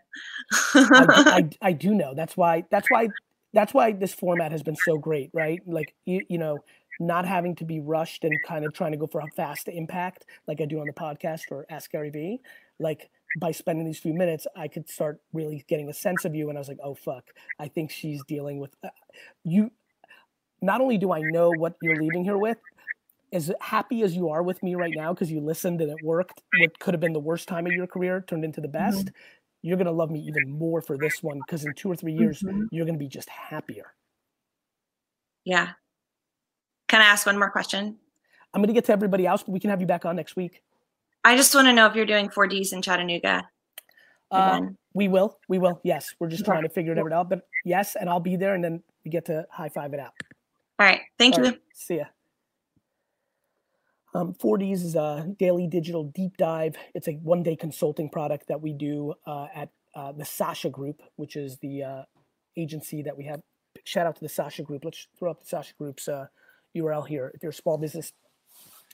I, 0.75 1.05
I, 1.61 1.69
I 1.69 1.71
do 1.73 1.93
know. 2.01 2.13
That's 2.15 2.35
why. 2.37 2.53
That's 2.73 2.89
why. 2.89 3.09
That's 3.53 3.73
why 3.73 3.91
this 3.91 4.13
format 4.13 4.51
has 4.51 4.63
been 4.63 4.77
so 4.89 4.97
great, 4.97 5.29
right? 5.33 5.59
Like 5.65 5.93
you, 6.05 6.21
you 6.29 6.37
know, 6.37 6.59
not 6.99 7.25
having 7.25 7.53
to 7.55 7.65
be 7.65 7.79
rushed 7.79 8.23
and 8.23 8.33
kind 8.47 8.63
of 8.65 8.73
trying 8.73 8.91
to 8.93 8.97
go 8.97 9.07
for 9.07 9.19
a 9.21 9.27
fast 9.35 9.67
impact, 9.67 10.25
like 10.47 10.61
I 10.61 10.65
do 10.65 10.79
on 10.79 10.87
the 10.87 10.93
podcast 10.93 11.41
or 11.51 11.65
Ask 11.69 11.91
Gary 11.91 12.09
Vee. 12.11 12.39
Like 12.79 13.09
by 13.37 13.51
spending 13.51 13.85
these 13.85 13.99
few 13.99 14.13
minutes, 14.13 14.47
I 14.55 14.67
could 14.67 14.89
start 14.89 15.21
really 15.33 15.63
getting 15.67 15.89
a 15.89 15.93
sense 15.93 16.25
of 16.25 16.35
you, 16.35 16.49
and 16.49 16.57
I 16.57 16.61
was 16.61 16.67
like, 16.67 16.79
oh 16.83 16.95
fuck, 16.95 17.25
I 17.59 17.67
think 17.67 17.91
she's 17.91 18.21
dealing 18.27 18.59
with 18.59 18.75
uh, 18.83 18.89
you. 19.43 19.71
not 20.61 20.81
only 20.81 20.97
do 20.97 21.11
I 21.11 21.21
know 21.21 21.51
what 21.51 21.75
you're 21.81 22.01
leaving 22.01 22.23
here 22.23 22.37
with, 22.37 22.57
as 23.33 23.51
happy 23.61 24.03
as 24.03 24.15
you 24.15 24.29
are 24.29 24.43
with 24.43 24.61
me 24.61 24.75
right 24.75 24.93
now 24.95 25.13
because 25.13 25.31
you 25.31 25.39
listened 25.39 25.81
and 25.81 25.91
it 25.91 26.03
worked, 26.03 26.41
what 26.59 26.77
could 26.79 26.93
have 26.93 27.01
been 27.01 27.13
the 27.13 27.19
worst 27.19 27.47
time 27.47 27.65
of 27.65 27.71
your 27.71 27.87
career 27.87 28.23
turned 28.27 28.43
into 28.43 28.61
the 28.61 28.67
best. 28.67 29.05
Mm-hmm. 29.05 29.15
You're 29.63 29.77
gonna 29.77 29.91
love 29.91 30.11
me 30.11 30.19
even 30.21 30.49
more 30.49 30.81
for 30.81 30.97
this 30.97 31.23
one 31.23 31.39
because 31.39 31.65
in 31.65 31.73
two 31.73 31.89
or 31.89 31.95
three 31.95 32.13
years 32.13 32.41
mm-hmm. 32.41 32.63
you're 32.71 32.85
gonna 32.85 32.97
be 32.97 33.07
just 33.07 33.29
happier. 33.29 33.93
Yeah. 35.45 35.69
Can 36.87 37.01
I 37.01 37.05
ask 37.05 37.25
one 37.25 37.39
more 37.39 37.49
question? 37.49 37.97
I'm 38.53 38.61
gonna 38.61 38.73
get 38.73 38.85
to 38.85 38.91
everybody 38.91 39.25
else, 39.25 39.43
but 39.43 39.51
we 39.51 39.59
can 39.59 39.69
have 39.69 39.79
you 39.79 39.87
back 39.87 40.05
on 40.05 40.15
next 40.15 40.35
week. 40.35 40.61
I 41.23 41.35
just 41.35 41.53
want 41.53 41.67
to 41.67 41.73
know 41.73 41.85
if 41.85 41.95
you're 41.95 42.05
doing 42.05 42.29
4Ds 42.29 42.73
in 42.73 42.81
Chattanooga. 42.81 43.47
Uh, 44.31 44.61
we 44.93 45.07
will. 45.07 45.37
We 45.47 45.59
will. 45.59 45.81
Yes. 45.83 46.13
We're 46.19 46.29
just 46.29 46.45
trying 46.45 46.63
to 46.63 46.69
figure 46.69 46.93
it 46.93 47.13
out. 47.13 47.29
But 47.29 47.47
yes, 47.65 47.95
and 47.99 48.09
I'll 48.09 48.19
be 48.19 48.35
there 48.35 48.55
and 48.55 48.63
then 48.63 48.81
we 49.03 49.11
get 49.11 49.25
to 49.25 49.45
high 49.51 49.69
five 49.69 49.93
it 49.93 49.99
out. 49.99 50.13
All 50.79 50.87
right. 50.87 51.01
Thank 51.19 51.35
All 51.35 51.45
you. 51.45 51.49
Right. 51.51 51.59
See 51.73 51.97
ya. 51.97 52.05
Um, 54.13 54.33
4Ds 54.33 54.83
is 54.83 54.95
a 54.95 55.27
daily 55.39 55.67
digital 55.67 56.05
deep 56.15 56.37
dive. 56.37 56.75
It's 56.95 57.07
a 57.07 57.13
one 57.13 57.43
day 57.43 57.55
consulting 57.55 58.09
product 58.09 58.47
that 58.47 58.61
we 58.61 58.73
do 58.73 59.13
uh, 59.25 59.47
at 59.53 59.69
uh, 59.95 60.11
the 60.11 60.25
Sasha 60.25 60.69
Group, 60.69 61.01
which 61.15 61.35
is 61.35 61.57
the 61.59 61.83
uh, 61.83 62.03
agency 62.57 63.03
that 63.03 63.15
we 63.15 63.25
have. 63.25 63.41
Shout 63.85 64.07
out 64.07 64.15
to 64.15 64.21
the 64.21 64.29
Sasha 64.29 64.63
Group. 64.63 64.83
Let's 64.83 65.07
throw 65.17 65.31
up 65.31 65.41
the 65.41 65.47
Sasha 65.47 65.73
Group's 65.77 66.09
URL 66.75 66.99
uh, 66.99 67.01
here. 67.03 67.31
If 67.33 67.43
you're 67.43 67.51
a 67.51 67.53
small 67.53 67.77
business, 67.77 68.11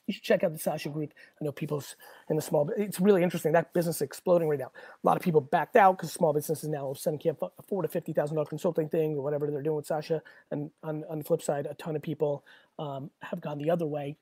you 0.08 0.13
should 0.13 0.24
check 0.24 0.43
out 0.43 0.54
the 0.54 0.60
Sasha 0.60 0.89
Group. 0.89 1.13
I 1.39 1.46
know 1.46 1.52
people's 1.52 1.96
in 2.30 2.38
the 2.38 2.41
small. 2.41 2.70
It's 2.78 3.00
really 3.00 3.24
interesting. 3.24 3.52
That 3.52 3.74
business 3.74 3.98
is 3.98 4.02
exploding 4.02 4.48
right 4.48 4.60
now. 4.60 4.72
A 5.04 5.08
lot 5.08 5.17
of 5.17 5.24
people 5.24 5.41
backed 5.41 5.76
out 5.76 5.98
because 5.98 6.13
small 6.13 6.34
businesses 6.34 6.70
now 6.70 6.93
suddenly 6.93 7.22
can't 7.22 7.38
afford 7.60 7.86
a 7.86 7.89
fifty 7.89 8.13
thousand 8.13 8.36
dollar 8.36 8.48
consulting 8.48 8.89
thing 8.89 9.15
or 9.15 9.22
whatever 9.22 9.52
they're 9.52 9.62
doing 9.62 9.76
with 9.76 9.86
Sasha. 9.86 10.22
And 10.50 10.72
on, 10.82 11.04
on 11.10 11.20
the 11.20 11.26
flip 11.26 11.41
side, 11.41 11.67
a 11.70 11.74
ton 11.76 11.96
of 11.96 12.02
people 12.02 12.46
um, 12.80 13.12
have 13.22 13.41
gone 13.41 13.58
the 13.58 13.70
other 13.70 13.86
way 13.86 14.15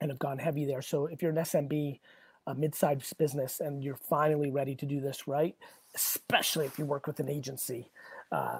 and 0.00 0.10
have 0.10 0.18
gone 0.18 0.38
heavy 0.38 0.64
there. 0.64 0.82
So 0.82 1.06
if 1.06 1.20
you're 1.20 1.32
an 1.32 1.36
SMB, 1.38 1.98
a 2.46 2.54
mid-sized 2.54 3.16
business, 3.18 3.60
and 3.60 3.82
you're 3.82 3.96
finally 3.96 4.50
ready 4.50 4.74
to 4.76 4.86
do 4.86 5.00
this 5.00 5.26
right, 5.28 5.56
especially 5.94 6.66
if 6.66 6.78
you 6.78 6.84
work 6.84 7.06
with 7.06 7.20
an 7.20 7.28
agency, 7.28 7.90
uh, 8.30 8.58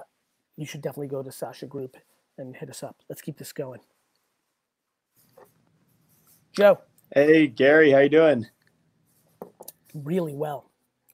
you 0.57 0.65
should 0.65 0.81
definitely 0.81 1.07
go 1.07 1.23
to 1.23 1.31
Sasha 1.31 1.65
Group 1.65 1.97
and 2.37 2.55
hit 2.55 2.69
us 2.69 2.83
up. 2.83 2.97
Let's 3.09 3.21
keep 3.21 3.37
this 3.37 3.53
going. 3.53 3.79
Joe. 6.53 6.79
Hey, 7.13 7.47
Gary, 7.47 7.91
how 7.91 7.99
you 7.99 8.09
doing? 8.09 8.47
Really 9.93 10.33
well. 10.33 10.69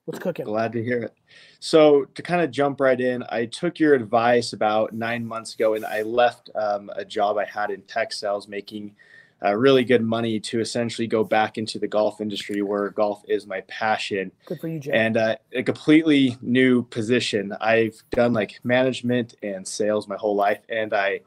What's 0.06 0.20
cooking? 0.20 0.46
Glad 0.46 0.74
to 0.74 0.84
hear 0.84 1.04
it. 1.04 1.14
So 1.60 2.06
to 2.06 2.22
kind 2.22 2.42
of 2.42 2.52
jump 2.52 2.80
right 2.80 3.00
in, 3.00 3.24
I 3.30 3.46
took 3.46 3.80
your 3.80 3.94
advice 3.94 4.54
about 4.54 4.94
nine 4.94 5.26
months 5.26 5.56
ago, 5.56 5.76
and 5.76 5.86
I 5.86 6.02
left 6.02 6.50
um, 6.56 6.90
a 6.96 7.06
job 7.06 7.38
I 7.38 7.46
had 7.46 7.72
in 7.72 7.82
tech 7.84 8.14
sales, 8.14 8.48
making– 8.48 8.96
uh, 9.44 9.56
really 9.56 9.84
good 9.84 10.02
money 10.02 10.40
to 10.40 10.60
essentially 10.60 11.08
go 11.08 11.24
back 11.24 11.58
into 11.58 11.80
the 11.80 11.88
golf 11.88 12.20
industry 12.20 12.62
where 12.62 12.90
golf 12.90 13.24
is 13.28 13.48
my 13.48 13.62
passion. 13.62 14.32
Good 14.46 14.60
for 14.60 14.68
you, 14.68 14.80
Jay. 14.80 14.92
And 14.92 15.18
uh, 15.18 15.36
a 15.54 15.64
completely 15.64 16.38
new 16.42 16.84
position. 16.84 17.56
I've 17.62 18.02
done 18.12 18.34
like 18.34 18.60
management 18.64 19.36
and 19.42 19.68
sales 19.68 20.08
my 20.08 20.18
whole 20.18 20.36
life, 20.36 20.60
and 20.70 20.94
I 20.94 21.22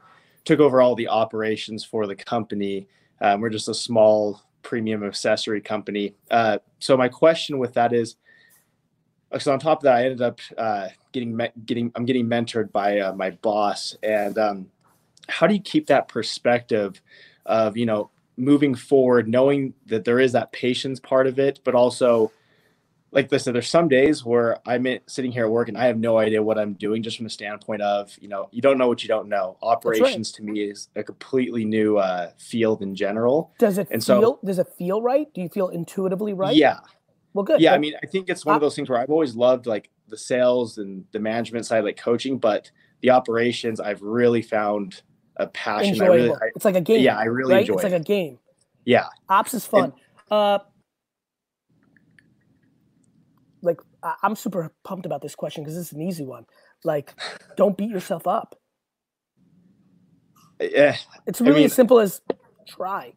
took 0.45 0.59
over 0.59 0.81
all 0.81 0.95
the 0.95 1.07
operations 1.07 1.83
for 1.83 2.05
the 2.05 2.15
company. 2.15 2.87
Um, 3.23 3.41
we're 3.41 3.49
just 3.49 3.69
a 3.69 3.73
small 3.73 4.41
premium 4.61 5.03
accessory 5.03 5.61
company. 5.61 6.13
Uh, 6.29 6.59
so 6.77 6.95
my 6.95 7.07
question 7.07 7.57
with 7.57 7.73
that 7.73 7.93
is, 7.93 8.15
so 9.39 9.51
on 9.51 9.57
top 9.57 9.79
of 9.79 9.83
that, 9.83 9.95
I 9.95 10.03
ended 10.03 10.21
up 10.21 10.39
uh, 10.55 10.89
getting 11.11 11.39
getting 11.65 11.91
I'm 11.95 12.05
getting 12.05 12.27
mentored 12.27 12.71
by 12.71 12.99
uh, 12.99 13.13
my 13.13 13.31
boss, 13.31 13.97
and 14.03 14.37
um, 14.37 14.67
how 15.27 15.47
do 15.47 15.55
you 15.55 15.61
keep 15.61 15.87
that 15.87 16.07
perspective? 16.07 17.01
of 17.45 17.77
you 17.77 17.85
know 17.85 18.09
moving 18.37 18.73
forward 18.73 19.27
knowing 19.27 19.73
that 19.85 20.03
there 20.05 20.19
is 20.19 20.31
that 20.31 20.51
patience 20.51 20.99
part 20.99 21.27
of 21.27 21.37
it 21.37 21.59
but 21.63 21.75
also 21.75 22.31
like 23.13 23.31
listen 23.31 23.53
there's 23.53 23.69
some 23.69 23.87
days 23.87 24.25
where 24.25 24.57
i'm 24.67 24.85
sitting 25.07 25.31
here 25.31 25.45
at 25.45 25.51
work 25.51 25.69
and 25.69 25.77
i 25.77 25.85
have 25.85 25.97
no 25.97 26.17
idea 26.17 26.41
what 26.41 26.57
i'm 26.57 26.73
doing 26.73 27.01
just 27.01 27.17
from 27.17 27.23
the 27.23 27.29
standpoint 27.29 27.81
of 27.81 28.15
you 28.19 28.27
know 28.27 28.49
you 28.51 28.61
don't 28.61 28.77
know 28.77 28.87
what 28.87 29.03
you 29.03 29.07
don't 29.07 29.29
know 29.29 29.57
operations 29.61 30.31
right. 30.31 30.35
to 30.35 30.43
me 30.43 30.61
is 30.61 30.89
a 30.95 31.03
completely 31.03 31.63
new 31.63 31.97
uh, 31.97 32.31
field 32.37 32.81
in 32.81 32.95
general 32.95 33.53
does 33.59 33.77
it 33.77 33.87
and 33.91 34.03
feel 34.03 34.21
so, 34.21 34.39
does 34.43 34.59
it 34.59 34.67
feel 34.77 35.01
right 35.01 35.33
do 35.33 35.41
you 35.41 35.49
feel 35.49 35.69
intuitively 35.69 36.33
right 36.33 36.55
yeah 36.55 36.79
well 37.33 37.43
good 37.43 37.61
yeah 37.61 37.71
but, 37.71 37.75
i 37.75 37.77
mean 37.77 37.93
i 38.03 38.05
think 38.05 38.29
it's 38.29 38.45
one 38.45 38.55
of 38.55 38.61
those 38.61 38.75
things 38.75 38.89
where 38.89 38.99
i've 38.99 39.11
always 39.11 39.35
loved 39.35 39.65
like 39.65 39.89
the 40.09 40.17
sales 40.17 40.77
and 40.77 41.05
the 41.11 41.19
management 41.19 41.65
side 41.65 41.83
like 41.83 41.97
coaching 41.97 42.37
but 42.37 42.69
the 43.01 43.09
operations 43.09 43.79
i've 43.79 44.01
really 44.01 44.41
found 44.41 45.01
a 45.37 45.47
passion. 45.47 45.93
Enjoyable. 45.93 46.13
I 46.13 46.15
really, 46.15 46.29
I, 46.29 46.45
it's 46.55 46.65
like 46.65 46.75
a 46.75 46.81
game. 46.81 47.01
Yeah, 47.01 47.17
I 47.17 47.23
really 47.23 47.53
right? 47.53 47.61
enjoy. 47.61 47.75
It's 47.75 47.83
it. 47.83 47.91
like 47.91 48.01
a 48.01 48.03
game. 48.03 48.39
Yeah, 48.85 49.07
ops 49.29 49.53
is 49.53 49.65
fun. 49.65 49.85
And, 49.85 49.93
uh, 50.29 50.59
like 53.61 53.79
I'm 54.21 54.35
super 54.35 54.73
pumped 54.83 55.05
about 55.05 55.21
this 55.21 55.35
question 55.35 55.63
because 55.63 55.77
it's 55.77 55.91
an 55.91 56.01
easy 56.01 56.25
one. 56.25 56.45
Like, 56.83 57.13
don't 57.55 57.77
beat 57.77 57.89
yourself 57.89 58.27
up. 58.27 58.59
Yeah, 60.59 60.97
it's 61.25 61.41
really 61.41 61.53
I 61.53 61.55
mean, 61.55 61.65
as 61.65 61.73
simple 61.73 61.99
as 61.99 62.21
try 62.67 63.13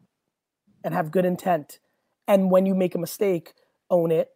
and 0.85 0.95
have 0.95 1.11
good 1.11 1.25
intent. 1.25 1.79
And 2.29 2.51
when 2.51 2.67
you 2.67 2.75
make 2.75 2.95
a 2.95 2.99
mistake, 2.99 3.53
own 3.91 4.11
it, 4.11 4.31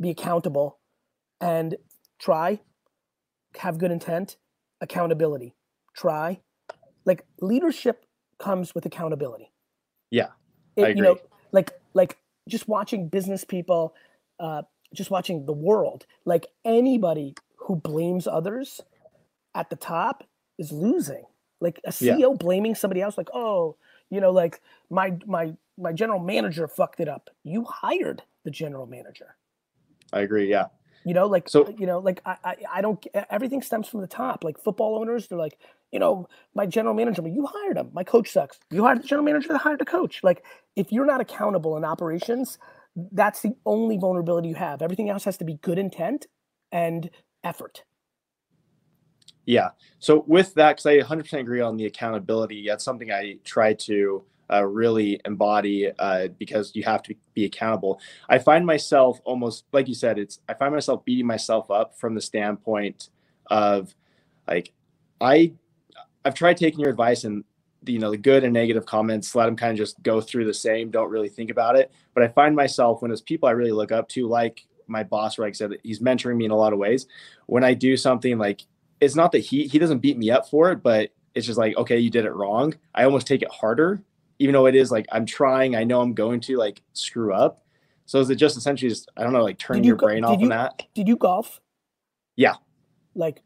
be 0.00 0.10
accountable, 0.10 0.78
and 1.40 1.76
try, 2.20 2.60
have 3.58 3.78
good 3.78 3.90
intent, 3.90 4.36
accountability. 4.80 5.54
Try, 5.96 6.40
like 7.04 7.24
leadership 7.40 8.04
comes 8.38 8.74
with 8.74 8.86
accountability. 8.86 9.52
Yeah, 10.10 10.28
it, 10.76 10.84
I 10.84 10.88
agree. 10.88 11.06
You 11.06 11.14
know, 11.14 11.18
like 11.52 11.72
like 11.94 12.16
just 12.48 12.68
watching 12.68 13.08
business 13.08 13.44
people, 13.44 13.94
uh, 14.38 14.62
just 14.96 15.10
watching 15.10 15.46
the 15.46 15.52
world. 15.52 16.06
Like 16.24 16.46
anybody 16.64 17.34
who 17.56 17.76
blames 17.76 18.26
others 18.26 18.80
at 19.54 19.70
the 19.70 19.76
top 19.76 20.24
is 20.58 20.72
losing. 20.72 21.24
Like 21.60 21.80
a 21.84 21.90
CEO 21.90 22.18
yeah. 22.18 22.36
blaming 22.38 22.74
somebody 22.74 23.00
else, 23.00 23.16
like 23.16 23.30
oh, 23.32 23.76
you 24.10 24.20
know, 24.20 24.30
like 24.30 24.60
my 24.90 25.16
my 25.26 25.54
my 25.78 25.92
general 25.92 26.20
manager 26.20 26.68
fucked 26.68 27.00
it 27.00 27.08
up. 27.08 27.30
You 27.44 27.64
hired 27.64 28.22
the 28.44 28.50
general 28.50 28.86
manager. 28.86 29.36
I 30.12 30.20
agree. 30.20 30.50
Yeah. 30.50 30.66
You 31.04 31.14
know, 31.14 31.26
like 31.26 31.48
so, 31.48 31.72
you 31.78 31.86
know, 31.86 32.00
like 32.00 32.20
I, 32.26 32.36
I, 32.44 32.56
I 32.74 32.80
don't. 32.80 33.04
Everything 33.30 33.62
stems 33.62 33.88
from 33.88 34.00
the 34.00 34.08
top. 34.08 34.42
Like 34.42 34.58
football 34.58 34.98
owners, 34.98 35.28
they're 35.28 35.38
like, 35.38 35.58
you 35.92 36.00
know, 36.00 36.28
my 36.54 36.66
general 36.66 36.94
manager, 36.94 37.22
you 37.26 37.46
hired 37.46 37.76
him. 37.76 37.90
My 37.92 38.02
coach 38.02 38.30
sucks. 38.30 38.58
You 38.70 38.82
hired 38.82 39.02
the 39.02 39.06
general 39.06 39.24
manager 39.24 39.48
that 39.48 39.58
hired 39.58 39.78
the 39.78 39.84
coach. 39.84 40.24
Like, 40.24 40.42
if 40.74 40.90
you're 40.90 41.06
not 41.06 41.20
accountable 41.20 41.76
in 41.76 41.84
operations, 41.84 42.58
that's 43.12 43.42
the 43.42 43.54
only 43.64 43.98
vulnerability 43.98 44.48
you 44.48 44.54
have. 44.54 44.82
Everything 44.82 45.10
else 45.10 45.24
has 45.24 45.36
to 45.38 45.44
be 45.44 45.54
good 45.54 45.78
intent 45.78 46.26
and 46.72 47.10
effort. 47.44 47.84
Yeah. 49.44 49.70
So 50.00 50.24
with 50.26 50.54
that, 50.54 50.76
because 50.76 50.86
I 50.86 50.98
100% 50.98 51.38
agree 51.38 51.60
on 51.60 51.76
the 51.76 51.86
accountability, 51.86 52.66
that's 52.66 52.84
something 52.84 53.12
I 53.12 53.36
try 53.44 53.74
to 53.74 54.24
uh, 54.52 54.64
really 54.64 55.20
embody 55.24 55.90
uh, 55.98 56.28
because 56.38 56.74
you 56.74 56.82
have 56.84 57.02
to 57.04 57.14
be 57.34 57.44
accountable. 57.44 58.00
I 58.28 58.38
find 58.38 58.66
myself 58.66 59.20
almost 59.24 59.64
like 59.72 59.88
you 59.88 59.94
said, 59.94 60.18
it's 60.18 60.40
I 60.48 60.54
find 60.54 60.72
myself 60.72 61.04
beating 61.04 61.26
myself 61.26 61.70
up 61.70 61.98
from 61.98 62.14
the 62.14 62.20
standpoint 62.20 63.10
of 63.46 63.94
like 64.46 64.72
I 65.20 65.52
I've 66.24 66.34
tried 66.34 66.56
taking 66.56 66.80
your 66.80 66.90
advice 66.90 67.24
and 67.24 67.44
you 67.88 67.98
know 67.98 68.10
the 68.10 68.16
good 68.16 68.44
and 68.44 68.52
negative 68.52 68.86
comments 68.86 69.34
let 69.34 69.46
them 69.46 69.56
kind 69.56 69.72
of 69.72 69.78
just 69.78 70.02
go 70.02 70.20
through 70.20 70.44
the 70.44 70.54
same 70.54 70.90
don't 70.90 71.10
really 71.10 71.28
think 71.28 71.50
about 71.50 71.76
it. 71.76 71.92
But 72.14 72.22
i 72.22 72.28
find 72.28 72.54
myself 72.54 73.02
when 73.02 73.10
it's 73.10 73.20
people 73.20 73.48
i 73.48 73.52
really 73.52 73.72
look 73.72 73.92
up 73.92 74.08
to 74.10 74.28
like 74.28 74.66
my 74.88 75.02
boss 75.02 75.38
like 75.38 75.50
i 75.50 75.52
said 75.52 75.72
he's 75.82 76.00
mentoring 76.00 76.36
me 76.36 76.44
in 76.44 76.50
a 76.50 76.56
lot 76.56 76.72
of 76.72 76.78
ways 76.78 77.06
when 77.46 77.64
i 77.64 77.74
do 77.74 77.96
something 77.96 78.38
like 78.38 78.62
it's 79.00 79.16
not 79.16 79.32
that 79.32 79.40
he 79.40 79.66
he 79.66 79.78
doesn't 79.78 79.98
beat 79.98 80.16
me 80.16 80.30
up 80.30 80.48
for 80.48 80.70
it 80.70 80.82
but 80.82 81.10
it's 81.34 81.46
just 81.46 81.58
like 81.58 81.76
okay 81.76 81.98
you 81.98 82.10
did 82.10 82.24
it 82.24 82.32
wrong. 82.32 82.74
I 82.94 83.04
almost 83.04 83.26
take 83.26 83.42
it 83.42 83.50
harder 83.50 84.02
even 84.38 84.52
though 84.52 84.66
it 84.66 84.74
is 84.74 84.90
like 84.90 85.06
i'm 85.12 85.26
trying 85.26 85.76
i 85.76 85.84
know 85.84 86.00
i'm 86.00 86.14
going 86.14 86.40
to 86.40 86.56
like 86.56 86.82
screw 86.92 87.32
up. 87.32 87.60
So 88.08 88.20
is 88.20 88.30
it 88.30 88.36
just 88.36 88.56
essentially 88.56 88.88
just 88.88 89.10
i 89.16 89.22
don't 89.22 89.32
know 89.32 89.42
like 89.42 89.58
turning 89.58 89.84
you 89.84 89.88
your 89.88 89.96
go, 89.96 90.06
brain 90.06 90.24
off 90.24 90.38
you, 90.40 90.46
on 90.46 90.50
that? 90.50 90.82
did 90.94 91.08
you 91.08 91.16
golf? 91.16 91.60
Yeah. 92.36 92.54
Like 93.14 93.42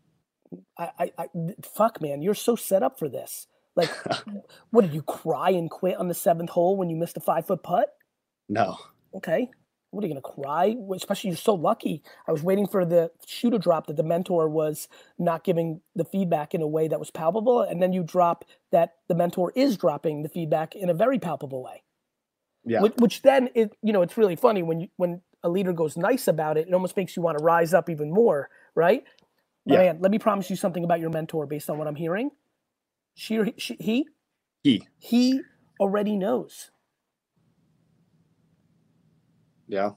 I, 0.77 0.91
I, 0.99 1.13
I, 1.19 1.27
fuck, 1.63 2.01
man, 2.01 2.23
you're 2.23 2.35
so 2.35 2.57
set 2.57 2.83
up 2.83 2.99
for 2.99 3.09
this. 3.09 3.47
Like, 3.77 3.91
what 4.71 4.83
did 4.83 4.95
you 4.95 5.03
cry 5.03 5.51
and 5.51 5.71
quit 5.71 5.97
on 5.97 6.09
the 6.09 6.15
seventh 6.15 6.51
hole 6.51 6.77
when 6.77 6.91
you 6.91 6.97
missed 6.97 7.17
a 7.17 7.21
five 7.21 7.47
foot 7.47 7.63
putt? 7.63 7.89
No. 8.49 8.79
Okay. 9.15 9.49
What 9.91 10.05
are 10.05 10.07
you 10.07 10.15
gonna 10.15 10.23
cry? 10.23 10.77
Especially 10.95 11.31
you're 11.31 11.37
so 11.37 11.55
lucky. 11.55 12.03
I 12.29 12.33
was 12.33 12.45
waiting 12.45 12.69
for 12.69 12.85
the 12.85 13.11
shoe 13.27 13.51
to 13.51 13.59
drop 13.59 13.89
that 13.89 13.97
the 13.97 14.05
mentor 14.05 14.49
was 14.49 14.89
not 15.19 15.43
giving 15.43 15.81
the 15.97 16.05
feedback 16.05 16.55
in 16.55 16.63
a 16.63 16.67
way 16.67 16.87
that 16.87 17.01
was 17.01 17.11
palpable, 17.11 17.63
and 17.63 17.83
then 17.83 17.93
you 17.93 18.05
drop 18.05 18.45
that 18.71 18.95
the 19.09 19.17
mentor 19.17 19.53
is 19.57 19.77
dropping 19.77 20.23
the 20.23 20.29
feedback 20.29 20.77
in 20.77 20.91
a 20.91 20.95
very 20.95 21.19
palpable 21.19 21.65
way. 21.65 21.83
Yeah. 22.65 22.83
Which, 22.83 22.93
which 22.99 23.23
then 23.23 23.49
it 23.55 23.77
you 23.83 23.93
know 23.93 24.03
it's 24.03 24.17
really 24.17 24.37
funny 24.37 24.63
when 24.63 24.81
you 24.83 24.89
when 24.97 25.23
a 25.43 25.49
leader 25.49 25.73
goes 25.73 25.97
nice 25.97 26.29
about 26.29 26.57
it, 26.57 26.69
it 26.69 26.75
almost 26.75 26.97
makes 26.97 27.17
you 27.17 27.23
want 27.23 27.39
to 27.39 27.43
rise 27.43 27.75
up 27.75 27.91
even 27.91 28.13
more, 28.13 28.49
right? 28.77 29.05
yeah. 29.65 29.79
man, 29.79 29.99
let 30.01 30.11
me 30.11 30.19
promise 30.19 30.51
you 30.51 30.57
something 30.57 30.85
about 30.85 31.01
your 31.01 31.11
mentor 31.11 31.47
based 31.47 31.71
on 31.71 31.79
what 31.79 31.87
I'm 31.87 31.95
hearing. 31.95 32.31
She 33.15 33.37
he, 33.43 33.55
she, 33.59 33.77
he 33.81 34.09
He. 34.63 34.87
he 34.99 35.41
already 35.79 36.17
knows. 36.17 36.71
Yeah. 39.69 39.91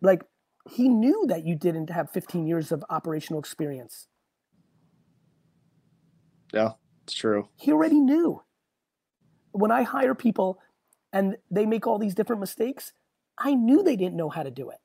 Like 0.00 0.24
he 0.70 0.88
knew 0.88 1.26
that 1.28 1.44
you 1.44 1.56
didn't 1.56 1.90
have 1.90 2.10
15 2.10 2.46
years 2.46 2.72
of 2.72 2.84
operational 2.90 3.40
experience. 3.40 4.08
Yeah. 6.52 6.72
It's 7.04 7.14
true. 7.14 7.48
He 7.56 7.70
already 7.72 8.00
knew. 8.00 8.42
When 9.52 9.70
I 9.70 9.82
hire 9.82 10.14
people 10.14 10.58
and 11.12 11.36
they 11.50 11.66
make 11.66 11.86
all 11.86 11.98
these 11.98 12.14
different 12.14 12.40
mistakes, 12.40 12.92
I 13.38 13.54
knew 13.54 13.82
they 13.82 13.96
didn't 13.96 14.16
know 14.16 14.30
how 14.30 14.42
to 14.42 14.50
do 14.50 14.70
it. 14.70 14.78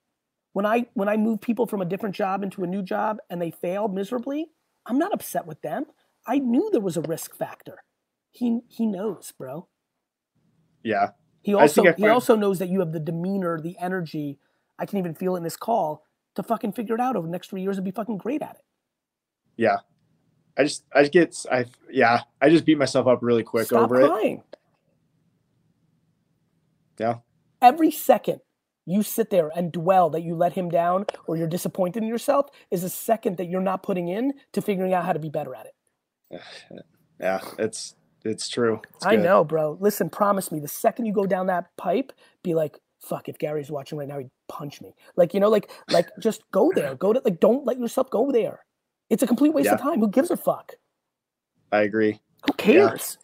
When 0.53 0.65
I 0.65 0.87
when 0.93 1.07
I 1.07 1.17
move 1.17 1.41
people 1.41 1.65
from 1.67 1.81
a 1.81 1.85
different 1.85 2.15
job 2.15 2.43
into 2.43 2.63
a 2.63 2.67
new 2.67 2.81
job 2.81 3.19
and 3.29 3.41
they 3.41 3.51
fail 3.51 3.87
miserably, 3.87 4.47
I'm 4.85 4.97
not 4.97 5.13
upset 5.13 5.45
with 5.45 5.61
them. 5.61 5.85
I 6.29 6.37
knew 6.37 6.69
there 6.71 6.79
was 6.79 6.95
a 6.95 7.01
risk 7.01 7.35
factor. 7.35 7.83
He 8.29 8.59
he 8.67 8.85
knows, 8.85 9.33
bro. 9.35 9.67
Yeah. 10.83 11.09
He 11.41 11.55
also 11.55 11.91
he 11.93 12.07
also 12.07 12.35
knows 12.35 12.59
that 12.59 12.69
you 12.69 12.81
have 12.81 12.91
the 12.91 12.99
demeanor, 12.99 13.59
the 13.59 13.75
energy. 13.81 14.37
I 14.77 14.85
can 14.85 14.99
even 14.99 15.15
feel 15.15 15.33
it 15.33 15.39
in 15.39 15.43
this 15.43 15.57
call 15.57 16.05
to 16.35 16.43
fucking 16.43 16.73
figure 16.73 16.93
it 16.93 17.01
out 17.01 17.15
over 17.15 17.25
the 17.25 17.31
next 17.31 17.49
three 17.49 17.63
years 17.63 17.77
and 17.77 17.83
be 17.83 17.89
fucking 17.89 18.19
great 18.19 18.43
at 18.43 18.51
it. 18.51 18.63
Yeah. 19.57 19.77
I 20.55 20.63
just 20.63 20.85
I 20.93 21.01
just 21.01 21.13
get 21.13 21.35
I 21.51 21.65
yeah, 21.89 22.21
I 22.39 22.49
just 22.49 22.63
beat 22.63 22.77
myself 22.77 23.07
up 23.07 23.23
really 23.23 23.43
quick 23.43 23.65
Stop 23.65 23.85
over 23.85 23.99
it. 23.99 24.07
crying. 24.07 24.43
Yeah. 26.99 27.15
Every 27.59 27.89
second 27.89 28.41
you 28.85 29.01
sit 29.01 29.31
there 29.31 29.49
and 29.55 29.71
dwell 29.71 30.11
that 30.11 30.21
you 30.21 30.35
let 30.35 30.53
him 30.53 30.69
down 30.69 31.07
or 31.25 31.37
you're 31.37 31.47
disappointed 31.47 32.03
in 32.03 32.09
yourself 32.09 32.51
is 32.69 32.83
a 32.83 32.89
second 32.89 33.37
that 33.37 33.47
you're 33.49 33.61
not 33.61 33.81
putting 33.81 34.09
in 34.09 34.33
to 34.53 34.61
figuring 34.61 34.93
out 34.93 35.05
how 35.05 35.13
to 35.13 35.19
be 35.19 35.29
better 35.29 35.55
at 35.55 35.65
it. 35.65 35.73
Yeah, 37.19 37.39
it's 37.57 37.95
it's 38.23 38.49
true. 38.49 38.81
It's 38.95 39.05
I 39.05 39.15
know, 39.15 39.43
bro. 39.43 39.77
Listen, 39.79 40.09
promise 40.09 40.51
me 40.51 40.59
the 40.59 40.67
second 40.67 41.05
you 41.05 41.13
go 41.13 41.25
down 41.25 41.47
that 41.47 41.75
pipe, 41.77 42.11
be 42.43 42.53
like, 42.53 42.77
fuck, 42.99 43.29
if 43.29 43.37
Gary's 43.37 43.71
watching 43.71 43.97
right 43.97 44.07
now, 44.07 44.19
he'd 44.19 44.29
punch 44.47 44.81
me. 44.81 44.93
Like, 45.15 45.33
you 45.33 45.39
know, 45.39 45.49
like 45.49 45.69
like 45.89 46.09
just 46.19 46.43
go 46.51 46.71
there. 46.75 46.95
Go 46.95 47.13
to 47.13 47.21
like 47.23 47.39
don't 47.39 47.65
let 47.65 47.79
yourself 47.79 48.09
go 48.09 48.31
there. 48.31 48.65
It's 49.09 49.23
a 49.23 49.27
complete 49.27 49.53
waste 49.53 49.69
of 49.69 49.81
time. 49.81 49.99
Who 49.99 50.09
gives 50.09 50.29
a 50.29 50.37
fuck? 50.37 50.73
I 51.71 51.81
agree. 51.81 52.19
Who 52.45 52.53
cares? 52.53 53.17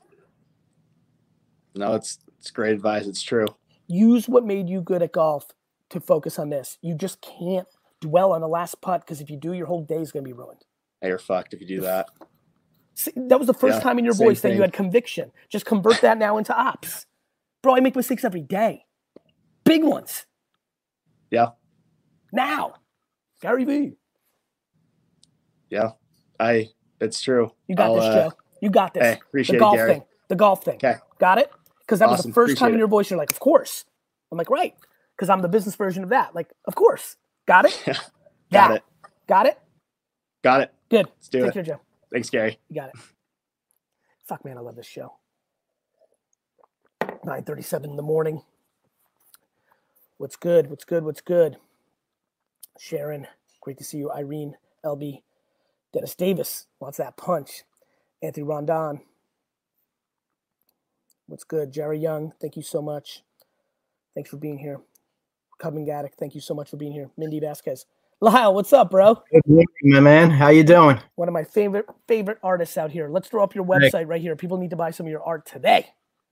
No, 1.75 1.93
it's 1.95 2.19
it's 2.39 2.51
great 2.51 2.73
advice. 2.73 3.05
It's 3.05 3.21
true. 3.21 3.47
use 3.87 4.27
what 4.27 4.45
made 4.45 4.69
you 4.69 4.81
good 4.81 5.01
at 5.03 5.11
golf 5.11 5.51
to 5.89 5.99
focus 5.99 6.39
on 6.39 6.49
this. 6.49 6.77
You 6.81 6.95
just 6.95 7.21
can't 7.21 7.67
dwell 8.01 8.31
on 8.31 8.41
the 8.41 8.47
last 8.47 8.81
putt 8.81 9.01
because 9.01 9.21
if 9.21 9.29
you 9.29 9.37
do, 9.37 9.53
your 9.53 9.67
whole 9.67 9.83
day 9.83 10.01
is 10.01 10.11
going 10.11 10.23
to 10.23 10.27
be 10.27 10.33
ruined. 10.33 10.65
Hey, 11.01 11.09
you're 11.09 11.19
fucked 11.19 11.53
if 11.53 11.61
you 11.61 11.67
do 11.67 11.81
that. 11.81 12.07
See, 12.95 13.11
that 13.15 13.37
was 13.37 13.47
the 13.47 13.53
first 13.53 13.75
Yeah, 13.77 13.81
time 13.81 13.99
in 13.99 14.05
your 14.05 14.13
voice 14.13 14.41
that 14.41 14.53
you 14.55 14.61
had 14.61 14.73
conviction. 14.73 15.31
Just 15.49 15.65
convert 15.65 16.01
that 16.01 16.17
now 16.17 16.37
into 16.37 16.55
ops. 16.57 17.05
Bro, 17.61 17.75
I 17.75 17.79
make 17.81 17.95
mistakes 17.95 18.23
every 18.23 18.41
day. 18.41 18.85
Big 19.65 19.83
ones. 19.83 20.25
Yeah. 21.29 21.49
Now. 22.31 22.75
Gary 23.41 23.65
Vee. 23.65 23.93
Yeah. 25.69 25.91
I 26.39 26.69
it's 27.01 27.21
true. 27.21 27.51
You 27.67 27.75
got 27.75 27.87
I'll, 27.87 27.95
this, 27.95 28.03
uh, 28.05 28.29
Joe. 28.29 28.33
You 28.61 28.69
got 28.69 28.93
this. 28.93 29.03
the 29.17 29.21
appreciate 29.21 29.55
it, 29.57 29.59
golf 29.59 29.75
Gary. 29.75 29.93
thing. 29.93 30.03
The 30.29 30.35
golf 30.35 30.63
thing. 30.63 30.75
Okay. 30.75 30.95
Got 31.19 31.37
it? 31.39 31.51
Because 31.81 31.99
that 31.99 32.09
was 32.09 32.23
the 32.23 32.31
first 32.33 32.57
time 32.57 32.71
in 32.73 32.79
your 32.79 32.87
voice 32.87 33.09
you're 33.09 33.19
like, 33.19 33.29
of 33.29 33.39
course. 33.39 33.85
I'm 34.31 34.37
like, 34.37 34.49
right. 34.49 34.73
Because 35.15 35.29
I'm 35.29 35.41
the 35.41 35.47
business 35.49 35.75
version 35.75 36.03
of 36.03 36.09
that. 36.09 36.33
Like, 36.33 36.51
of 36.65 36.75
course. 36.75 37.17
Got 37.47 37.65
it? 37.65 37.81
Got 37.85 38.01
That. 38.51 38.71
it. 38.77 38.83
Got 39.27 39.45
it? 39.47 39.59
Got 40.43 40.61
it. 40.61 40.73
Good. 40.89 41.07
Let's 41.07 41.29
do 41.29 41.39
Take 41.41 41.49
it. 41.49 41.53
care, 41.53 41.63
Joe. 41.63 41.81
Thanks, 42.11 42.29
Gary. 42.29 42.59
You 42.69 42.75
got 42.75 42.89
it. 42.89 42.95
Fuck, 44.27 44.45
man, 44.45 44.57
I 44.57 44.61
love 44.61 44.75
this 44.75 44.87
show. 44.87 45.13
9.37 47.25 47.85
in 47.85 47.95
the 47.95 48.01
morning. 48.03 48.41
What's 50.17 50.35
good? 50.35 50.69
What's 50.69 50.85
good? 50.85 51.03
What's 51.03 51.21
good? 51.21 51.57
Sharon, 52.79 53.27
great 53.61 53.77
to 53.77 53.83
see 53.83 53.97
you. 53.97 54.11
Irene, 54.11 54.55
LB, 54.83 55.21
Dennis 55.93 56.15
Davis 56.15 56.67
wants 56.79 56.97
that 56.97 57.17
punch. 57.17 57.63
Anthony 58.21 58.43
Rondon. 58.43 59.01
What's 61.27 61.43
good? 61.43 61.71
Jerry 61.71 61.99
Young, 61.99 62.33
thank 62.39 62.55
you 62.55 62.61
so 62.61 62.81
much. 62.81 63.23
Thanks 64.13 64.29
for 64.29 64.37
being 64.37 64.59
here. 64.59 64.81
Cubman 65.57 65.85
Gaddick, 65.85 66.13
thank 66.19 66.35
you 66.35 66.41
so 66.41 66.53
much 66.53 66.69
for 66.69 66.77
being 66.77 66.91
here. 66.91 67.09
Mindy 67.17 67.39
Vasquez. 67.39 67.85
Lyle, 68.25 68.55
what's 68.55 68.73
up, 68.73 68.89
bro? 68.89 69.21
Good 69.31 69.43
morning, 69.45 69.67
my 69.83 69.99
man. 69.99 70.31
How 70.31 70.47
you 70.49 70.63
doing? 70.63 70.99
one 71.13 71.27
of 71.27 71.33
my 71.35 71.43
favorite 71.43 71.85
favorite 72.07 72.39
artists 72.41 72.75
out 72.75 72.89
here. 72.89 73.07
Let's 73.07 73.29
throw 73.29 73.43
up 73.43 73.53
your 73.53 73.63
Hey. 73.65 73.87
website 73.87 74.07
right 74.07 74.19
here. 74.19 74.35
People 74.35 74.57
need 74.57 74.71
to 74.71 74.75
buy 74.75 74.89
some 74.89 75.05
of 75.05 75.11
your 75.11 75.21
art 75.23 75.45
today. 75.45 75.85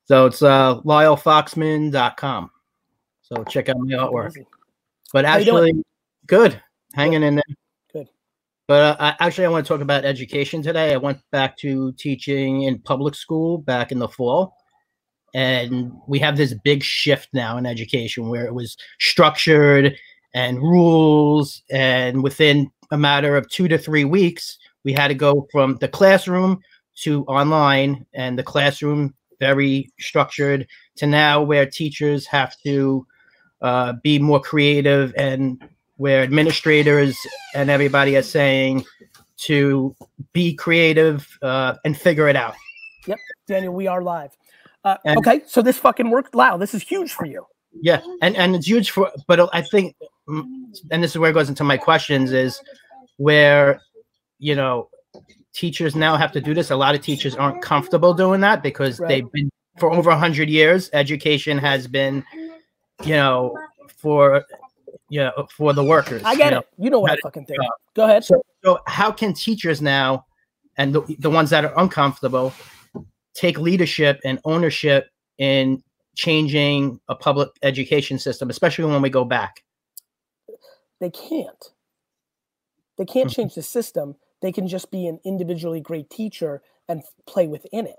So 0.05 0.25
it's 0.25 0.41
uh, 0.41 0.81
lylefoxman.com. 0.81 2.49
So 3.21 3.43
check 3.43 3.69
out 3.69 3.77
my 3.77 3.93
artwork. 3.93 4.33
But 5.13 5.25
How 5.25 5.37
you 5.37 5.45
doing? 5.45 5.63
actually, 5.65 5.83
good. 6.25 6.59
Hanging 6.95 7.21
in 7.21 7.35
there. 7.35 7.43
Good. 7.93 8.09
But 8.67 8.81
uh, 8.81 8.95
I, 8.99 9.27
actually, 9.27 9.45
I 9.45 9.49
want 9.49 9.63
to 9.63 9.71
talk 9.71 9.81
about 9.81 10.03
education 10.03 10.63
today. 10.63 10.95
I 10.95 10.97
went 10.97 11.19
back 11.31 11.55
to 11.57 11.91
teaching 11.91 12.63
in 12.63 12.79
public 12.79 13.13
school 13.13 13.59
back 13.59 13.91
in 13.91 13.99
the 13.99 14.07
fall. 14.07 14.57
And 15.35 15.91
we 16.07 16.17
have 16.19 16.37
this 16.37 16.55
big 16.63 16.81
shift 16.81 17.29
now 17.33 17.57
in 17.57 17.67
education 17.67 18.29
where 18.29 18.47
it 18.47 18.55
was 18.55 18.77
structured 18.99 19.95
and 20.33 20.61
rules. 20.61 21.61
And 21.69 22.23
within 22.23 22.71
a 22.91 22.97
matter 22.97 23.35
of 23.35 23.49
two 23.49 23.67
to 23.67 23.77
three 23.77 24.05
weeks, 24.05 24.57
we 24.83 24.93
had 24.93 25.07
to 25.09 25.15
go 25.15 25.47
from 25.51 25.77
the 25.77 25.87
classroom 25.87 26.61
to 26.95 27.23
online 27.25 28.05
and 28.13 28.37
the 28.37 28.43
classroom 28.43 29.13
very 29.39 29.91
structured 29.99 30.67
to 30.95 31.07
now 31.07 31.41
where 31.41 31.65
teachers 31.65 32.25
have 32.25 32.55
to 32.61 33.05
uh, 33.61 33.93
be 34.03 34.19
more 34.19 34.39
creative 34.39 35.13
and 35.17 35.61
where 35.97 36.23
administrators 36.23 37.17
and 37.55 37.69
everybody 37.69 38.15
is 38.15 38.29
saying 38.29 38.85
to 39.37 39.95
be 40.31 40.53
creative 40.53 41.27
uh, 41.41 41.75
and 41.83 41.97
figure 41.97 42.27
it 42.27 42.35
out. 42.35 42.55
Yep, 43.07 43.19
Daniel, 43.47 43.73
we 43.73 43.87
are 43.87 44.01
live. 44.01 44.31
Uh, 44.83 44.97
okay, 45.17 45.41
so 45.47 45.61
this 45.61 45.77
fucking 45.77 46.09
worked. 46.09 46.35
Wow, 46.35 46.57
this 46.57 46.73
is 46.73 46.83
huge 46.83 47.11
for 47.11 47.25
you. 47.25 47.45
Yeah, 47.81 48.01
and 48.21 48.35
and 48.35 48.55
it's 48.55 48.67
huge 48.67 48.91
for, 48.91 49.11
but 49.27 49.49
I 49.53 49.61
think, 49.61 49.95
mm, 50.27 50.43
and 50.91 51.03
this 51.03 51.11
is 51.11 51.17
where 51.17 51.29
it 51.31 51.33
goes 51.33 51.49
into 51.49 51.63
my 51.63 51.77
questions 51.77 52.31
is 52.31 52.61
where, 53.17 53.81
you 54.39 54.55
know, 54.55 54.89
teachers 55.53 55.95
now 55.95 56.15
have 56.15 56.31
to 56.33 56.41
do 56.41 56.53
this. 56.53 56.71
A 56.71 56.75
lot 56.75 56.95
of 56.95 57.01
teachers 57.01 57.35
aren't 57.35 57.61
comfortable 57.61 58.13
doing 58.13 58.41
that 58.41 58.63
because 58.63 58.99
Right. 58.99 59.07
they've 59.07 59.31
been 59.31 59.49
for 59.79 59.91
over 59.91 60.09
a 60.11 60.17
hundred 60.17 60.49
years. 60.49 60.89
Education 60.93 61.57
has 61.57 61.87
been, 61.87 62.23
you 63.03 63.15
know, 63.15 63.57
for, 63.97 64.45
you 65.09 65.19
know, 65.19 65.47
for 65.55 65.73
the 65.73 65.83
workers. 65.83 66.21
I 66.23 66.35
get 66.35 66.45
you 66.45 66.51
know? 66.51 66.57
it. 66.59 66.67
You 66.77 66.89
know 66.89 66.99
what 66.99 67.11
I 67.11 67.17
fucking 67.23 67.45
think. 67.45 67.59
Go 67.95 68.05
ahead. 68.05 68.23
So, 68.23 68.43
so 68.63 68.79
how 68.87 69.11
can 69.11 69.33
teachers 69.33 69.81
now, 69.81 70.25
and 70.77 70.93
the, 70.93 71.01
the 71.19 71.29
ones 71.29 71.49
that 71.51 71.65
are 71.65 71.73
uncomfortable, 71.77 72.53
take 73.33 73.59
leadership 73.59 74.19
and 74.23 74.39
ownership 74.45 75.09
in 75.37 75.83
changing 76.15 76.99
a 77.09 77.15
public 77.15 77.49
education 77.63 78.19
system, 78.19 78.49
especially 78.49 78.85
when 78.85 79.01
we 79.01 79.09
go 79.09 79.25
back? 79.25 79.63
They 80.99 81.09
can't. 81.09 81.71
They 82.97 83.05
can't 83.05 83.29
Mhm. 83.29 83.35
change 83.35 83.55
the 83.55 83.63
system. 83.63 84.15
They 84.41 84.51
can 84.51 84.67
just 84.67 84.91
be 84.91 85.07
an 85.07 85.19
individually 85.23 85.81
great 85.81 86.09
teacher 86.09 86.61
and 86.87 87.03
play 87.25 87.47
within 87.47 87.87
it. 87.87 87.97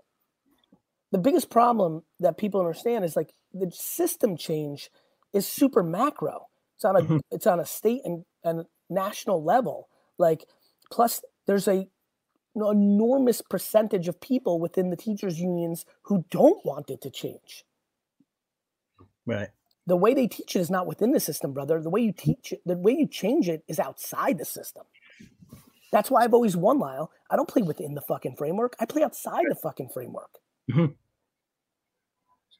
The 1.10 1.18
biggest 1.18 1.50
problem 1.50 2.04
that 2.20 2.38
people 2.38 2.60
understand 2.60 3.04
is 3.04 3.16
like 3.16 3.32
the 3.52 3.70
system 3.70 4.36
change 4.36 4.90
is 5.32 5.46
super 5.46 5.82
macro. 5.82 6.48
It's 6.76 6.84
on 6.84 6.96
a 6.96 7.00
Mhm. 7.00 7.20
it's 7.30 7.46
on 7.46 7.60
a 7.60 7.66
state 7.66 8.02
and, 8.04 8.24
and 8.42 8.66
national 8.90 9.42
level. 9.42 9.88
Like 10.18 10.46
plus 10.90 11.22
there's 11.46 11.68
a 11.68 11.88
know, 12.54 12.70
enormous 12.70 13.42
percentage 13.42 14.08
of 14.08 14.20
people 14.20 14.60
within 14.60 14.90
the 14.90 14.96
teachers 14.96 15.40
unions 15.40 15.84
who 16.02 16.24
don't 16.30 16.64
want 16.64 16.90
it 16.90 17.00
to 17.02 17.10
change. 17.10 17.64
Right. 19.26 19.48
The 19.86 19.96
way 19.96 20.14
they 20.14 20.26
teach 20.26 20.56
it 20.56 20.60
is 20.60 20.70
not 20.70 20.86
within 20.86 21.12
the 21.12 21.20
system, 21.20 21.52
brother. 21.52 21.80
The 21.80 21.90
way 21.90 22.00
you 22.00 22.12
teach 22.12 22.52
it, 22.52 22.62
the 22.64 22.76
way 22.76 22.92
you 22.92 23.06
change 23.06 23.48
it 23.48 23.62
is 23.68 23.78
outside 23.78 24.38
the 24.38 24.44
system. 24.44 24.84
That's 25.92 26.10
why 26.10 26.22
I've 26.24 26.34
always 26.34 26.56
won, 26.56 26.78
Lyle. 26.78 27.10
I 27.30 27.36
don't 27.36 27.48
play 27.48 27.62
within 27.62 27.94
the 27.94 28.00
fucking 28.00 28.36
framework. 28.36 28.74
I 28.80 28.86
play 28.86 29.02
outside 29.02 29.44
the 29.48 29.54
fucking 29.54 29.90
framework. 29.90 30.40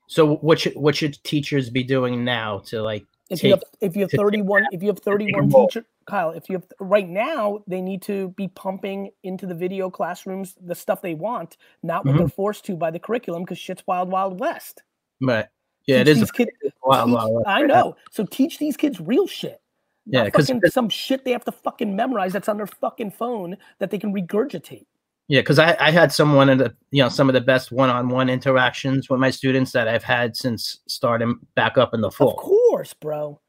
So 0.06 0.36
what 0.36 0.60
should 0.60 0.74
what 0.74 0.94
should 0.94 1.22
teachers 1.24 1.70
be 1.70 1.82
doing 1.82 2.24
now 2.24 2.58
to 2.66 2.82
like 2.82 3.04
If 3.30 3.42
you 3.42 3.50
have 3.50 3.62
if 3.80 3.96
you 3.96 4.02
have 4.02 4.10
31 4.10 4.66
if 4.70 4.82
you 4.82 4.88
have 4.88 4.98
31 4.98 5.48
teacher 5.50 5.86
Kyle, 6.06 6.30
if 6.30 6.50
you 6.50 6.56
have 6.56 6.66
right 6.78 7.08
now 7.08 7.64
they 7.66 7.80
need 7.80 8.02
to 8.02 8.28
be 8.36 8.48
pumping 8.48 9.10
into 9.22 9.46
the 9.46 9.54
video 9.54 9.88
classrooms 9.90 10.54
the 10.60 10.74
stuff 10.74 11.00
they 11.00 11.14
want, 11.14 11.56
not 11.82 12.04
what 12.04 12.14
Mhm. 12.14 12.18
they're 12.18 12.28
forced 12.28 12.66
to 12.66 12.76
by 12.76 12.90
the 12.90 12.98
curriculum 12.98 13.42
because 13.44 13.58
shit's 13.58 13.86
wild 13.86 14.10
wild 14.10 14.38
west. 14.38 14.82
right? 15.22 15.46
Yeah, 15.86 15.96
it 16.00 16.04
Teach 16.04 16.12
is. 16.14 16.20
these 16.20 16.30
kids 16.32 16.50
Wow, 16.84 17.04
teach- 17.06 17.14
wow, 17.14 17.28
wow. 17.28 17.42
I 17.46 17.62
know. 17.62 17.96
So 18.10 18.24
teach 18.24 18.58
these 18.58 18.76
kids 18.76 19.00
real 19.00 19.26
shit. 19.26 19.60
Yeah, 20.06 20.24
because 20.24 20.50
some 20.72 20.88
shit 20.90 21.24
they 21.24 21.30
have 21.32 21.44
to 21.46 21.52
fucking 21.52 21.96
memorize 21.96 22.32
that's 22.34 22.48
on 22.48 22.58
their 22.58 22.66
fucking 22.66 23.10
phone 23.12 23.56
that 23.78 23.90
they 23.90 23.98
can 23.98 24.12
regurgitate. 24.14 24.84
Yeah, 25.28 25.40
because 25.40 25.58
I, 25.58 25.74
I 25.80 25.90
had 25.90 26.12
some 26.12 26.34
one 26.34 26.50
of 26.50 26.58
the 26.58 26.74
you 26.90 27.02
know 27.02 27.08
some 27.08 27.30
of 27.30 27.32
the 27.32 27.40
best 27.40 27.72
one-on-one 27.72 28.28
interactions 28.28 29.08
with 29.08 29.18
my 29.20 29.30
students 29.30 29.72
that 29.72 29.88
I've 29.88 30.04
had 30.04 30.36
since 30.36 30.80
starting 30.86 31.38
back 31.54 31.78
up 31.78 31.94
in 31.94 32.02
the 32.02 32.10
fall. 32.10 32.32
Of 32.32 32.36
course, 32.36 32.92
bro. 32.92 33.40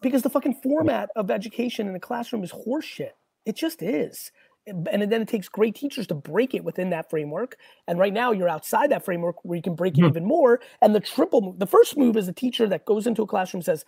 Because 0.00 0.22
the 0.22 0.30
fucking 0.30 0.60
format 0.62 1.10
of 1.16 1.30
education 1.30 1.86
in 1.86 1.92
the 1.92 2.00
classroom 2.00 2.42
is 2.44 2.52
horseshit. 2.52 3.10
It 3.44 3.56
just 3.56 3.82
is. 3.82 4.30
And 4.66 4.86
then 5.12 5.22
it 5.22 5.28
takes 5.28 5.48
great 5.48 5.76
teachers 5.76 6.08
to 6.08 6.14
break 6.14 6.52
it 6.52 6.64
within 6.64 6.90
that 6.90 7.08
framework. 7.08 7.56
And 7.86 8.00
right 8.00 8.12
now 8.12 8.32
you're 8.32 8.48
outside 8.48 8.90
that 8.90 9.04
framework 9.04 9.44
where 9.44 9.54
you 9.56 9.62
can 9.62 9.76
break 9.76 9.96
it 9.96 10.04
Mhm. 10.04 10.10
even 10.10 10.24
more. 10.24 10.60
And 10.82 10.92
the 10.94 10.98
triple 11.00 11.40
move, 11.40 11.58
the 11.60 11.66
first 11.68 11.96
move 11.96 12.16
is 12.16 12.26
a 12.26 12.32
teacher 12.32 12.68
that 12.68 12.84
goes 12.84 13.06
into 13.06 13.22
a 13.22 13.26
classroom 13.28 13.62
says, 13.62 13.84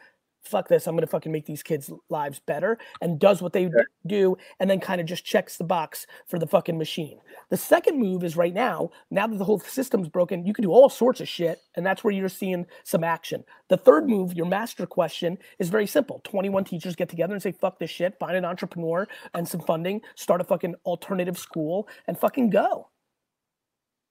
fuck 0.49 0.69
this, 0.69 0.87
I'm 0.87 0.97
gonna 0.97 1.07
fucking 1.07 1.31
make 1.31 1.47
these 1.47 1.63
kids' 1.63 1.91
lives 2.09 2.41
better 2.41 2.79
and 3.01 3.19
does 3.19 3.41
what 3.43 3.53
they 3.53 3.67
d- 3.67 3.73
do 4.07 4.37
and 4.61 4.69
then 4.69 4.81
kind 4.81 5.01
of 5.01 5.07
just 5.07 5.25
checks 5.25 5.57
the 5.57 5.65
box 5.65 6.07
for 6.27 6.39
the 6.39 6.47
fucking 6.47 6.79
machine. 6.79 7.21
The 7.51 7.57
second 7.57 7.99
move 7.99 8.25
is 8.25 8.37
right 8.37 8.53
now, 8.55 8.91
now 9.11 9.27
that 9.27 9.37
the 9.39 9.45
whole 9.45 9.61
system's 9.61 10.09
broken, 10.09 10.45
you 10.47 10.53
can 10.53 10.63
do 10.63 10.73
all 10.73 10.89
sorts 10.89 11.21
of 11.21 11.29
shit, 11.29 11.61
and 11.77 11.85
that's 11.87 12.03
where 12.03 12.13
you're 12.13 12.29
seeing 12.29 12.67
some 12.85 13.05
action. 13.05 13.45
The 13.69 13.77
third 13.77 14.09
move, 14.09 14.35
your 14.35 14.47
master 14.47 14.87
question, 14.87 15.39
is 15.59 15.69
very 15.69 15.87
simple. 15.87 16.21
21 16.25 16.65
teachers 16.65 16.97
get 16.97 17.09
together 17.09 17.35
and 17.35 17.43
say, 17.43 17.53
fuck 17.53 17.79
this 17.79 17.91
shit, 17.91 18.19
find 18.19 18.37
an 18.37 18.45
entrepreneur 18.45 19.07
and 19.35 19.47
some 19.47 19.61
funding, 19.61 20.01
start 20.15 20.41
a 20.41 20.45
fucking 20.45 20.75
alternative 20.85 21.39
school, 21.39 21.89
and 22.07 22.19
fucking 22.19 22.51
go. 22.51 22.89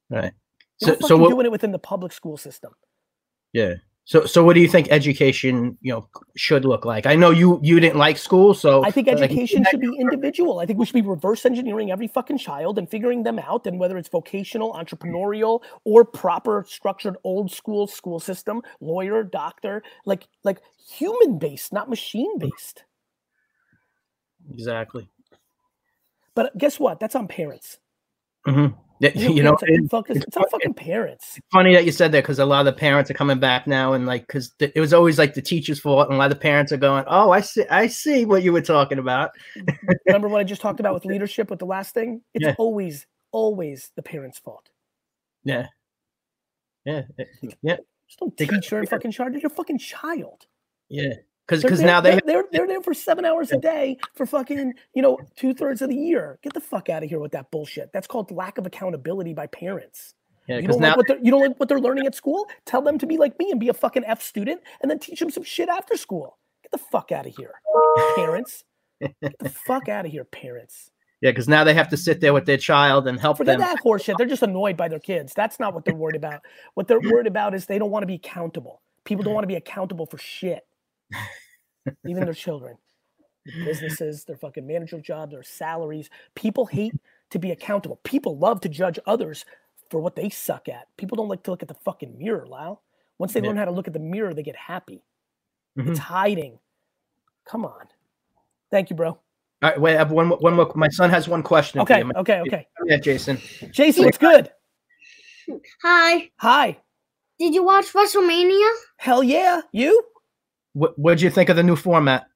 Right. 0.09 0.33
You're 0.81 0.95
So 0.97 1.07
so 1.07 1.17
what? 1.17 1.29
doing 1.29 1.45
it 1.45 1.51
within 1.51 1.71
the 1.71 1.79
public 1.79 2.11
school 2.11 2.37
system. 2.37 2.73
Yeah. 3.53 3.75
So 4.07 4.25
so 4.25 4.41
what 4.41 4.53
do 4.53 4.61
you 4.61 4.69
think 4.69 4.87
education 4.89 5.77
you 5.81 5.91
know 5.91 6.07
should 6.37 6.63
look 6.63 6.85
like? 6.85 7.05
I 7.05 7.15
know 7.15 7.29
you 7.29 7.59
you 7.61 7.77
didn't 7.81 7.97
like 7.97 8.17
school, 8.17 8.53
so 8.53 8.81
I 8.81 8.89
think 8.89 9.07
like, 9.07 9.17
education 9.17 9.65
should 9.69 9.81
be 9.81 9.93
individual. 9.99 10.59
I 10.59 10.65
think 10.65 10.79
we 10.79 10.85
should 10.85 10.93
be 10.93 11.01
reverse 11.01 11.45
engineering 11.45 11.91
every 11.91 12.07
fucking 12.07 12.37
child 12.37 12.77
and 12.77 12.89
figuring 12.89 13.23
them 13.23 13.37
out. 13.37 13.67
And 13.67 13.77
whether 13.77 13.97
it's 13.97 14.07
vocational, 14.07 14.71
entrepreneurial, 14.71 15.61
or 15.83 16.05
proper 16.05 16.63
structured 16.65 17.17
old 17.25 17.51
school 17.51 17.85
school 17.85 18.21
system, 18.21 18.61
lawyer, 18.79 19.23
doctor, 19.23 19.83
like 20.05 20.29
like 20.45 20.61
human 20.87 21.37
based, 21.37 21.73
not 21.73 21.89
machine 21.89 22.39
based. 22.39 22.85
exactly. 24.53 25.09
But 26.33 26.57
guess 26.57 26.79
what? 26.79 27.01
That's 27.01 27.15
on 27.15 27.27
parents. 27.27 27.79
hmm 28.45 28.67
Yeah, 28.67 28.86
You 28.99 29.11
know, 29.15 29.29
you 29.35 29.43
know, 29.43 29.55
parents 29.55 29.93
are 29.93 30.03
it's 30.09 30.25
it's 30.25 30.35
fucking 30.51 30.73
parents. 30.73 31.39
funny 31.51 31.73
that 31.75 31.85
you 31.85 31.91
said 31.91 32.11
that 32.13 32.23
because 32.23 32.39
a 32.39 32.45
lot 32.45 32.61
of 32.61 32.65
the 32.65 32.73
parents 32.79 33.11
are 33.11 33.13
coming 33.13 33.39
back 33.39 33.67
now 33.67 33.93
and 33.93 34.05
like 34.07 34.25
because 34.25 34.53
it 34.59 34.79
was 34.79 34.91
always 34.93 35.19
like 35.19 35.33
the 35.35 35.41
teacher's 35.41 35.79
fault 35.79 36.07
and 36.07 36.15
a 36.15 36.17
lot 36.17 36.31
of 36.31 36.37
the 36.37 36.41
parents 36.41 36.71
are 36.71 36.77
going 36.77 37.03
oh 37.07 37.29
i 37.31 37.39
see 37.39 37.63
i 37.69 37.85
see 37.87 38.25
what 38.25 38.41
you 38.43 38.51
were 38.51 38.61
talking 38.61 38.97
about 38.97 39.31
Remember 40.07 40.27
what 40.29 40.39
I 40.39 40.43
just 40.43 40.61
talked 40.61 40.79
about 40.79 40.93
with 40.95 41.05
leadership 41.05 41.49
with 41.49 41.59
the 41.59 41.65
last 41.65 41.93
thing? 41.93 42.21
It's 42.33 42.43
Yeah. 42.45 42.55
always, 42.57 43.05
always 43.31 43.91
the 43.95 44.01
parents' 44.03 44.39
fault. 44.39 44.69
yeah 45.43 45.67
yeah 46.85 47.03
yeah 47.61 47.77
Just 48.07 48.19
don't 48.19 48.35
teach 48.37 48.71
and 48.71 48.89
fucking 48.89 49.11
charge. 49.11 49.33
You're 49.35 49.45
a 49.47 49.49
fucking 49.49 49.77
child. 49.79 50.47
yeah 50.89 51.13
because 51.47 51.63
because 51.63 51.81
now 51.81 52.01
they 52.01 52.19
they're, 52.25 52.45
they're 52.51 52.67
there 52.67 52.81
for 52.81 52.93
seven 52.93 53.25
hours 53.25 53.51
a 53.51 53.57
day 53.57 53.97
for 54.15 54.25
fucking 54.25 54.73
you 54.93 55.01
know 55.01 55.17
two 55.35 55.53
thirds 55.53 55.81
of 55.81 55.89
the 55.89 55.95
year. 55.95 56.39
Get 56.41 56.53
the 56.53 56.59
fuck 56.61 56.89
out 56.89 57.03
of 57.03 57.09
here 57.09 57.19
with 57.19 57.31
that 57.31 57.51
bullshit. 57.51 57.91
That's 57.93 58.07
called 58.07 58.31
lack 58.31 58.57
of 58.57 58.65
accountability 58.65 59.33
by 59.33 59.47
parents. 59.47 60.13
yeah 60.47 60.57
You 60.59 60.67
don't 60.67 60.81
now 60.81 60.89
like 60.89 60.97
what 60.97 61.07
they're, 61.07 61.19
you 61.21 61.31
don't 61.31 61.41
like 61.41 61.59
what 61.59 61.69
they're 61.69 61.79
learning 61.79 62.05
at 62.05 62.15
school. 62.15 62.47
Tell 62.65 62.81
them 62.81 62.97
to 62.99 63.05
be 63.07 63.17
like 63.17 63.37
me 63.39 63.51
and 63.51 63.59
be 63.59 63.69
a 63.69 63.73
fucking 63.73 64.03
F 64.05 64.21
student, 64.21 64.61
and 64.81 64.91
then 64.91 64.99
teach 64.99 65.19
them 65.19 65.29
some 65.29 65.43
shit 65.43 65.69
after 65.69 65.95
school. 65.95 66.37
Get 66.63 66.71
the 66.71 66.77
fuck 66.91 67.11
out 67.11 67.25
of 67.25 67.35
here, 67.35 67.53
parents. 68.15 68.65
Get 69.01 69.37
the 69.39 69.49
fuck 69.49 69.87
out 69.89 70.05
of 70.05 70.11
here, 70.11 70.25
parents. 70.25 70.91
yeah 71.21 71.31
because 71.31 71.47
now 71.47 71.63
they 71.63 71.73
have 71.73 71.87
to 71.89 71.97
sit 71.97 72.19
there 72.19 72.33
with 72.33 72.45
their 72.45 72.57
child 72.57 73.07
and 73.07 73.19
help 73.19 73.37
Forget 73.37 73.59
them 73.59 73.67
that 73.67 73.81
horseshit. 73.83 74.17
They're 74.17 74.27
just 74.27 74.43
annoyed 74.43 74.75
by 74.75 74.89
their 74.89 74.99
kids. 74.99 75.33
That's 75.33 75.59
not 75.61 75.73
what 75.73 75.85
they're 75.85 75.95
worried 75.95 76.17
about. 76.17 76.41
What 76.73 76.87
they're 76.89 76.99
worried 76.99 77.27
about 77.27 77.53
is 77.53 77.65
they 77.67 77.79
don't 77.79 77.91
want 77.91 78.03
to 78.03 78.07
be 78.07 78.15
accountable. 78.15 78.81
People 79.05 79.23
don't 79.23 79.33
want 79.33 79.43
to 79.43 79.47
be 79.47 79.55
accountable 79.55 80.05
for 80.05 80.17
shit. 80.17 80.66
Even 82.05 82.25
their 82.25 82.33
children. 82.33 82.77
Their 83.45 83.65
businesses, 83.65 84.25
their 84.25 84.35
fucking 84.35 84.67
manager 84.67 84.99
jobs, 84.99 85.31
their 85.31 85.43
salaries. 85.43 86.09
People 86.35 86.65
hate 86.65 86.93
to 87.29 87.39
be 87.39 87.51
accountable. 87.51 87.99
People 88.03 88.37
love 88.37 88.61
to 88.61 88.69
judge 88.69 88.99
others 89.05 89.45
for 89.89 90.01
what 90.01 90.15
they 90.15 90.29
suck 90.29 90.67
at. 90.67 90.87
People 90.97 91.15
don't 91.15 91.29
like 91.29 91.43
to 91.43 91.51
look 91.51 91.61
at 91.61 91.69
the 91.69 91.73
fucking 91.73 92.17
mirror, 92.17 92.45
Lyle. 92.45 92.81
Once 93.19 93.33
they 93.33 93.39
Yeah. 93.41 93.47
learn 93.47 93.57
how 93.57 93.65
to 93.65 93.71
look 93.71 93.87
at 93.87 93.93
the 93.93 93.99
mirror, 93.99 94.33
they 94.33 94.43
get 94.43 94.55
happy. 94.57 95.01
Mhm. 95.77 95.91
It's 95.91 95.99
hiding. 95.99 96.59
Come 97.45 97.63
on. 97.65 97.87
Thank 98.69 98.89
you, 98.89 98.95
bro. 98.95 99.09
all 99.63 99.69
right 99.71 99.81
wait 99.81 99.95
i 99.95 99.97
have 99.97 100.11
one 100.11 100.27
more- 100.27 100.37
one 100.37 100.53
more 100.53 100.71
my 100.75 100.87
son 100.89 101.09
has 101.09 101.27
one 101.27 101.41
question 101.41 101.79
for 101.79 101.91
Okay, 101.91 102.03
okay, 102.15 102.41
okay. 102.41 102.67
yeah 102.85 102.97
jason 102.97 103.37
Jason, 103.71 104.05
what's 104.05 104.17
good? 104.19 104.51
Hi. 105.81 106.29
Hi. 106.37 106.77
Did 107.39 107.55
you 107.55 107.63
watch 107.63 107.91
WrestleMania? 107.93 108.69
Hell 108.97 109.23
yeah. 109.23 109.61
You? 109.71 110.03
What 110.77 110.97
what'd 110.99 111.21
you 111.21 111.29
think 111.29 111.49
of 111.49 111.55
the 111.55 111.63
new 111.63 111.75
format 111.75 112.27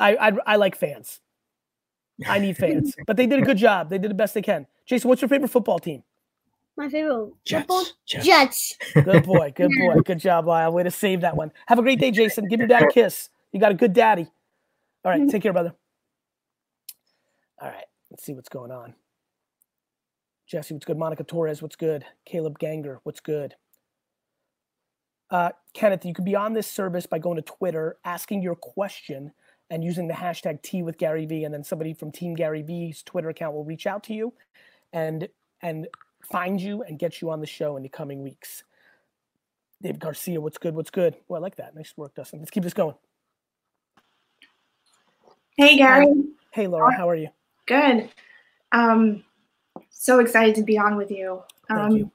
I, 0.00 0.16
I 0.16 0.32
I 0.46 0.56
like 0.56 0.76
fans. 0.76 1.20
I 2.26 2.38
need 2.38 2.56
fans, 2.56 2.94
but 3.06 3.16
they 3.16 3.26
did 3.26 3.38
a 3.38 3.42
good 3.42 3.58
job. 3.58 3.90
They 3.90 3.98
did 3.98 4.10
the 4.10 4.14
best 4.14 4.34
they 4.34 4.42
can. 4.42 4.66
Jason, 4.86 5.08
what's 5.08 5.22
your 5.22 5.28
favorite 5.28 5.50
football 5.50 5.78
team? 5.78 6.02
My 6.76 6.88
favorite 6.88 7.32
Jets, 7.44 7.60
football? 7.62 7.84
Jets. 8.06 8.26
Jets. 8.26 8.76
Good 8.94 9.24
boy, 9.24 9.52
good 9.56 9.70
boy, 9.78 10.00
good 10.00 10.18
job, 10.18 10.46
Lyle. 10.46 10.72
Way 10.72 10.84
to 10.84 10.90
save 10.90 11.20
that 11.20 11.36
one. 11.36 11.52
Have 11.66 11.78
a 11.78 11.82
great 11.82 12.00
day, 12.00 12.10
Jason. 12.10 12.48
Give 12.48 12.58
your 12.58 12.68
dad 12.68 12.84
a 12.84 12.88
kiss. 12.92 13.28
You 13.52 13.60
got 13.60 13.72
a 13.72 13.74
good 13.74 13.92
daddy. 13.92 14.26
All 15.04 15.10
right, 15.12 15.20
mm-hmm. 15.20 15.28
take 15.28 15.42
care, 15.42 15.52
brother. 15.52 15.74
All 17.60 17.68
right, 17.68 17.84
let's 18.10 18.24
see 18.24 18.32
what's 18.32 18.48
going 18.48 18.70
on. 18.70 18.94
Jesse, 20.46 20.74
what's 20.74 20.86
good? 20.86 20.98
Monica 20.98 21.24
Torres, 21.24 21.60
what's 21.60 21.76
good? 21.76 22.04
Caleb 22.24 22.58
Ganger, 22.58 23.00
what's 23.02 23.20
good? 23.20 23.54
Uh, 25.30 25.50
Kenneth, 25.74 26.04
you 26.04 26.12
can 26.14 26.24
be 26.24 26.34
on 26.34 26.52
this 26.52 26.66
service 26.66 27.06
by 27.06 27.18
going 27.18 27.36
to 27.36 27.42
Twitter, 27.42 27.96
asking 28.04 28.42
your 28.42 28.56
question, 28.56 29.32
and 29.70 29.84
using 29.84 30.08
the 30.08 30.14
hashtag 30.14 30.60
Tea 30.62 30.82
with 30.82 30.98
Gary 30.98 31.26
Vee, 31.26 31.44
and 31.44 31.54
then 31.54 31.62
somebody 31.62 31.94
from 31.94 32.10
Team 32.10 32.34
Gary 32.34 32.62
Vee's 32.62 33.02
Twitter 33.04 33.28
account 33.28 33.54
will 33.54 33.64
reach 33.64 33.86
out 33.86 34.02
to 34.04 34.14
you, 34.14 34.32
and 34.92 35.28
and 35.62 35.86
find 36.30 36.60
you 36.60 36.82
and 36.82 36.98
get 36.98 37.20
you 37.20 37.30
on 37.30 37.40
the 37.40 37.46
show 37.46 37.76
in 37.76 37.82
the 37.82 37.88
coming 37.88 38.22
weeks. 38.22 38.64
Dave 39.82 39.98
Garcia, 39.98 40.40
what's 40.40 40.58
good? 40.58 40.74
What's 40.74 40.90
good? 40.90 41.16
Well, 41.28 41.40
I 41.40 41.42
like 41.42 41.56
that. 41.56 41.74
Nice 41.74 41.94
work, 41.96 42.14
Dustin. 42.14 42.40
Let's 42.40 42.50
keep 42.50 42.62
this 42.64 42.74
going. 42.74 42.94
Hey 45.56 45.76
Gary, 45.76 46.06
Hey, 46.52 46.66
Laura, 46.66 46.94
how 46.96 47.08
are 47.08 47.14
you? 47.14 47.28
good. 47.66 48.08
Um, 48.72 49.24
so 49.90 50.18
excited 50.18 50.54
to 50.56 50.62
be 50.62 50.78
on 50.78 50.96
with 50.96 51.10
you. 51.10 51.42
Thank 51.68 51.80
Um, 51.80 51.96
you. 51.96 52.12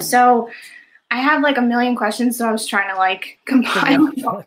So, 0.00 0.48
I 1.10 1.18
have 1.18 1.42
like 1.42 1.58
a 1.58 1.62
million 1.62 1.96
questions, 1.96 2.36
so 2.36 2.48
I 2.48 2.52
was 2.52 2.66
trying 2.66 2.90
to 2.90 2.96
like 2.96 3.38
compile. 3.44 4.44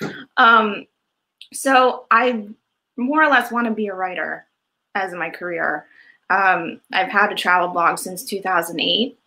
um, 0.36 0.86
so 1.52 2.06
I 2.10 2.46
more 2.96 3.22
or 3.22 3.30
less 3.30 3.50
want 3.50 3.66
to 3.66 3.72
be 3.72 3.88
a 3.88 3.94
writer 3.94 4.46
as 4.94 5.12
my 5.12 5.30
career. 5.30 5.86
Um, 6.28 6.80
I've 6.92 7.08
had 7.08 7.32
a 7.32 7.36
travel 7.36 7.68
blog 7.68 7.98
since 7.98 8.22
2008. 8.22 9.18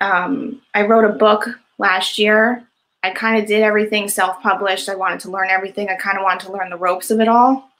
Um, 0.00 0.62
I 0.74 0.82
wrote 0.82 1.04
a 1.04 1.14
book 1.14 1.48
last 1.78 2.18
year. 2.18 2.66
I 3.02 3.10
kind 3.10 3.40
of 3.40 3.48
did 3.48 3.62
everything 3.62 4.08
self 4.08 4.40
published. 4.42 4.88
I 4.88 4.94
wanted 4.94 5.20
to 5.20 5.30
learn 5.30 5.48
everything. 5.48 5.88
I 5.88 5.96
kind 5.96 6.18
of 6.18 6.24
wanted 6.24 6.46
to 6.46 6.52
learn 6.52 6.70
the 6.70 6.76
ropes 6.76 7.10
of 7.10 7.20
it 7.20 7.28
all. 7.28 7.70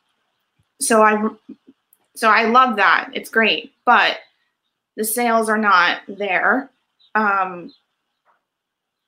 So 0.81 1.03
I 1.03 1.29
so 2.15 2.29
I 2.29 2.45
love 2.45 2.77
that. 2.77 3.11
It's 3.13 3.31
great, 3.31 3.73
but 3.85 4.19
the 4.97 5.05
sales 5.05 5.49
are 5.49 5.59
not 5.59 6.01
there. 6.09 6.71
Um, 7.17 7.73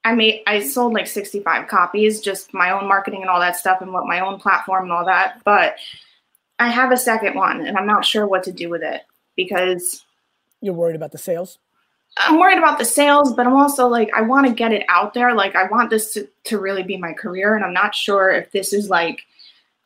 I 0.04 0.14
made 0.14 0.42
I 0.46 0.60
sold 0.60 0.94
like 0.94 1.06
65 1.06 1.68
copies, 1.68 2.20
just 2.20 2.54
my 2.54 2.70
own 2.70 2.88
marketing 2.88 3.20
and 3.20 3.30
all 3.30 3.40
that 3.40 3.56
stuff, 3.56 3.80
and 3.82 3.92
what 3.92 4.06
my 4.06 4.20
own 4.20 4.40
platform 4.40 4.84
and 4.84 4.92
all 4.92 5.04
that. 5.06 5.42
But 5.44 5.76
I 6.58 6.68
have 6.68 6.90
a 6.90 6.96
second 6.96 7.34
one, 7.36 7.66
and 7.66 7.76
I'm 7.76 7.86
not 7.86 8.04
sure 8.04 8.26
what 8.26 8.42
to 8.44 8.52
do 8.52 8.68
with 8.70 8.82
it 8.82 9.02
because 9.36 10.04
You're 10.60 10.74
worried 10.74 10.96
about 10.96 11.12
the 11.12 11.18
sales? 11.18 11.58
I'm 12.16 12.38
worried 12.38 12.58
about 12.58 12.78
the 12.78 12.84
sales, 12.84 13.34
but 13.34 13.46
I'm 13.46 13.54
also 13.54 13.86
like, 13.86 14.10
I 14.14 14.22
want 14.22 14.46
to 14.46 14.52
get 14.52 14.72
it 14.72 14.84
out 14.88 15.14
there. 15.14 15.34
Like, 15.34 15.54
I 15.54 15.68
want 15.68 15.90
this 15.90 16.12
to, 16.14 16.28
to 16.44 16.58
really 16.58 16.82
be 16.82 16.96
my 16.96 17.12
career. 17.12 17.54
And 17.54 17.64
I'm 17.64 17.72
not 17.72 17.94
sure 17.94 18.30
if 18.30 18.50
this 18.50 18.72
is 18.72 18.90
like, 18.90 19.20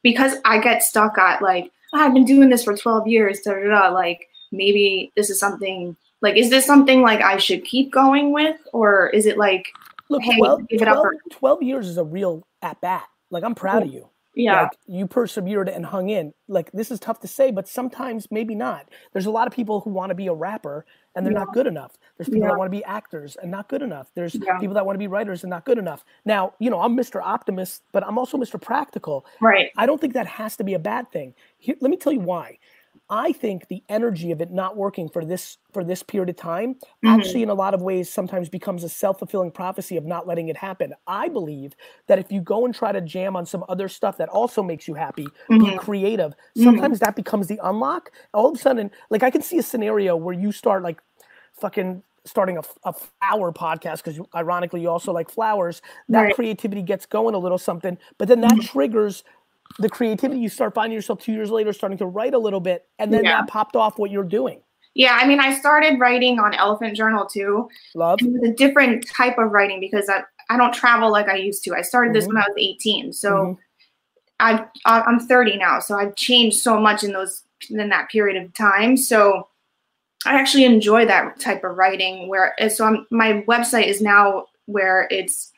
because 0.03 0.37
I 0.45 0.59
get 0.59 0.83
stuck 0.83 1.19
at 1.19 1.43
like, 1.43 1.71
"Ah, 1.93 2.07
I've 2.07 2.15
been 2.15 2.25
doing 2.25 2.49
this 2.49 2.65
for 2.65 2.77
12 2.77 3.07
years, 3.07 3.41
da, 3.41 3.53
da, 3.53 3.69
da. 3.69 3.89
Like, 3.89 4.29
maybe 4.51 5.13
this 5.15 5.29
is 5.29 5.39
something, 5.39 5.95
like, 6.23 6.37
is 6.37 6.49
this 6.51 6.65
something 6.65 7.03
like 7.03 7.21
I 7.21 7.37
should 7.37 7.65
keep 7.65 7.93
going 7.93 8.33
with? 8.33 8.57
Or 8.73 9.09
is 9.11 9.27
it 9.27 9.37
like, 9.37 9.69
Look, 10.09 10.23
hey, 10.23 10.37
12, 10.39 10.69
give 10.69 10.83
it 10.83 10.89
up? 10.89 10.99
Or, 11.05 11.15
12 11.31 11.63
years 11.63 11.89
is 11.89 11.99
a 11.99 12.05
real 12.05 12.47
at 12.63 12.81
bat. 12.81 13.07
Like, 13.31 13.45
I'm 13.45 13.55
proud 13.55 13.83
of 13.83 13.93
you. 13.93 14.09
yeah. 14.35 14.63
Like, 14.63 14.73
you 14.87 15.07
persevered 15.07 15.69
and 15.69 15.85
hung 15.87 16.11
in. 16.11 16.33
Like, 16.49 16.71
this 16.73 16.91
is 16.91 17.01
tough 17.01 17.21
to 17.21 17.29
say, 17.29 17.51
but 17.51 17.67
sometimes 17.67 18.29
maybe 18.31 18.55
not. 18.55 18.89
There's 19.13 19.27
a 19.27 19.31
lot 19.31 19.47
of 19.47 19.53
people 19.55 19.81
who 19.81 19.91
want 19.91 20.11
to 20.11 20.15
be 20.15 20.27
a 20.27 20.35
rapper 20.35 20.85
and 21.15 21.25
they're 21.27 21.33
not 21.33 21.53
good 21.55 21.67
enough. 21.67 21.97
There's 22.17 22.29
people 22.29 22.43
Yeah. 22.43 22.49
that 22.49 22.59
want 22.59 22.71
to 22.71 22.77
be 22.77 22.85
actors 22.85 23.37
and 23.37 23.51
not 23.51 23.69
good 23.69 23.83
enough. 23.83 24.11
There's 24.15 24.35
Yeah. 24.35 24.59
people 24.59 24.75
that 24.75 24.85
want 24.87 24.95
to 24.95 24.99
be 24.99 25.07
writers 25.07 25.43
and 25.45 25.51
not 25.51 25.65
good 25.65 25.79
enough. 25.79 26.05
Now, 26.27 26.55
you 26.59 26.69
know, 26.71 26.81
I'm 26.81 26.97
Mr. 26.97 27.21
Optimist, 27.23 27.83
but 27.93 28.07
I'm 28.07 28.19
also 28.19 28.37
Mr. 28.39 28.61
Practical. 28.61 29.25
right. 29.41 29.71
I 29.79 29.87
don't 29.87 30.01
think 30.01 30.13
that 30.15 30.27
has 30.27 30.57
to 30.59 30.65
be 30.65 30.75
a 30.75 30.79
bad 30.79 31.11
thing. 31.11 31.35
Here, 31.59 31.77
let 31.81 31.91
me 31.91 31.97
tell 31.97 32.13
you 32.13 32.21
why. 32.21 32.59
I 33.15 33.33
think 33.33 33.69
the 33.69 33.83
energy 33.91 34.33
of 34.33 34.41
it 34.41 34.51
not 34.51 34.75
working 34.75 35.07
for 35.11 35.23
this 35.23 35.59
for 35.71 35.85
this 35.85 36.03
period 36.03 36.31
of 36.31 36.37
time 36.37 36.77
Mhm. 37.05 37.19
actually 37.21 37.43
in 37.43 37.51
a 37.51 37.55
lot 37.55 37.75
of 37.75 37.83
ways 37.83 38.09
sometimes 38.09 38.49
becomes 38.49 38.85
a 38.85 38.89
self-fulfilling 38.89 39.51
prophecy 39.51 39.99
of 39.99 40.07
not 40.07 40.27
letting 40.27 40.49
it 40.49 40.57
happen. 40.57 40.95
I 41.07 41.29
believe 41.29 41.75
that 42.07 42.19
if 42.19 42.33
you 42.33 42.41
go 42.41 42.65
and 42.65 42.75
try 42.75 42.91
to 42.91 43.03
jam 43.03 43.37
on 43.37 43.45
some 43.45 43.65
other 43.69 43.87
stuff 43.89 44.17
that 44.17 44.31
also 44.31 44.63
makes 44.63 44.89
you 44.89 44.95
happy, 44.95 45.27
be 45.59 45.59
Mhm. 45.59 45.77
creative, 45.77 46.35
Mhm. 46.57 46.65
sometimes 46.65 47.01
that 47.01 47.15
becomes 47.15 47.49
the 47.49 47.61
unlock. 47.63 48.11
All 48.33 48.49
of 48.49 48.55
a 48.57 48.59
sudden, 48.59 48.91
like 49.11 49.23
I 49.23 49.31
can 49.31 49.43
see 49.43 49.59
a 49.59 49.63
scenario 49.63 50.17
where 50.17 50.35
you 50.35 50.51
start 50.51 50.83
like 50.83 51.03
fucking 51.53 52.03
starting 52.25 52.57
a 52.85 52.93
flower 52.93 53.53
podcast 53.53 54.03
because 54.05 54.19
ironically 54.35 54.81
you 54.81 54.89
also 54.89 55.13
like 55.13 55.29
flowers 55.29 55.83
that 56.09 56.23
Right. 56.23 56.35
creativity 56.35 56.81
gets 56.81 57.05
going 57.05 57.35
a 57.35 57.39
little 57.39 57.59
something 57.59 57.99
but 58.17 58.29
then 58.29 58.41
that 58.41 58.53
Mhm. 58.55 58.61
triggers 58.61 59.25
the 59.79 59.89
creativity 59.89 60.41
you 60.41 60.49
start 60.49 60.75
finding 60.75 60.95
yourself 60.95 61.21
two 61.21 61.33
years 61.33 61.51
later 61.51 61.73
starting 61.73 61.99
to 61.99 62.07
write 62.07 62.35
a 62.35 62.39
little 62.39 62.61
bit 62.61 62.87
and 62.99 63.13
then 63.13 63.25
Yeah. 63.25 63.41
that 63.41 63.49
popped 63.49 63.77
off 63.77 63.99
what 63.99 64.11
you're 64.11 64.25
doing 64.25 64.61
Yeah, 64.95 65.17
I 65.19 65.27
mean, 65.27 65.41
I 65.41 65.55
started 65.59 65.99
writing 65.99 66.39
on 66.39 66.53
Elephant 66.55 66.95
Journal 66.95 67.25
too. 67.27 67.67
Love. 67.95 68.19
It 68.21 68.31
was 68.31 68.43
a 68.51 68.53
different 68.53 69.07
type 69.09 69.39
of 69.39 69.51
writing 69.51 69.81
because 69.81 70.09
I, 70.11 70.23
I 70.51 70.59
don't 70.59 70.75
travel 70.75 71.11
like 71.11 71.29
I 71.29 71.37
used 71.37 71.65
to. 71.65 71.75
I 71.75 71.81
started 71.81 72.13
this 72.15 72.25
Mhm. 72.25 72.29
when 72.29 72.37
I 72.37 72.41
was 72.49 72.57
18. 72.59 73.13
So 73.15 73.31
Mhm. 73.33 73.59
I've, 74.41 74.61
I- 74.85 75.01
I'm 75.03 75.19
30 75.21 75.57
now. 75.57 75.79
So 75.79 75.97
I've 75.97 76.15
changed 76.17 76.59
so 76.59 76.79
much 76.79 77.05
in 77.05 77.13
those 77.13 77.45
in 77.71 77.89
that 77.89 78.11
period 78.11 78.43
of 78.43 78.53
time. 78.53 78.97
So 78.99 79.49
I 80.27 80.35
actually 80.35 80.65
enjoy 80.65 81.07
that 81.07 81.41
type 81.41 81.65
of 81.65 81.77
writing 81.79 82.29
where 82.29 82.55
so 82.69 82.85
I'm 82.85 83.07
my 83.11 83.45
website 83.49 83.87
is 83.87 84.03
now 84.03 84.47
where 84.67 85.07
it's 85.11 85.52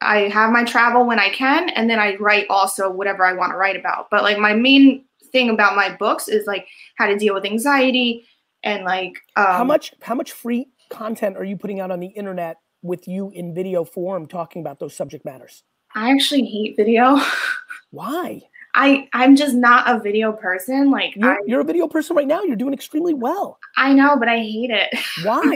I 0.00 0.28
have 0.28 0.50
my 0.50 0.64
travel 0.64 1.06
when 1.06 1.18
I 1.18 1.30
can 1.30 1.70
and 1.70 1.88
then 1.88 1.98
I 1.98 2.16
write 2.16 2.46
also 2.50 2.90
whatever 2.90 3.24
I 3.24 3.32
want 3.32 3.52
to 3.52 3.56
write 3.56 3.76
about. 3.76 4.08
But 4.10 4.22
like 4.22 4.38
my 4.38 4.54
main 4.54 5.04
thing 5.32 5.50
about 5.50 5.74
my 5.74 5.94
books 5.96 6.28
is 6.28 6.46
like 6.46 6.66
how 6.96 7.06
to 7.06 7.16
deal 7.16 7.34
with 7.34 7.44
anxiety 7.44 8.26
and 8.62 8.84
like 8.84 9.18
um, 9.36 9.46
how 9.46 9.64
much 9.64 9.94
how 10.02 10.14
much 10.14 10.32
free 10.32 10.68
content 10.90 11.36
are 11.36 11.44
you 11.44 11.56
putting 11.56 11.80
out 11.80 11.90
on 11.90 12.00
the 12.00 12.08
internet 12.08 12.58
with 12.82 13.08
you 13.08 13.30
in 13.30 13.54
video 13.54 13.84
form 13.84 14.26
talking 14.26 14.60
about 14.60 14.78
those 14.78 14.94
subject 14.94 15.24
matters 15.24 15.62
I 15.94 16.10
actually 16.10 16.44
hate 16.44 16.76
video. 16.76 17.18
why 17.90 18.42
I 18.74 19.08
I'm 19.12 19.36
just 19.36 19.54
not 19.54 19.88
a 19.88 19.98
video 20.00 20.32
person. 20.32 20.90
Like 20.90 21.16
you're, 21.16 21.32
I 21.32 21.38
you're 21.46 21.60
a 21.60 21.64
video 21.64 21.88
person 21.88 22.16
right 22.16 22.26
now 22.26 22.42
you're 22.42 22.56
doing 22.56 22.74
extremely 22.74 23.14
well 23.14 23.58
I 23.76 23.92
know, 23.94 24.16
but 24.18 24.28
I 24.28 24.38
hate 24.38 24.70
it. 24.70 24.94
why 25.24 25.40
are 25.42 25.54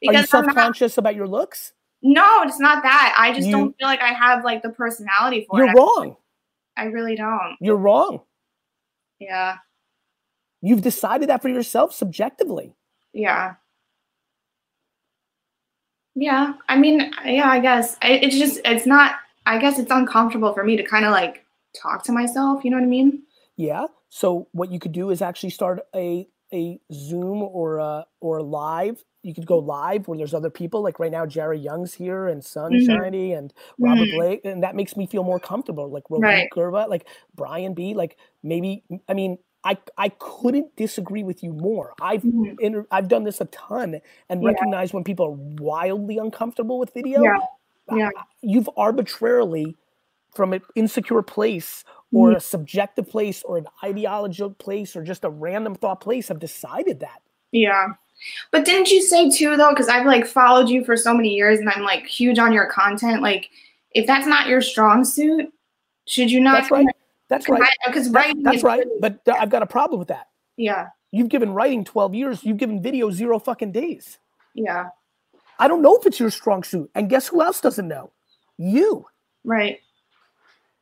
you 0.00 0.12
not, 0.12 0.28
self-conscious 0.28 0.96
about 0.98 1.14
your 1.14 1.28
looks 1.28 1.72
no, 2.02 2.42
it's 2.42 2.58
not 2.60 2.82
that. 2.82 3.14
I 3.18 3.32
just 3.32 3.46
You- 3.48 3.52
don't 3.52 3.76
feel 3.78 3.86
like 3.88 4.00
I 4.00 4.12
have 4.12 4.44
like 4.44 4.62
the 4.62 4.70
personality 4.70 5.46
for 5.48 5.62
it. 5.62 5.66
you're 5.66 5.74
wrong 5.74 6.16
I 6.76 6.84
really 6.84 7.14
don't. 7.16 7.56
you're 7.60 7.76
wrong 7.76 8.22
Yeah. 9.18 9.56
you've 10.62 10.82
decided 10.82 11.28
that 11.28 11.42
for 11.42 11.48
yourself 11.48 11.92
subjectively 11.94 12.74
Yeah. 13.12 13.54
Yeah. 16.14 16.54
I 16.68 16.76
mean, 16.76 17.12
yeah, 17.24 17.48
I 17.48 17.60
guess 17.60 17.96
I, 18.02 18.12
it's 18.12 18.36
just, 18.36 18.60
it's 18.64 18.86
not, 18.86 19.16
I 19.46 19.58
guess 19.58 19.78
it's 19.78 19.90
uncomfortable 19.90 20.52
for 20.52 20.64
me 20.64 20.76
to 20.76 20.82
kind 20.82 21.04
of 21.04 21.12
like 21.12 21.44
talk 21.80 22.02
to 22.04 22.12
myself. 22.12 22.64
You 22.64 22.70
know 22.70 22.76
what 22.78 22.84
I 22.84 22.88
mean? 22.88 23.22
Yeah. 23.56 23.86
So 24.08 24.48
what 24.52 24.70
you 24.70 24.78
could 24.80 24.92
do 24.92 25.10
is 25.10 25.22
actually 25.22 25.50
start 25.50 25.80
a 25.94 26.28
a 26.52 26.80
Zoom 26.92 27.42
or 27.42 27.78
a 27.78 28.06
or 28.20 28.42
live. 28.42 29.02
You 29.22 29.34
could 29.34 29.46
go 29.46 29.58
live 29.58 30.08
where 30.08 30.16
there's 30.16 30.32
other 30.32 30.48
people. 30.50 30.82
Like 30.82 30.98
right 30.98 31.12
now, 31.12 31.26
Jerry 31.26 31.58
Young's 31.58 31.92
here 31.94 32.26
and 32.26 32.42
Sunshiny 32.42 33.32
and 33.34 33.52
Robert 33.78 34.06
Mhm. 34.08 34.16
Blake, 34.16 34.40
and 34.44 34.62
that 34.62 34.74
makes 34.74 34.96
me 34.96 35.06
feel 35.06 35.24
more 35.24 35.38
comfortable. 35.38 35.88
Like 35.90 36.04
Rohit 36.04 36.22
Right. 36.22 36.48
Gurva, 36.50 36.88
like 36.88 37.06
Brian 37.34 37.74
B. 37.74 37.94
Like 37.94 38.16
maybe 38.42 38.82
I 39.08 39.14
mean. 39.14 39.38
I, 39.62 39.76
I 39.98 40.08
couldn't 40.08 40.74
disagree 40.76 41.22
with 41.22 41.42
you 41.42 41.52
more. 41.52 41.92
I've 42.00 42.22
Mhm. 42.22 42.56
inter- 42.60 42.86
I've 42.90 43.08
done 43.08 43.24
this 43.24 43.42
a 43.42 43.44
ton 43.44 44.00
and 44.30 44.42
Yeah. 44.42 44.48
recognize 44.48 44.94
when 44.94 45.04
people 45.04 45.26
are 45.26 45.36
wildly 45.62 46.16
uncomfortable 46.16 46.78
with 46.78 46.94
video. 46.94 47.22
Yeah. 47.22 47.36
Yeah. 47.92 48.08
You've 48.40 48.70
arbitrarily, 48.78 49.76
from 50.34 50.54
an 50.54 50.62
insecure 50.76 51.20
place 51.20 51.84
or 52.10 52.30
Mhm. 52.30 52.36
a 52.36 52.40
subjective 52.40 53.10
place 53.10 53.42
or 53.42 53.58
an 53.58 53.66
ideological 53.84 54.54
place 54.54 54.96
or 54.96 55.02
just 55.02 55.24
a 55.26 55.28
random 55.28 55.74
thought 55.74 56.00
place 56.00 56.28
have 56.28 56.38
decided 56.38 57.00
that. 57.00 57.20
Yeah. 57.52 57.88
But 58.50 58.64
didn't 58.64 58.90
you 58.90 59.02
say 59.02 59.30
too 59.30 59.56
though, 59.56 59.70
because 59.70 59.88
I've 59.88 60.06
like 60.06 60.26
followed 60.26 60.68
you 60.68 60.84
for 60.84 60.96
so 60.96 61.14
many 61.14 61.30
years 61.34 61.58
and 61.58 61.68
I'm 61.68 61.82
like 61.82 62.06
huge 62.06 62.38
on 62.38 62.52
your 62.52 62.66
content. 62.66 63.22
Like, 63.22 63.50
if 63.92 64.06
that's 64.06 64.26
not 64.26 64.48
your 64.48 64.60
strong 64.62 65.04
suit, 65.04 65.52
should 66.06 66.30
you 66.30 66.40
not? 66.40 66.54
That's 66.54 66.70
right. 66.70 66.86
That's 67.28 67.48
right. 67.48 67.62
Because 67.86 68.10
writing 68.10 68.42
that's 68.42 68.58
is 68.58 68.62
right. 68.62 68.86
But 69.00 69.24
th- 69.24 69.36
I've 69.40 69.50
got 69.50 69.62
a 69.62 69.66
problem 69.66 69.98
with 69.98 70.08
that. 70.08 70.28
Yeah. 70.56 70.88
You've 71.12 71.28
given 71.28 71.52
writing 71.52 71.84
12 71.84 72.14
years. 72.14 72.44
You've 72.44 72.56
given 72.56 72.82
video 72.82 73.10
zero 73.10 73.38
fucking 73.38 73.72
days. 73.72 74.18
Yeah. 74.54 74.88
I 75.58 75.68
don't 75.68 75.82
know 75.82 75.96
if 75.96 76.06
it's 76.06 76.18
your 76.18 76.30
strong 76.30 76.62
suit. 76.62 76.90
And 76.94 77.08
guess 77.08 77.28
who 77.28 77.42
else 77.42 77.60
doesn't 77.60 77.86
know? 77.86 78.12
You. 78.58 79.06
Right. 79.44 79.80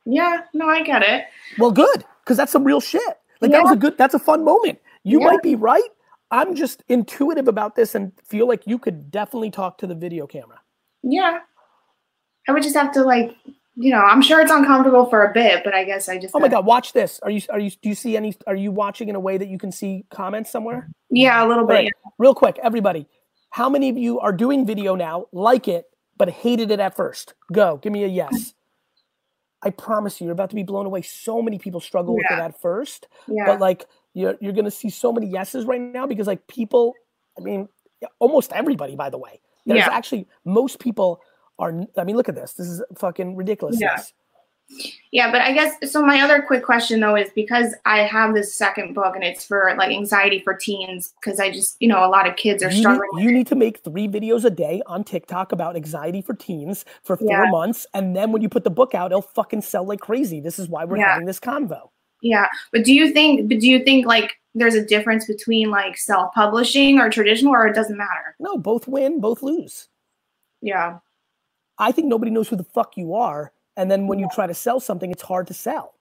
Yeah. 0.05 0.41
No, 0.53 0.67
I 0.67 0.81
get 0.81 1.01
it. 1.03 1.25
Well, 1.57 1.71
good, 1.71 2.03
because 2.23 2.37
that's 2.37 2.51
some 2.51 2.63
real 2.63 2.81
shit. 2.81 3.01
Like 3.41 3.51
that 3.51 3.63
was 3.63 3.73
a 3.73 3.75
good. 3.75 3.97
That's 3.97 4.13
a 4.13 4.19
fun 4.19 4.43
moment. 4.43 4.79
You 5.03 5.19
Yeah. 5.19 5.27
might 5.27 5.41
be 5.43 5.55
right. 5.55 5.89
I'm 6.31 6.55
just 6.55 6.83
intuitive 6.89 7.47
about 7.47 7.75
this 7.75 7.95
and 7.95 8.11
feel 8.23 8.47
like 8.47 8.67
you 8.67 8.77
could 8.77 9.09
definitely 9.11 9.51
talk 9.51 9.77
to 9.79 9.87
the 9.87 9.95
video 9.95 10.27
camera. 10.27 10.59
Yeah. 11.01 11.39
I 12.47 12.51
would 12.51 12.63
just 12.63 12.75
have 12.75 12.91
to 12.93 13.03
like, 13.03 13.35
you 13.75 13.91
know, 13.91 13.99
I'm 13.99 14.21
sure 14.21 14.39
it's 14.41 14.51
uncomfortable 14.51 15.05
for 15.09 15.23
a 15.25 15.33
bit, 15.33 15.63
but 15.63 15.73
I 15.73 15.83
guess 15.83 16.09
I 16.09 16.17
just. 16.17 16.35
Oh 16.35 16.39
my 16.39 16.47
god, 16.47 16.65
watch 16.65 16.93
this. 16.93 17.19
Are 17.23 17.29
you 17.29 17.41
are 17.49 17.59
you 17.59 17.69
do 17.69 17.89
you 17.89 17.95
see 17.95 18.17
any 18.17 18.35
are 18.45 18.55
you 18.55 18.71
watching 18.71 19.07
in 19.09 19.15
a 19.15 19.19
way 19.19 19.37
that 19.37 19.47
you 19.47 19.57
can 19.57 19.71
see 19.71 20.05
comments 20.09 20.51
somewhere? 20.51 20.89
Yeah, 21.09 21.45
a 21.45 21.47
little 21.47 21.65
bit. 21.65 21.73
right, 21.73 21.91
real 22.17 22.35
quick, 22.35 22.59
everybody. 22.61 23.07
How 23.51 23.69
many 23.69 23.89
of 23.89 23.97
you 23.97 24.19
are 24.19 24.33
doing 24.33 24.65
video 24.65 24.95
now, 24.95 25.27
like 25.31 25.67
it, 25.67 25.85
but 26.17 26.29
hated 26.29 26.71
it 26.71 26.79
at 26.79 26.95
first? 26.95 27.33
Go, 27.51 27.77
give 27.77 27.93
me 27.93 28.03
a 28.03 28.07
yes. 28.07 28.53
I 29.61 29.71
promise 29.71 30.19
you, 30.19 30.25
you're 30.25 30.33
about 30.33 30.49
to 30.51 30.55
be 30.55 30.63
blown 30.63 30.85
away. 30.85 31.01
So 31.01 31.41
many 31.41 31.57
people 31.59 31.79
struggle 31.81 32.15
with 32.15 32.25
it 32.29 32.39
at 32.39 32.59
first, 32.61 33.07
Yeah. 33.27 33.45
but 33.45 33.59
like 33.59 33.85
you're 34.13 34.35
you're 34.41 34.53
gonna 34.53 34.71
see 34.71 34.89
so 34.89 35.11
many 35.11 35.27
yeses 35.27 35.65
right 35.65 35.81
now 35.81 36.05
because 36.07 36.27
like 36.27 36.45
people, 36.47 36.93
I 37.37 37.41
mean, 37.41 37.67
almost 38.19 38.51
everybody, 38.53 38.95
by 38.95 39.09
the 39.09 39.17
way. 39.17 39.41
There's 39.65 39.79
Yeah. 39.79 39.89
actually 39.91 40.27
most 40.45 40.79
people 40.79 41.21
are. 41.59 41.85
I 41.97 42.03
mean, 42.03 42.15
look 42.15 42.29
at 42.29 42.35
this. 42.35 42.53
This 42.53 42.67
is 42.67 42.81
fucking 42.97 43.35
ridiculous. 43.35 43.79
Yeah. 43.79 44.01
Yeah, 45.11 45.31
but 45.31 45.41
I 45.41 45.51
guess 45.51 45.73
so. 45.91 46.05
My 46.05 46.21
other 46.21 46.43
quick 46.43 46.63
question 46.63 46.99
though 46.99 47.15
is 47.15 47.31
because 47.33 47.73
I 47.85 47.99
have 48.03 48.35
this 48.35 48.53
second 48.53 48.93
book 48.93 49.15
and 49.15 49.23
it's 49.23 49.43
for 49.43 49.73
like 49.79 49.89
anxiety 49.89 50.39
for 50.39 50.53
teens 50.53 51.15
because 51.19 51.39
I 51.39 51.49
just, 51.51 51.75
you 51.79 51.87
know, 51.87 52.05
a 52.05 52.07
lot 52.07 52.27
of 52.29 52.35
kids 52.35 52.61
are 52.61 52.69
You 52.69 52.77
struggling. 52.77 53.09
need, 53.15 53.23
you 53.23 53.31
need 53.31 53.47
to 53.47 53.55
make 53.55 53.83
three 53.83 54.07
videos 54.07 54.45
a 54.45 54.51
day 54.51 54.83
on 54.85 55.03
TikTok 55.03 55.51
about 55.51 55.75
anxiety 55.75 56.21
for 56.21 56.35
teens 56.35 56.85
for 57.03 57.17
four 57.17 57.27
Yeah. 57.31 57.49
months, 57.49 57.87
and 57.95 58.15
then 58.15 58.31
when 58.31 58.43
you 58.43 58.49
put 58.49 58.63
the 58.63 58.69
book 58.69 58.93
out, 58.93 59.11
it'll 59.11 59.23
fucking 59.23 59.61
sell 59.63 59.85
like 59.85 60.01
crazy. 60.01 60.39
This 60.39 60.59
is 60.59 60.69
why 60.69 60.85
we're 60.85 60.97
Yeah. 60.97 61.13
having 61.13 61.25
this 61.25 61.39
convo. 61.39 61.89
Yeah, 62.21 62.47
but 62.71 62.83
do 62.83 62.93
you 62.93 63.11
think? 63.11 63.47
But 63.49 63.59
do 63.59 63.67
you 63.67 63.83
think 63.83 64.05
like 64.05 64.37
there's 64.55 64.75
a 64.75 64.85
difference 64.85 65.25
between 65.25 65.69
like 65.69 65.97
self-publishing 65.97 66.99
or 66.99 67.09
traditional, 67.09 67.53
or 67.53 67.67
it 67.67 67.75
doesn't 67.75 67.97
matter? 67.97 68.35
No, 68.39 68.57
both 68.57 68.87
win, 68.87 69.21
both 69.21 69.41
lose. 69.41 69.87
Yeah. 70.61 70.99
I 71.77 71.93
think 71.93 72.07
nobody 72.07 72.31
knows 72.31 72.49
who 72.49 72.57
the 72.57 72.63
fuck 72.63 72.97
you 72.97 73.15
are, 73.15 73.53
and 73.77 73.89
then 73.89 74.07
when 74.07 74.19
you 74.19 74.27
try 74.33 74.47
to 74.47 74.53
sell 74.53 74.81
something, 74.81 75.11
it's 75.11 75.21
hard 75.21 75.47
to 75.47 75.53
sell. 75.53 75.93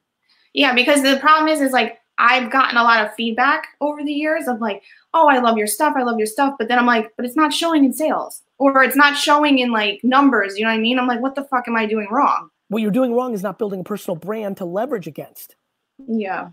Yeah, 0.54 0.74
because 0.74 1.02
the 1.02 1.18
problem 1.20 1.46
is, 1.46 1.60
is 1.60 1.72
like 1.72 1.98
I've 2.18 2.50
gotten 2.50 2.76
a 2.76 2.82
lot 2.82 3.04
of 3.04 3.14
feedback 3.14 3.68
over 3.80 4.02
the 4.02 4.12
years 4.12 4.48
of 4.48 4.60
like, 4.60 4.82
oh, 5.14 5.28
I 5.28 5.38
love 5.38 5.56
your 5.56 5.68
stuff, 5.68 5.94
I 5.96 6.02
love 6.02 6.18
your 6.18 6.26
stuff, 6.26 6.56
but 6.58 6.66
then 6.66 6.78
I'm 6.78 6.86
like, 6.86 7.12
but 7.16 7.24
it's 7.24 7.36
not 7.36 7.52
showing 7.52 7.84
in 7.84 7.92
sales, 7.92 8.42
or 8.58 8.82
it's 8.82 8.96
not 8.96 9.16
showing 9.16 9.60
in 9.60 9.70
like 9.70 10.00
numbers. 10.02 10.58
You 10.58 10.64
know 10.64 10.70
what 10.70 10.78
I 10.78 10.80
mean? 10.80 10.98
I'm 10.98 11.06
like, 11.06 11.20
what 11.20 11.36
the 11.36 11.44
fuck 11.44 11.68
am 11.68 11.76
I 11.76 11.86
doing 11.86 12.08
wrong? 12.10 12.50
What 12.68 12.82
you're 12.82 12.90
doing 12.90 13.14
wrong 13.14 13.34
is 13.34 13.44
not 13.44 13.58
building 13.58 13.80
a 13.80 13.84
personal 13.84 14.16
brand 14.16 14.56
to 14.56 14.64
leverage 14.64 15.06
against. 15.06 15.54
Yeah. 16.06 16.50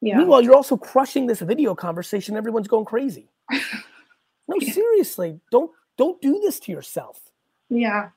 Yeah. 0.00 0.18
Meanwhile, 0.18 0.42
you're 0.42 0.54
also 0.54 0.76
crushing 0.76 1.26
this 1.26 1.40
video 1.40 1.74
conversation. 1.74 2.36
Everyone's 2.36 2.68
going 2.68 2.84
crazy. 2.84 3.30
No, 4.48 4.58
seriously, 4.60 5.40
don't 5.50 5.70
don't 5.96 6.20
do 6.20 6.40
this 6.40 6.60
to 6.60 6.72
yourself. 6.72 7.20
Yeah. 7.68 8.10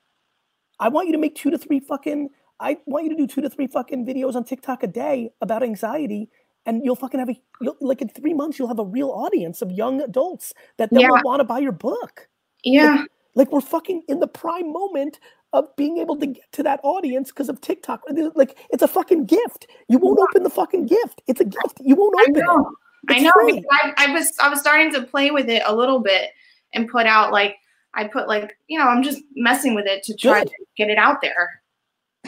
I 0.80 0.90
want 0.90 1.08
you 1.08 1.14
to 1.14 1.20
make 1.20 1.36
two 1.36 1.50
to 1.52 1.58
three 1.58 1.80
fucking. 1.80 2.30
I 2.60 2.78
want 2.86 3.06
you 3.06 3.12
to 3.12 3.16
do 3.16 3.28
two 3.28 3.42
to 3.42 3.50
three 3.50 3.68
fucking 3.68 4.06
videos 4.06 4.36
on 4.36 4.44
TikTok 4.44 4.84
a 4.84 4.88
day 4.88 5.32
about 5.42 5.64
anxiety, 5.64 6.30
and 6.66 6.84
you'll 6.84 6.96
fucking 6.96 7.20
have 7.20 7.30
a 7.30 7.42
you'll, 7.62 7.78
like 7.82 8.02
in 8.02 8.10
three 8.10 8.34
months 8.34 8.60
you'll 8.60 8.68
have 8.68 8.80
a 8.80 8.86
real 8.86 9.10
audience 9.10 9.62
of 9.62 9.72
young 9.72 10.02
adults 10.02 10.54
that 10.78 10.90
then 10.92 11.08
will 11.08 11.22
want 11.24 11.40
to 11.40 11.46
buy 11.46 11.60
your 11.60 11.72
book. 11.72 12.28
Yeah. 12.64 12.96
Like, 12.96 13.10
like 13.36 13.52
we're 13.52 13.62
fucking 13.62 14.04
in 14.08 14.20
the 14.20 14.28
prime 14.28 14.72
moment 14.72 15.20
of 15.54 15.76
being 15.76 15.98
able 15.98 16.16
to 16.18 16.28
get 16.28 16.52
to 16.54 16.64
that 16.64 16.80
audience 16.84 17.30
because 17.30 17.50
of 17.50 17.60
TikTok. 17.62 18.04
Like 18.36 18.58
it's 18.70 18.84
a 18.84 18.88
fucking 18.88 19.26
gift. 19.26 19.68
You 19.88 19.98
won't 19.98 20.20
open 20.20 20.44
the 20.44 20.50
fucking 20.50 20.86
gift. 20.86 21.22
It's 21.28 21.42
a 21.42 21.46
gift. 21.46 21.80
You 21.82 21.96
won't 21.96 22.16
I 22.20 22.24
open 22.30 22.42
know. 22.44 22.72
it. 23.08 23.14
I 23.16 23.20
know. 23.20 23.32
I, 23.72 23.94
I 23.98 24.14
was 24.14 24.34
I 24.40 24.50
was 24.50 24.60
starting 24.60 24.94
to 24.94 25.04
play 25.04 25.32
with 25.32 25.50
it 25.50 25.64
a 25.66 25.76
little 25.76 26.00
bit 26.00 26.32
and 26.74 26.88
put 26.88 27.06
out 27.06 27.32
like 27.32 27.56
I 27.94 28.08
put 28.08 28.28
like 28.28 28.58
you 28.68 28.78
know 28.78 28.86
I'm 28.86 29.04
just 29.04 29.22
messing 29.36 29.76
with 29.76 29.86
it 29.88 30.04
to 30.04 30.16
try 30.16 30.44
Good. 30.44 30.50
to 30.50 30.56
get 30.78 30.90
it 30.90 30.98
out 30.98 31.22
there. 31.22 31.62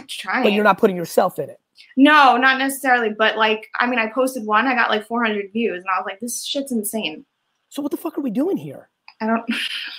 Trying. 0.07 0.43
But 0.43 0.53
you're 0.53 0.63
not 0.63 0.77
putting 0.77 0.95
yourself 0.95 1.37
in 1.37 1.49
it. 1.49 1.59
No, 1.97 2.37
not 2.37 2.57
necessarily, 2.57 3.09
but 3.09 3.37
like, 3.37 3.67
I 3.79 3.87
mean, 3.87 3.99
I 3.99 4.07
posted 4.07 4.45
one, 4.45 4.67
I 4.67 4.75
got 4.75 4.89
like 4.89 5.05
400 5.07 5.51
views, 5.51 5.77
and 5.77 5.89
I 5.93 5.99
was 5.99 6.05
like, 6.05 6.19
this 6.19 6.43
shit's 6.43 6.71
insane. 6.71 7.25
So 7.69 7.81
what 7.81 7.91
the 7.91 7.97
fuck 7.97 8.17
are 8.17 8.21
we 8.21 8.29
doing 8.29 8.57
here? 8.57 8.89
I 9.19 9.27
don't, 9.27 9.43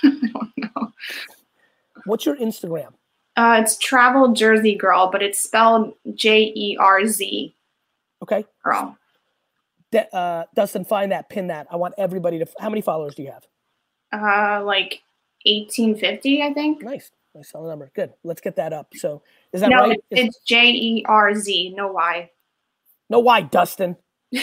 know. 0.57 0.91
What's 2.05 2.25
your 2.25 2.35
Instagram? 2.35 2.93
Uh, 3.35 3.59
it's 3.61 3.77
Travel 3.77 4.33
Jersey 4.33 4.75
Girl, 4.75 5.09
but 5.11 5.21
it's 5.23 5.41
spelled 5.41 5.93
J 6.13 6.51
E 6.55 6.77
R 6.79 7.05
Z 7.07 7.55
Okay. 8.23 8.45
Girl. 8.63 8.97
De- 9.91 10.15
uh, 10.15 10.45
Dustin, 10.55 10.85
find 10.85 11.11
that, 11.11 11.27
pin 11.29 11.47
that. 11.47 11.67
I 11.69 11.75
want 11.75 11.93
everybody 11.97 12.39
to. 12.39 12.45
How 12.59 12.69
many 12.69 12.81
followers 12.81 13.15
do 13.15 13.23
you 13.23 13.31
have? 13.31 13.45
Uh, 14.13 14.63
like 14.63 15.01
1850, 15.45 16.41
I 16.41 16.53
think. 16.53 16.81
Nice, 16.83 17.11
nice 17.35 17.49
solid 17.49 17.67
number. 17.69 17.91
Good. 17.93 18.13
Let's 18.23 18.39
get 18.41 18.55
that 18.55 18.71
up. 18.71 18.93
So 18.95 19.21
is 19.51 19.61
that 19.61 19.69
no, 19.69 19.87
right? 19.87 19.91
it- 20.09 20.17
Is- 20.19 20.25
it's 20.27 20.39
J 20.45 20.71
E 20.71 21.05
R 21.07 21.35
Z, 21.35 21.73
no 21.75 21.91
Y. 21.91 22.29
no, 23.09 23.19
why, 23.19 23.41
Dustin? 23.41 23.97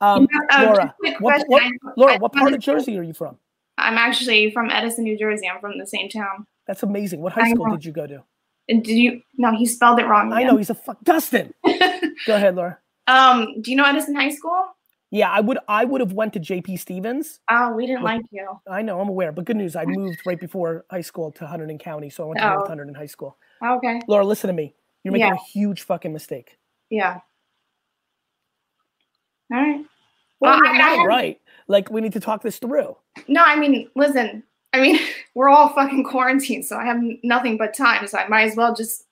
um, 0.00 0.26
You 0.30 0.38
know, 0.40 0.46
uh, 0.52 0.62
Laura, 0.64 0.94
what, 1.18 1.44
what, 1.48 1.62
Laura, 1.96 2.18
what 2.18 2.32
part 2.32 2.52
of 2.52 2.60
Jersey 2.60 2.96
are 2.98 3.02
you 3.02 3.12
from? 3.12 3.36
I'm 3.78 3.98
actually 3.98 4.50
from 4.52 4.70
Edison, 4.70 5.04
New 5.04 5.18
Jersey. 5.18 5.48
I'm 5.48 5.60
from 5.60 5.76
the 5.78 5.86
same 5.86 6.08
town. 6.08 6.46
That's 6.68 6.84
amazing. 6.84 7.20
What 7.20 7.32
high 7.32 7.50
school 7.50 7.66
did 7.70 7.84
you 7.84 7.90
go 7.92 8.06
to? 8.06 8.22
And 8.68 8.84
Did 8.84 8.96
you? 8.98 9.22
No, 9.38 9.50
he 9.56 9.64
spelled 9.66 9.98
it 9.98 10.06
wrong. 10.06 10.32
I 10.32 10.44
know 10.44 10.56
he's 10.58 10.68
a 10.70 10.74
fuck. 10.74 11.02
Dustin. 11.02 11.54
go 11.66 12.34
ahead, 12.36 12.54
Laura. 12.54 12.78
Um, 13.06 13.62
do 13.62 13.70
you 13.70 13.76
know 13.78 13.84
Edison 13.84 14.14
High 14.14 14.28
School? 14.28 14.62
Yeah, 15.10 15.30
I 15.30 15.40
would. 15.40 15.58
I 15.66 15.86
would 15.86 16.02
have 16.02 16.12
went 16.12 16.34
to 16.34 16.40
JP 16.40 16.78
Stevens. 16.78 17.40
Oh, 17.50 17.72
we 17.72 17.86
didn't 17.86 18.02
Look- 18.02 18.12
like 18.12 18.22
you. 18.30 18.46
I 18.70 18.82
know, 18.82 19.00
I'm 19.00 19.08
aware, 19.08 19.32
but 19.32 19.46
good 19.46 19.56
news. 19.56 19.74
I 19.74 19.86
moved 19.86 20.18
right 20.26 20.38
before 20.38 20.84
high 20.90 21.00
school 21.00 21.32
to 21.32 21.46
Hunterdon 21.46 21.80
County, 21.80 22.10
so 22.10 22.24
I 22.24 22.26
went 22.26 22.40
to 22.40 22.50
Oh. 22.52 22.54
North 22.56 22.68
Hunterdon 22.70 22.94
High 22.94 23.06
School. 23.06 23.38
Okay. 23.64 24.02
Laura, 24.06 24.26
listen 24.26 24.48
to 24.48 24.54
me. 24.54 24.74
You're 25.02 25.12
making 25.12 25.28
Yeah. 25.28 25.32
a 25.34 25.50
huge 25.50 25.80
fucking 25.82 26.12
mistake. 26.12 26.58
Yeah. 26.90 27.20
All 29.52 29.58
right. 29.62 29.84
Well, 30.40 30.60
Well, 30.60 30.74
you're 30.74 30.82
I- 30.82 31.02
I 31.02 31.04
right. 31.06 31.40
Like 31.68 31.90
we 31.90 32.02
need 32.02 32.12
to 32.12 32.20
talk 32.20 32.42
this 32.42 32.58
through. 32.58 32.96
No, 33.28 33.42
I 33.42 33.56
mean, 33.56 33.88
listen. 33.94 34.42
I 34.78 34.82
mean, 34.82 34.98
we're 35.34 35.48
all 35.48 35.68
fucking 35.70 36.04
quarantined, 36.04 36.64
so 36.64 36.76
I 36.76 36.84
have 36.84 37.00
nothing 37.22 37.56
but 37.58 37.74
time. 37.74 38.06
So 38.06 38.18
I 38.18 38.28
might 38.28 38.48
as 38.48 38.56
well 38.56 38.74
just 38.74 39.04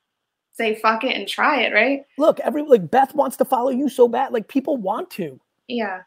say 0.52 0.74
fuck 0.76 1.04
it 1.04 1.16
and 1.16 1.28
try 1.28 1.62
it, 1.62 1.72
right? 1.74 2.04
Look, 2.18 2.40
every 2.40 2.62
like 2.62 2.90
Beth 2.90 3.14
wants 3.14 3.36
to 3.38 3.44
follow 3.44 3.70
you 3.70 3.88
so 3.88 4.08
bad. 4.08 4.32
Like 4.32 4.48
people 4.48 4.76
want 4.76 5.10
to. 5.12 5.38
Yeah. 5.68 6.02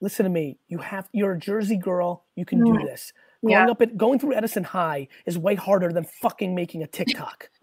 Listen 0.00 0.24
to 0.24 0.30
me. 0.30 0.58
You 0.68 0.78
have. 0.78 1.08
You're 1.12 1.32
a 1.32 1.38
Jersey 1.38 1.76
girl. 1.76 2.24
You 2.36 2.44
can 2.44 2.64
do 2.64 2.72
Mm. 2.72 2.84
this. 2.86 3.12
Going 3.42 3.52
Yeah. 3.52 3.70
up 3.70 3.80
at 3.82 3.96
going 3.96 4.18
through 4.18 4.34
Edison 4.34 4.64
High 4.64 5.08
is 5.26 5.38
way 5.38 5.54
harder 5.54 5.92
than 5.92 6.04
fucking 6.04 6.54
making 6.54 6.82
a 6.82 6.86
TikTok. 6.86 7.48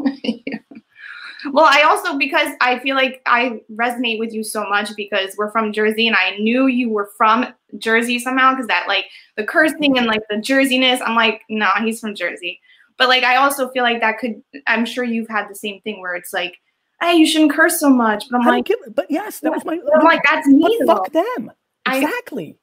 Well, 1.52 1.66
I 1.66 1.84
also 1.84 2.18
because 2.18 2.50
I 2.62 2.80
feel 2.80 2.96
like 2.96 3.22
I 3.26 3.62
resonate 3.72 4.20
with 4.20 4.34
you 4.34 4.44
so 4.44 4.68
much 4.70 4.96
because 4.96 5.36
we're 5.38 5.52
from 5.52 5.72
Jersey 5.74 6.08
and 6.08 6.16
I 6.16 6.38
knew 6.38 6.68
you 6.68 6.90
were 6.90 7.12
from 7.18 7.54
Jersey 7.78 8.20
somehow 8.20 8.52
because 8.54 8.68
that 8.68 8.88
like 8.88 9.06
the 9.36 9.44
cursing 9.44 9.98
and 9.98 10.08
like 10.08 10.22
the 10.30 10.38
Jerseyness. 10.38 11.00
I'm 11.06 11.16
like, 11.16 11.42
nah, 11.50 11.80
he's 11.84 12.00
from 12.00 12.16
Jersey. 12.16 12.60
But 12.98 13.08
like 13.10 13.24
I 13.24 13.36
also 13.36 13.70
feel 13.70 13.84
like 13.84 14.02
that 14.02 14.18
could 14.20 14.42
I'm 14.66 14.86
sure 14.86 15.04
you've 15.04 15.30
had 15.30 15.48
the 15.50 15.56
same 15.56 15.80
thing 15.82 16.02
where 16.02 16.16
it's 16.16 16.34
like, 16.34 16.58
hey, 17.02 17.14
you 17.16 17.28
shouldn't 17.28 17.52
curse 17.52 17.80
so 17.80 17.90
much. 17.90 18.26
But 18.32 18.42
I'm 18.42 18.48
I 18.48 18.52
like, 18.52 18.66
give- 18.66 18.96
but 18.96 19.06
yes, 19.10 19.40
that 19.42 19.52
was 19.52 19.64
my. 19.64 19.80
I'm 19.96 20.04
like, 20.04 20.22
that's 20.24 20.48
me. 20.48 20.80
But 20.86 20.96
fuck 20.96 21.12
them. 21.12 21.52
Exactly. 21.86 22.58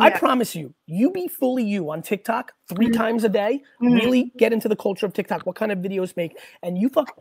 I 0.00 0.08
Yeah. 0.08 0.18
promise 0.18 0.54
you, 0.56 0.74
you 0.86 1.10
be 1.10 1.28
fully 1.28 1.62
you 1.62 1.90
on 1.90 2.00
TikTok 2.02 2.52
3 2.74 2.88
Mhm. 2.88 2.96
times 2.96 3.22
a 3.24 3.28
day. 3.28 3.62
Mhm. 3.82 3.94
Really 4.00 4.32
get 4.38 4.52
into 4.52 4.66
the 4.66 4.76
culture 4.76 5.04
of 5.06 5.12
TikTok. 5.12 5.44
What 5.46 5.56
kind 5.56 5.70
of 5.70 5.78
videos 5.78 6.16
make? 6.16 6.36
And 6.62 6.78
you 6.78 6.88
fuck, 6.88 7.18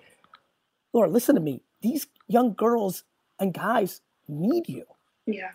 Laura. 0.94 1.10
Listen 1.10 1.36
to 1.36 1.42
me. 1.42 1.62
These 1.82 2.08
young 2.28 2.54
girls 2.54 3.04
and 3.40 3.54
guys 3.54 4.02
need 4.28 4.70
you. 4.70 4.86
Yeah. 5.26 5.52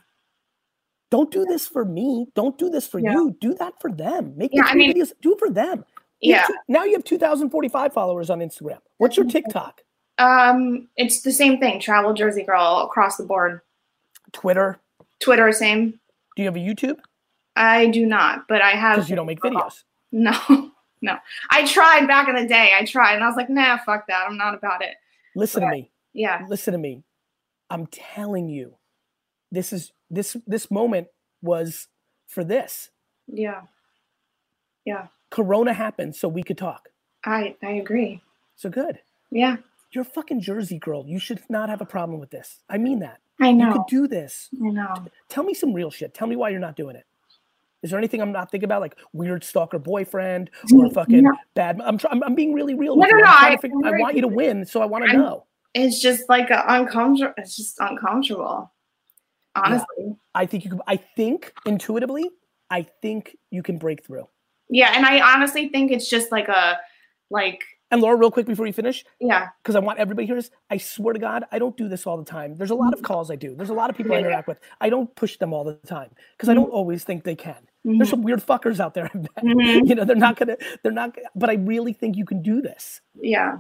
Don't 1.11 1.30
do 1.30 1.45
this 1.47 1.66
for 1.66 1.84
me. 1.84 2.26
Don't 2.34 2.59
do 2.59 2.68
this 2.68 2.86
for 2.86 2.99
Yeah. 2.99 3.12
you. 3.12 3.36
Do 3.41 3.55
that 3.55 3.80
for 3.80 3.91
them. 3.91 4.34
Make 4.36 4.51
Yeah, 4.53 4.64
I 4.66 4.74
mean- 4.74 4.93
videos. 4.93 5.12
Do 5.22 5.32
it 5.32 5.39
for 5.39 5.49
them. 5.49 5.84
You 6.20 6.34
Yeah. 6.34 6.43
two- 6.47 6.55
now 6.68 6.84
you 6.84 6.93
have 6.93 7.05
2,045 7.05 7.93
followers 7.95 8.28
on 8.28 8.41
Instagram. 8.41 8.80
What's 8.99 9.16
your 9.16 9.26
TikTok? 9.26 9.82
Um, 10.18 10.89
it's 10.97 11.22
the 11.22 11.32
same 11.32 11.59
thing. 11.61 11.80
Travel 11.80 12.12
Jersey 12.12 12.43
girl 12.43 12.80
across 12.84 13.16
the 13.16 13.24
board. 13.24 13.61
Twitter? 14.32 14.80
Twitter, 15.20 15.51
same. 15.53 16.01
Do 16.36 16.43
you 16.43 16.47
have 16.47 16.57
a 16.57 16.61
YouTube? 16.61 16.99
I 17.57 17.86
do 17.86 18.05
not, 18.05 18.47
but 18.49 18.61
I 18.61 18.70
have. 18.72 18.97
Because 18.97 19.11
you 19.11 19.16
don't 19.16 19.26
make 19.26 19.41
videos. 19.41 19.84
No, 20.12 20.32
no. 21.03 21.18
I 21.51 21.64
tried 21.66 22.07
back 22.07 22.28
in 22.28 22.34
the 22.34 22.47
day. 22.47 22.72
I 22.78 22.84
tried, 22.84 23.14
and 23.14 23.24
I 23.24 23.26
was 23.28 23.36
like, 23.36 23.49
nah, 23.49 23.78
fuck 23.78 24.07
that. 24.09 24.26
I'm 24.28 24.36
not 24.36 24.55
about 24.55 24.82
it. 24.82 24.97
Listen 25.36 25.62
to 25.62 25.68
me. 25.68 25.90
Yeah. 26.12 26.44
Listen 26.48 26.72
to 26.72 26.78
me. 26.78 27.02
I'm 27.70 27.86
telling 27.86 28.48
you, 28.48 28.76
this 29.52 29.72
is 29.72 29.92
this 30.10 30.36
this 30.46 30.70
moment 30.70 31.08
was 31.42 31.88
for 32.26 32.44
this. 32.44 32.90
Yeah. 33.26 33.62
Yeah. 34.84 35.08
Corona 35.30 35.72
happened 35.72 36.16
so 36.16 36.28
we 36.28 36.42
could 36.42 36.58
talk. 36.58 36.88
I 37.24 37.56
I 37.62 37.72
agree. 37.72 38.22
So 38.56 38.70
good. 38.70 39.00
Yeah. 39.30 39.56
You're 39.92 40.02
a 40.02 40.04
fucking 40.04 40.40
Jersey 40.40 40.78
girl. 40.78 41.04
You 41.06 41.18
should 41.18 41.40
not 41.48 41.68
have 41.68 41.80
a 41.80 41.86
problem 41.86 42.20
with 42.20 42.30
this. 42.30 42.60
I 42.68 42.78
mean 42.78 43.00
that. 43.00 43.20
I 43.40 43.52
know. 43.52 43.68
You 43.68 43.72
could 43.74 43.86
do 43.88 44.08
this. 44.08 44.48
I 44.54 44.70
know. 44.70 45.06
Tell 45.28 45.44
me 45.44 45.54
some 45.54 45.72
real 45.72 45.90
shit. 45.90 46.12
Tell 46.12 46.28
me 46.28 46.36
why 46.36 46.50
you're 46.50 46.60
not 46.60 46.76
doing 46.76 46.96
it. 46.96 47.06
Is 47.82 47.90
there 47.90 47.98
anything 47.98 48.20
I'm 48.20 48.32
not 48.32 48.50
thinking 48.50 48.64
about, 48.64 48.80
like 48.80 48.96
weird 49.12 49.44
stalker 49.44 49.78
boyfriend 49.78 50.50
mm, 50.70 50.78
or 50.84 50.90
fucking 50.90 51.22
No. 51.22 51.32
bad? 51.54 51.80
I'm 51.84 51.98
try, 51.98 52.10
I'm, 52.10 52.22
I'm 52.24 52.34
being 52.34 52.52
really 52.52 52.74
real. 52.74 52.96
No, 52.96 53.06
no, 53.06 53.16
no, 53.18 53.24
I- 53.26 53.56
figure, 53.56 53.76
I 53.84 53.92
want 54.00 54.16
you 54.16 54.22
to 54.22 54.28
win, 54.28 54.64
so 54.64 54.82
I 54.82 54.86
want 54.86 55.06
to 55.06 55.12
know. 55.12 55.46
It's 55.74 56.00
just 56.00 56.28
like 56.28 56.50
a 56.50 56.64
uncomfortable. 56.66 57.34
It's 57.36 57.56
just 57.56 57.78
uncomfortable. 57.78 58.72
Honestly. 59.54 60.16
I 60.34 60.46
think 60.46 60.64
you 60.64 60.70
can. 60.70 60.80
I 60.86 60.96
think 60.96 61.52
intuitively, 61.66 62.30
I 62.70 62.86
think 63.02 63.36
you 63.50 63.62
can 63.62 63.78
break 63.78 64.04
through. 64.04 64.28
Yeah, 64.70 64.92
and 64.94 65.04
I 65.04 65.34
honestly 65.34 65.68
think 65.68 65.90
it's 65.90 66.08
just 66.08 66.32
like 66.32 66.48
a 66.48 66.78
like 67.30 67.62
And 67.91 68.03
Laura, 68.03 68.16
real 68.16 68.30
quick 68.30 68.47
before 68.47 68.66
you 68.66 68.72
finish, 68.72 69.03
yeah. 69.18 69.49
because 69.62 69.74
I 69.74 69.78
want 69.78 69.99
everybody 69.99 70.26
here 70.26 70.34
to 70.36 70.43
hear 70.43 70.43
this. 70.43 70.51
I 70.68 70.76
swear 70.76 71.14
to 71.14 71.18
God, 71.18 71.45
I 71.51 71.59
don't 71.59 71.74
do 71.76 71.89
this 71.89 72.07
all 72.07 72.18
the 72.18 72.24
time. 72.24 72.55
There's 72.55 72.70
a 72.70 72.74
lot 72.74 72.93
of 72.93 73.01
calls 73.03 73.30
I 73.30 73.36
do. 73.36 73.55
There's 73.55 73.70
a 73.70 73.74
lot 73.74 73.89
of 73.89 73.97
people 73.97 74.12
I 74.14 74.18
interact 74.18 74.47
with. 74.47 74.61
I 74.80 74.91
don't 74.91 75.14
push 75.16 75.39
them 75.39 75.55
all 75.55 75.64
the 75.64 75.74
time 75.86 76.11
because 76.36 76.51
I 76.51 76.55
don't 76.55 76.68
always 76.68 77.03
think 77.05 77.24
they 77.24 77.34
can. 77.34 77.57
There's 77.84 78.09
Mhm. 78.09 78.11
some 78.11 78.22
weird 78.22 78.45
fuckers 78.45 78.78
out 78.78 78.93
there. 78.93 79.09
Mhm. 79.43 79.89
You 79.89 79.95
know, 79.95 80.05
they're 80.05 80.16
not 80.16 80.36
gonna. 80.36 80.57
They're 80.82 80.93
not. 80.93 81.16
But 81.34 81.49
I 81.49 81.55
really 81.55 81.95
think 81.95 82.16
you 82.16 82.26
can 82.26 82.43
do 82.43 82.61
this. 82.61 83.01
Yeah. 83.14 83.57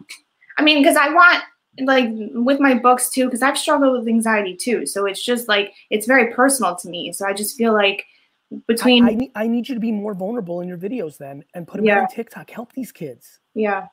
I 0.58 0.62
mean, 0.62 0.82
because 0.82 0.96
I 0.96 1.08
want 1.14 1.42
like 1.80 2.08
with 2.34 2.60
my 2.60 2.74
books 2.74 3.08
too, 3.08 3.24
because 3.26 3.40
I've 3.40 3.56
struggled 3.56 3.98
with 3.98 4.08
anxiety 4.08 4.56
too. 4.56 4.84
So 4.84 5.06
it's 5.06 5.24
just 5.24 5.48
like 5.48 5.72
it's 5.88 6.06
very 6.06 6.34
personal 6.34 6.76
to 6.76 6.88
me. 6.90 7.12
So 7.12 7.24
I 7.26 7.32
just 7.32 7.56
feel 7.56 7.72
like 7.72 8.04
between 8.66 9.04
I, 9.04 9.10
I 9.10 9.14
need. 9.14 9.30
I 9.36 9.46
need 9.46 9.68
you 9.68 9.74
to 9.74 9.80
be 9.80 9.92
more 9.92 10.12
vulnerable 10.14 10.60
in 10.60 10.68
your 10.68 10.78
videos 10.78 11.16
then, 11.18 11.44
and 11.54 11.66
put 11.66 11.76
them 11.78 11.86
Yeah. 11.86 12.00
on 12.00 12.08
TikTok. 12.08 12.50
Help 12.50 12.72
these 12.74 12.92
kids. 12.92 13.40
yeah. 13.54 13.86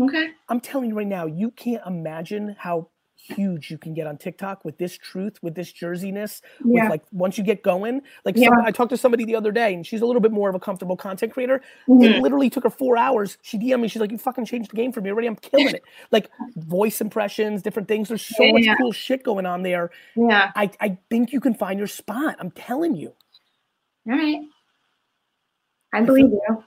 Okay. 0.00 0.30
I'm 0.48 0.60
telling 0.60 0.88
you 0.88 0.96
right 0.96 1.06
now, 1.06 1.26
you 1.26 1.50
can't 1.52 1.82
imagine 1.86 2.56
how 2.58 2.88
huge 3.16 3.70
you 3.70 3.78
can 3.78 3.94
get 3.94 4.06
on 4.06 4.18
TikTok 4.18 4.64
with 4.66 4.76
this 4.76 4.98
truth, 4.98 5.38
with 5.40 5.54
this 5.54 5.72
jerseyness, 5.72 6.42
with 6.62 6.74
Yeah. 6.82 6.88
like 6.88 7.02
once 7.12 7.38
you 7.38 7.44
get 7.44 7.62
going. 7.62 8.02
Like 8.24 8.36
Yeah. 8.36 8.48
some, 8.48 8.60
I 8.66 8.70
talked 8.70 8.90
to 8.90 8.96
somebody 8.98 9.24
the 9.24 9.34
other 9.36 9.50
day, 9.52 9.72
and 9.72 9.86
she's 9.86 10.02
a 10.02 10.06
little 10.06 10.20
bit 10.20 10.32
more 10.32 10.48
of 10.50 10.54
a 10.54 10.58
comfortable 10.58 10.96
content 10.96 11.32
creator. 11.32 11.62
Mhm. 11.88 12.04
It 12.16 12.20
literally 12.22 12.50
took 12.50 12.64
her 12.64 12.70
four 12.70 12.98
hours. 12.98 13.38
She 13.42 13.56
DM'd 13.56 13.80
me. 13.80 13.88
She's 13.88 14.00
like, 14.00 14.10
"You 14.10 14.18
fucking 14.18 14.44
changed 14.44 14.72
the 14.72 14.76
game 14.76 14.92
for 14.92 15.00
me 15.00 15.10
already. 15.10 15.28
I'm 15.28 15.36
killing 15.36 15.68
it." 15.74 15.82
Like 16.10 16.28
voice 16.56 17.00
impressions, 17.00 17.62
different 17.62 17.88
things. 17.88 18.08
There's 18.08 18.20
so 18.26 18.44
much 18.52 18.64
Yeah. 18.64 18.74
cool 18.76 18.92
shit 18.92 19.22
going 19.22 19.46
on 19.46 19.62
there. 19.62 19.90
Yeah. 20.16 20.50
I 20.56 20.70
I 20.80 20.98
think 21.08 21.32
you 21.32 21.40
can 21.40 21.54
find 21.54 21.78
your 21.78 21.88
spot. 21.88 22.36
I'm 22.40 22.50
telling 22.50 22.94
you. 22.94 23.14
All 24.10 24.16
right. 24.18 24.42
I 25.94 26.02
believe 26.02 26.26
you. 26.30 26.64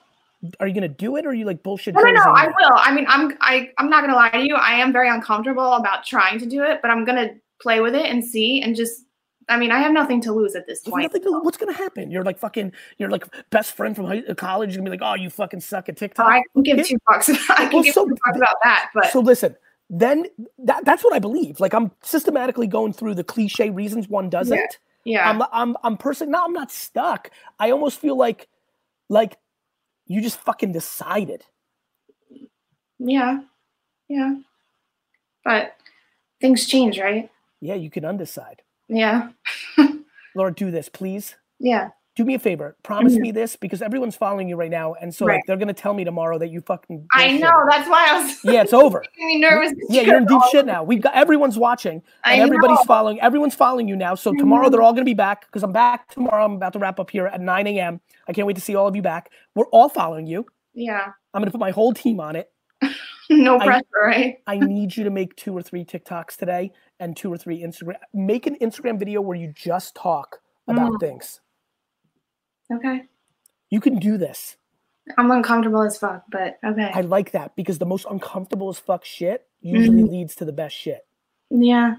Are 0.60 0.68
you 0.68 0.74
gonna 0.74 0.88
do 0.88 1.16
it, 1.16 1.26
or 1.26 1.30
are 1.30 1.34
you 1.34 1.46
like 1.46 1.64
bullshit? 1.64 1.96
No, 1.96 2.02
no, 2.02 2.12
no. 2.12 2.22
I 2.22 2.48
will. 2.48 2.72
I 2.76 2.94
mean, 2.94 3.06
I'm 3.08 3.36
I 3.42 3.72
I'm 3.80 3.90
not 3.90 4.02
gonna 4.02 4.16
lie 4.16 4.30
to 4.30 4.40
you. 4.46 4.56
I 4.56 4.74
am 4.74 4.94
very 4.94 5.10
uncomfortable 5.10 5.74
about 5.74 6.06
trying 6.06 6.38
to 6.40 6.46
do 6.46 6.64
it, 6.64 6.80
but 6.82 6.92
I'm 6.92 7.06
gonna 7.06 7.30
play 7.60 7.80
with 7.82 7.96
it 7.96 8.06
and 8.06 8.24
see 8.24 8.62
and 8.62 8.76
just. 8.76 9.04
I 9.50 9.58
mean, 9.58 9.72
I 9.72 9.80
have 9.80 9.94
nothing 9.94 10.20
to 10.24 10.34
lose 10.34 10.56
at 10.56 10.68
this 10.68 10.82
There's 10.82 10.92
point. 10.92 11.12
to- 11.12 11.40
what's 11.42 11.56
gonna 11.58 11.72
happen? 11.72 12.12
You're 12.12 12.24
like 12.26 12.38
fucking. 12.38 12.74
You're 12.98 13.10
like 13.10 13.26
best 13.50 13.76
friend 13.78 13.96
from 13.96 14.06
high, 14.06 14.22
college. 14.36 14.72
You're 14.72 14.80
gonna 14.84 14.92
be 14.92 14.98
like, 15.00 15.10
"Oh, 15.10 15.16
you 15.16 15.30
fucking 15.30 15.62
suck 15.62 15.88
at 15.90 15.96
oh, 15.96 16.00
TikTok." 16.00 16.26
I 16.28 16.44
can 16.54 16.64
give 16.64 16.78
Yeah. 16.78 16.84
two 16.84 16.98
bucks. 17.08 17.30
I 17.30 17.34
can 17.66 17.74
Well, 17.74 17.84
give 17.84 17.94
so- 17.94 18.06
two 18.06 18.16
bucks 18.26 18.38
about 18.38 18.56
that, 18.64 18.90
but 18.94 19.10
So 19.12 19.22
listen, 19.22 19.56
then 19.90 20.26
that, 20.60 20.84
that's 20.86 21.04
what 21.04 21.14
I 21.14 21.20
believe. 21.20 21.60
Like 21.60 21.74
I'm 21.74 21.92
systematically 22.04 22.68
going 22.68 22.92
through 22.94 23.16
the 23.16 23.24
cliche 23.24 23.70
reasons 23.70 24.08
one 24.10 24.30
doesn't. 24.30 24.78
yeah. 25.06 25.28
I'm 25.30 25.42
I'm 25.54 25.78
I'm 25.84 25.98
personally 25.98 26.32
no, 26.34 26.44
I'm 26.44 26.54
not 26.54 26.70
stuck. 26.70 27.32
I 27.58 27.72
almost 27.72 28.00
feel 28.00 28.18
like 28.18 28.48
like 29.10 29.38
you 30.08 30.22
just 30.22 30.40
fucking 30.40 30.72
decided. 30.72 31.44
Yeah. 33.00 33.42
Yeah. 34.10 34.36
But 35.44 35.76
things 36.42 36.66
change, 36.66 37.00
right? 37.00 37.30
Yeah, 37.62 37.76
you 37.76 37.90
can 37.90 38.04
undecide. 38.04 38.60
Yeah. 38.88 39.30
Lord, 40.36 40.56
do 40.56 40.72
this, 40.72 40.90
please. 40.90 41.36
Yeah. 41.60 41.90
Do 42.18 42.26
me 42.26 42.34
a 42.34 42.40
favor. 42.40 42.76
Promise 42.84 43.16
Mhm. 43.16 43.22
me 43.22 43.32
this 43.32 43.56
because 43.56 43.82
everyone's 43.82 44.16
following 44.18 44.50
you 44.50 44.56
right 44.58 44.70
now, 44.72 44.96
and 44.96 45.14
so 45.16 45.26
Right. 45.26 45.36
like 45.36 45.46
they're 45.46 45.56
gonna 45.56 45.72
tell 45.74 45.94
me 45.94 46.04
tomorrow 46.04 46.38
that 46.40 46.50
you 46.50 46.60
fucking. 46.62 47.08
I 47.14 47.38
know. 47.38 47.52
That's 47.70 47.88
why 47.88 48.08
I 48.10 48.18
was 48.22 48.40
Yeah, 48.44 48.64
it's 48.64 48.74
over. 48.74 49.04
me 49.18 49.40
nervous. 49.40 49.72
Yeah, 49.88 50.02
you're 50.02 50.18
in 50.18 50.26
deep 50.26 50.42
shit 50.52 50.66
now. 50.66 50.84
We've 50.84 51.00
got 51.02 51.14
everyone's 51.16 51.58
watching, 51.58 52.02
I 52.26 52.34
and 52.34 52.42
everybody's 52.42 52.80
know. 52.80 52.84
following. 52.86 53.22
Everyone's 53.22 53.56
following 53.56 53.88
you 53.88 53.96
now. 53.96 54.16
So 54.16 54.34
tomorrow 54.34 54.68
Mhm. 54.68 54.72
they're 54.72 54.82
all 54.82 54.94
gonna 54.94 55.06
be 55.06 55.14
back 55.14 55.46
because 55.46 55.64
I'm 55.64 55.72
back 55.72 56.10
tomorrow. 56.10 56.44
I'm 56.44 56.54
about 56.56 56.74
to 56.74 56.80
wrap 56.80 57.00
up 57.00 57.10
here 57.12 57.28
at 57.28 57.40
9 57.40 57.68
a.m. 57.68 58.02
I 58.28 58.34
can't 58.34 58.48
wait 58.48 58.56
to 58.56 58.62
see 58.62 58.76
all 58.76 58.88
of 58.88 58.96
you 58.96 59.02
back. 59.04 59.30
We're 59.56 59.68
all 59.68 59.88
following 59.88 60.26
you. 60.28 60.46
Yeah. 60.74 61.12
I'm 61.34 61.42
gonna 61.42 61.52
put 61.52 61.60
my 61.62 61.72
whole 61.72 61.94
team 61.94 62.20
on 62.20 62.36
it. 62.36 62.52
No 63.30 63.60
I- 63.60 63.66
pressure, 63.66 63.86
right? 64.02 64.38
I 64.48 64.58
need 64.58 64.96
you 64.96 65.04
to 65.04 65.10
make 65.10 65.36
two 65.36 65.56
or 65.56 65.62
three 65.62 65.84
TikToks 65.84 66.38
today 66.38 66.72
and 67.00 67.16
two 67.16 67.32
or 67.32 67.38
three 67.38 67.62
Instagram. 67.62 67.98
Make 68.14 68.48
an 68.48 68.56
Instagram 68.62 68.98
video 68.98 69.20
where 69.20 69.38
you 69.38 69.52
just 69.54 69.96
talk 69.96 70.40
about 70.68 70.94
Mm. 70.94 71.00
things. 71.02 71.42
Okay. 72.74 73.04
You 73.70 73.80
can 73.82 73.98
do 74.00 74.18
this. 74.18 74.58
I'm 75.18 75.32
uncomfortable 75.32 75.84
as 75.84 75.98
fuck, 75.98 76.24
but 76.30 76.58
okay. 76.66 76.92
I 76.94 77.02
like 77.02 77.32
that 77.32 77.56
because 77.56 77.78
the 77.80 77.86
most 77.86 78.06
uncomfortable 78.10 78.70
as 78.70 78.78
fuck 78.80 79.06
shit 79.06 79.48
usually 79.62 80.04
Mhm. 80.04 80.10
leads 80.12 80.36
to 80.36 80.46
the 80.46 80.52
best 80.54 80.76
shit. 80.76 81.06
yeah. 81.50 81.96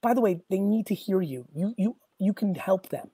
By 0.00 0.14
the 0.14 0.20
way, 0.22 0.40
they 0.48 0.58
need 0.60 0.86
to 0.86 0.94
hear 0.94 1.20
you. 1.20 1.46
You 1.54 1.74
you 1.76 1.96
you 2.18 2.32
can 2.32 2.54
help 2.54 2.88
them. 2.88 3.10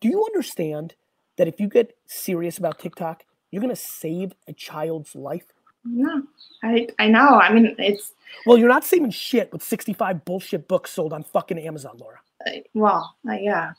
Do 0.00 0.08
you 0.08 0.24
understand 0.24 0.94
that 1.36 1.46
if 1.48 1.60
you 1.60 1.68
get 1.68 1.94
serious 2.06 2.56
about 2.56 2.78
TikTok, 2.78 3.24
you're 3.50 3.60
gonna 3.60 3.76
save 3.76 4.32
a 4.48 4.52
child's 4.54 5.14
life? 5.14 5.46
No. 5.84 6.22
I 6.62 6.88
I 6.98 7.08
know. 7.08 7.38
I 7.38 7.52
mean, 7.52 7.74
it's 7.78 8.14
Well, 8.46 8.56
you're 8.56 8.68
not 8.70 8.84
saving 8.84 9.10
shit 9.10 9.52
with 9.52 9.62
65 9.62 10.24
bullshit 10.24 10.68
books 10.68 10.90
sold 10.92 11.12
on 11.12 11.22
fucking 11.24 11.58
Amazon, 11.58 11.98
Laura. 11.98 12.20
uh, 12.46 12.50
well, 12.74 13.16
uh, 13.28 13.32
yeah. 13.34 13.72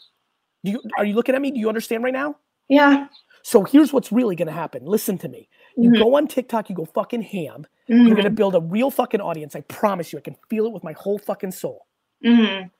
Do 0.63 0.71
you 0.71 0.81
are 0.97 1.05
you 1.05 1.13
looking 1.13 1.35
at 1.35 1.41
me? 1.41 1.51
Do 1.51 1.59
you 1.59 1.67
understand 1.69 2.03
right 2.03 2.13
now? 2.13 2.35
Yeah. 2.69 3.07
So 3.43 3.63
here's 3.63 3.93
what's 3.93 4.11
really 4.11 4.35
gonna 4.35 4.51
happen. 4.51 4.85
Listen 4.85 5.17
to 5.19 5.29
me. 5.29 5.47
You 5.77 5.91
Mhm. 5.91 5.99
go 5.99 6.15
on 6.15 6.27
TikTok, 6.27 6.69
you 6.69 6.75
go 6.75 6.85
fucking 6.85 7.21
ham. 7.21 7.65
You're 7.87 8.15
gonna 8.15 8.29
Mhm. 8.29 8.35
build 8.35 8.55
a 8.55 8.59
real 8.61 8.91
fucking 8.91 9.21
audience. 9.21 9.55
I 9.55 9.61
promise 9.61 10.11
you. 10.11 10.19
I 10.19 10.21
can 10.21 10.35
feel 10.49 10.65
it 10.65 10.73
with 10.73 10.83
my 10.83 10.91
whole 10.93 11.17
fucking 11.17 11.51
soul. 11.51 11.85
Mhm. 12.23 12.71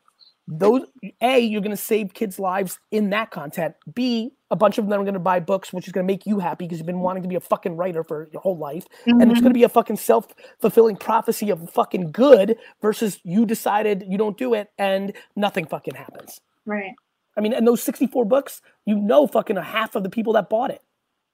Those 0.50 0.82
a, 1.22 1.40
you're 1.40 1.62
gonna 1.62 1.78
save 1.78 2.14
kids' 2.14 2.40
lives 2.40 2.80
in 2.92 3.10
that 3.12 3.32
content. 3.32 3.76
B, 3.94 4.34
a 4.50 4.56
bunch 4.56 4.78
of 4.78 4.88
them 4.88 5.00
are 5.02 5.06
gonna 5.06 5.20
buy 5.20 5.40
books, 5.40 5.72
which 5.74 5.88
is 5.88 5.94
gonna 5.94 6.08
make 6.08 6.26
you 6.26 6.40
happy 6.40 6.66
because 6.66 6.80
you've 6.80 6.86
been 6.88 7.02
wanting 7.02 7.24
to 7.24 7.30
be 7.30 7.36
a 7.36 7.40
fucking 7.42 7.76
writer 7.78 8.04
for 8.04 8.30
your 8.32 8.42
whole 8.42 8.58
life. 8.58 8.86
And 9.06 9.30
it's 9.32 9.40
Mhm. 9.40 9.44
gonna 9.44 9.54
be 9.54 9.64
a 9.64 9.70
fucking 9.70 9.98
self-fulfilling 9.98 10.98
prophecy 10.98 11.50
of 11.50 11.70
fucking 11.72 12.12
good 12.12 12.58
versus 12.82 13.20
you 13.24 13.46
decided 13.46 14.06
you 14.08 14.18
don't 14.18 14.38
do 14.38 14.54
it 14.54 14.72
and 14.78 15.14
nothing 15.36 15.66
fucking 15.66 15.96
happens. 15.96 16.42
Right. 16.66 16.94
I 17.38 17.42
mean, 17.42 17.54
and 17.54 17.68
those 17.68 17.84
64 17.84 18.26
books, 18.26 18.62
you 18.86 18.96
know 18.96 19.28
fucking 19.28 19.58
a 19.58 19.64
half 19.64 19.96
of 19.96 20.04
the 20.04 20.10
people 20.10 20.34
that 20.34 20.50
bought 20.50 20.72
it. 20.72 20.82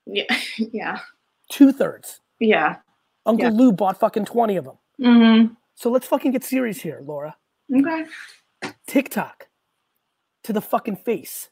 Yeah. 0.06 0.26
Yeah. 0.58 1.00
Two 1.50 1.72
thirds. 1.72 2.20
Yeah. 2.40 2.78
Uncle 3.26 3.46
Yeah. 3.46 3.52
Lou 3.58 3.72
bought 3.72 4.00
fucking 4.00 4.26
20 4.26 4.58
of 4.58 4.66
them. 4.66 4.78
Mhm. 5.00 5.56
So 5.76 5.90
let's 5.90 6.06
fucking 6.08 6.32
get 6.32 6.44
serious 6.44 6.82
here, 6.82 7.00
Laura. 7.04 7.36
Okay. 7.76 8.06
TikTok 8.88 9.48
to 10.44 10.54
the 10.54 10.62
fucking 10.62 10.98
face. 10.98 11.50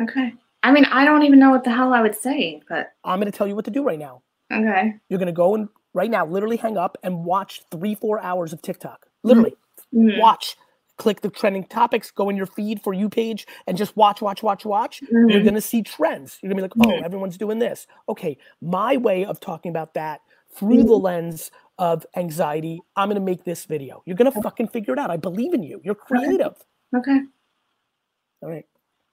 Okay. 0.00 0.34
I 0.62 0.72
mean, 0.72 0.84
I 0.86 1.04
don't 1.04 1.22
even 1.22 1.38
know 1.38 1.50
what 1.50 1.64
the 1.64 1.70
hell 1.72 1.92
I 1.94 2.00
would 2.02 2.14
say, 2.16 2.60
but 2.68 2.92
I'm 3.04 3.20
going 3.20 3.30
to 3.30 3.36
tell 3.36 3.46
you 3.46 3.54
what 3.54 3.64
to 3.66 3.70
do 3.70 3.82
right 3.82 3.98
now. 3.98 4.22
okay. 4.52 4.94
You're 5.08 5.18
going 5.18 5.26
to 5.26 5.32
go 5.32 5.54
and 5.54 5.68
right 5.94 6.10
now, 6.10 6.26
literally 6.26 6.56
hang 6.56 6.76
up 6.76 6.98
and 7.02 7.24
watch 7.24 7.62
three, 7.70 7.94
four 7.94 8.20
hours 8.22 8.52
of 8.52 8.60
TikTok. 8.62 9.06
Literally 9.22 9.54
Mhm. 9.94 10.20
watch. 10.20 10.56
Click 10.98 11.20
the 11.20 11.30
trending 11.30 11.64
topics, 11.64 12.10
go 12.10 12.28
in 12.28 12.36
your 12.36 12.46
feed 12.46 12.82
for 12.82 12.92
you 12.92 13.08
page, 13.08 13.46
and 13.66 13.76
just 13.78 13.96
watch, 13.96 14.20
watch, 14.20 14.42
watch, 14.42 14.64
watch. 14.64 15.00
You're 15.10 15.28
Mhm. 15.28 15.42
going 15.44 15.54
to 15.54 15.60
see 15.60 15.82
trends. 15.82 16.38
You're 16.42 16.52
going 16.52 16.62
to 16.62 16.68
be 16.68 16.80
like, 16.80 16.88
oh, 16.88 17.00
Mhm. 17.00 17.04
everyone's 17.04 17.38
doing 17.38 17.58
this. 17.60 17.86
Okay, 18.08 18.36
my 18.60 18.96
way 18.96 19.24
of 19.24 19.38
talking 19.40 19.70
about 19.70 19.94
that 19.94 20.20
through 20.50 20.82
the 20.84 20.98
lens 20.98 21.50
of 21.78 22.04
anxiety, 22.16 22.80
I'm 22.96 23.08
going 23.08 23.14
to 23.20 23.24
make 23.24 23.44
this 23.44 23.64
video. 23.64 24.02
You're 24.06 24.16
going 24.16 24.32
to 24.32 24.42
fucking 24.42 24.68
figure 24.68 24.92
it 24.92 24.98
out. 24.98 25.10
I 25.10 25.16
believe 25.16 25.54
in 25.54 25.62
you. 25.62 25.80
You're 25.84 25.94
creative. 25.94 26.56
Okay. 26.94 27.20
All 28.42 28.48
right. 28.50 28.66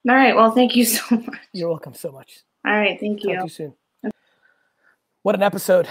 All 0.08 0.14
right. 0.14 0.34
Well, 0.34 0.50
thank 0.50 0.74
you 0.74 0.84
so 0.84 1.04
much. 1.16 1.38
You're 1.52 1.68
welcome 1.68 1.94
so 1.94 2.10
much. 2.10 2.40
All 2.64 2.72
right. 2.72 2.98
Thank 2.98 3.22
you. 3.22 3.30
Talk 3.30 3.38
to 3.38 3.44
you 3.44 3.48
soon. 3.48 3.74
What 5.22 5.34
an 5.36 5.42
episode. 5.42 5.88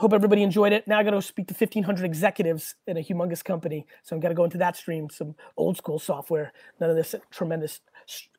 Hope 0.00 0.14
everybody 0.14 0.42
enjoyed 0.42 0.72
it. 0.72 0.88
Now 0.88 0.98
I 0.98 1.02
got 1.02 1.10
to 1.10 1.20
speak 1.20 1.46
to 1.48 1.54
1,500 1.54 2.06
executives 2.06 2.74
in 2.86 2.96
a 2.96 3.00
humongous 3.00 3.44
company. 3.44 3.86
So 4.02 4.16
I'm 4.16 4.20
got 4.20 4.30
to 4.30 4.34
go 4.34 4.44
into 4.44 4.56
that 4.56 4.74
stream, 4.74 5.10
some 5.10 5.34
old 5.58 5.76
school 5.76 5.98
software, 5.98 6.54
none 6.80 6.88
of 6.88 6.96
this 6.96 7.14
tremendous 7.30 7.82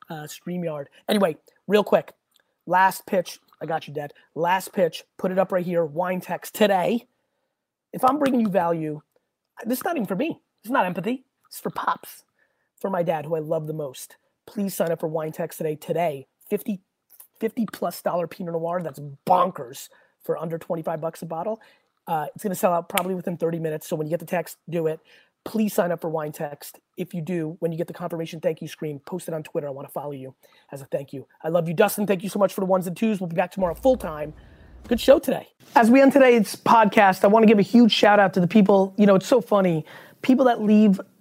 uh, 0.09 0.23
StreamYard. 0.23 0.85
Anyway, 1.07 1.37
real 1.67 1.83
quick, 1.83 2.13
last 2.65 3.05
pitch. 3.05 3.37
I 3.61 3.67
got 3.67 3.87
you, 3.87 3.93
Dad. 3.93 4.11
Last 4.33 4.73
pitch. 4.73 5.03
Put 5.19 5.31
it 5.31 5.37
up 5.37 5.51
right 5.51 5.63
here. 5.63 5.85
Wine 5.85 6.19
text 6.19 6.55
today. 6.55 7.05
If 7.93 8.03
I'm 8.03 8.17
bringing 8.17 8.39
you 8.39 8.49
value, 8.49 9.01
this 9.63 9.77
is 9.77 9.85
not 9.85 9.97
even 9.97 10.07
for 10.07 10.15
me. 10.15 10.41
It's 10.63 10.71
not 10.71 10.87
empathy. 10.87 11.25
It's 11.47 11.59
for 11.59 11.69
pops, 11.69 12.23
for 12.79 12.89
my 12.89 13.03
dad, 13.03 13.27
who 13.27 13.35
I 13.35 13.39
love 13.39 13.67
the 13.67 13.73
most. 13.73 14.15
Please 14.47 14.73
sign 14.73 14.91
up 14.91 14.99
for 14.99 15.07
Wine 15.07 15.31
Text 15.31 15.59
today. 15.59 15.75
Today, 15.75 16.25
50 16.49 16.81
50 17.39 17.67
plus 17.71 18.01
dollar 18.01 18.25
Pinot 18.25 18.53
Noir. 18.53 18.81
That's 18.81 18.99
bonkers 19.27 19.89
for 20.23 20.37
under 20.37 20.57
25 20.57 21.01
bucks 21.01 21.21
a 21.21 21.25
bottle. 21.25 21.61
Uh, 22.07 22.27
it's 22.33 22.43
going 22.43 22.51
to 22.51 22.59
sell 22.59 22.73
out 22.73 22.89
probably 22.89 23.15
within 23.15 23.37
30 23.37 23.59
minutes. 23.59 23.87
So 23.87 23.95
when 23.95 24.07
you 24.07 24.11
get 24.11 24.19
the 24.19 24.25
text, 24.25 24.57
do 24.69 24.87
it. 24.87 24.99
Please 25.43 25.73
sign 25.73 25.91
up 25.91 26.01
for 26.01 26.09
Wine 26.09 26.31
Text. 26.31 26.79
If 26.97 27.13
you 27.13 27.21
do, 27.21 27.57
when 27.59 27.71
you 27.71 27.77
get 27.77 27.87
the 27.87 27.93
confirmation 27.93 28.39
thank 28.39 28.61
you 28.61 28.67
screen, 28.67 28.99
post 28.99 29.27
it 29.27 29.33
on 29.33 29.41
Twitter. 29.41 29.67
I 29.67 29.71
want 29.71 29.87
to 29.87 29.91
follow 29.91 30.11
you 30.11 30.35
as 30.71 30.81
a 30.81 30.85
thank 30.85 31.13
you. 31.13 31.27
I 31.43 31.49
love 31.49 31.67
you, 31.67 31.73
Dustin. 31.73 32.05
Thank 32.05 32.21
you 32.21 32.29
so 32.29 32.37
much 32.37 32.53
for 32.53 32.61
the 32.61 32.67
ones 32.67 32.85
and 32.85 32.95
twos. 32.95 33.19
We'll 33.19 33.27
be 33.27 33.35
back 33.35 33.51
tomorrow 33.51 33.73
full 33.73 33.97
time. 33.97 34.33
Good 34.87 34.99
show 34.99 35.19
today. 35.19 35.47
As 35.75 35.89
we 35.89 36.01
end 36.01 36.11
today's 36.11 36.55
podcast, 36.55 37.23
I 37.23 37.27
want 37.27 37.43
to 37.43 37.47
give 37.47 37.59
a 37.59 37.63
huge 37.63 37.91
shout 37.91 38.19
out 38.19 38.33
to 38.33 38.39
the 38.39 38.47
people. 38.47 38.93
You 38.97 39.05
know, 39.05 39.15
it's 39.15 39.27
so 39.27 39.41
funny. 39.41 39.85
People 40.21 40.45
that 40.45 40.61
leave 40.61 40.99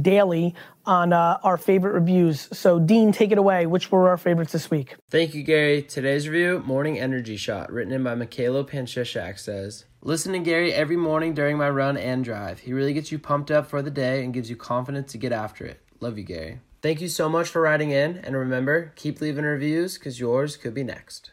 daily 0.00 0.54
on 0.86 1.12
uh, 1.12 1.38
our 1.42 1.56
favorite 1.56 1.92
reviews. 1.92 2.48
So, 2.52 2.78
Dean, 2.78 3.12
take 3.12 3.32
it 3.32 3.38
away. 3.38 3.66
Which 3.66 3.92
were 3.92 4.08
our 4.08 4.16
favorites 4.16 4.52
this 4.52 4.70
week? 4.70 4.96
Thank 5.10 5.34
you, 5.34 5.42
Gary. 5.42 5.82
Today's 5.82 6.28
review, 6.28 6.62
Morning 6.64 6.98
Energy 6.98 7.36
Shot, 7.36 7.70
written 7.70 7.92
in 7.92 8.02
by 8.02 8.14
Michaelo 8.14 8.64
Panchishak, 8.64 9.38
says, 9.38 9.84
Listen 10.00 10.32
to 10.32 10.38
Gary 10.40 10.72
every 10.72 10.96
morning 10.96 11.34
during 11.34 11.56
my 11.56 11.70
run 11.70 11.96
and 11.96 12.24
drive. 12.24 12.60
He 12.60 12.72
really 12.72 12.92
gets 12.92 13.12
you 13.12 13.18
pumped 13.18 13.50
up 13.50 13.68
for 13.68 13.82
the 13.82 13.90
day 13.90 14.24
and 14.24 14.34
gives 14.34 14.50
you 14.50 14.56
confidence 14.56 15.12
to 15.12 15.18
get 15.18 15.32
after 15.32 15.64
it. 15.64 15.80
Love 16.00 16.18
you, 16.18 16.24
Gary. 16.24 16.60
Thank 16.82 17.00
you 17.00 17.06
so 17.06 17.28
much 17.28 17.48
for 17.48 17.62
writing 17.62 17.92
in, 17.92 18.16
and 18.18 18.36
remember, 18.36 18.92
keep 18.96 19.20
leaving 19.20 19.44
reviews 19.44 19.96
because 19.96 20.18
yours 20.18 20.56
could 20.56 20.74
be 20.74 20.82
next. 20.82 21.30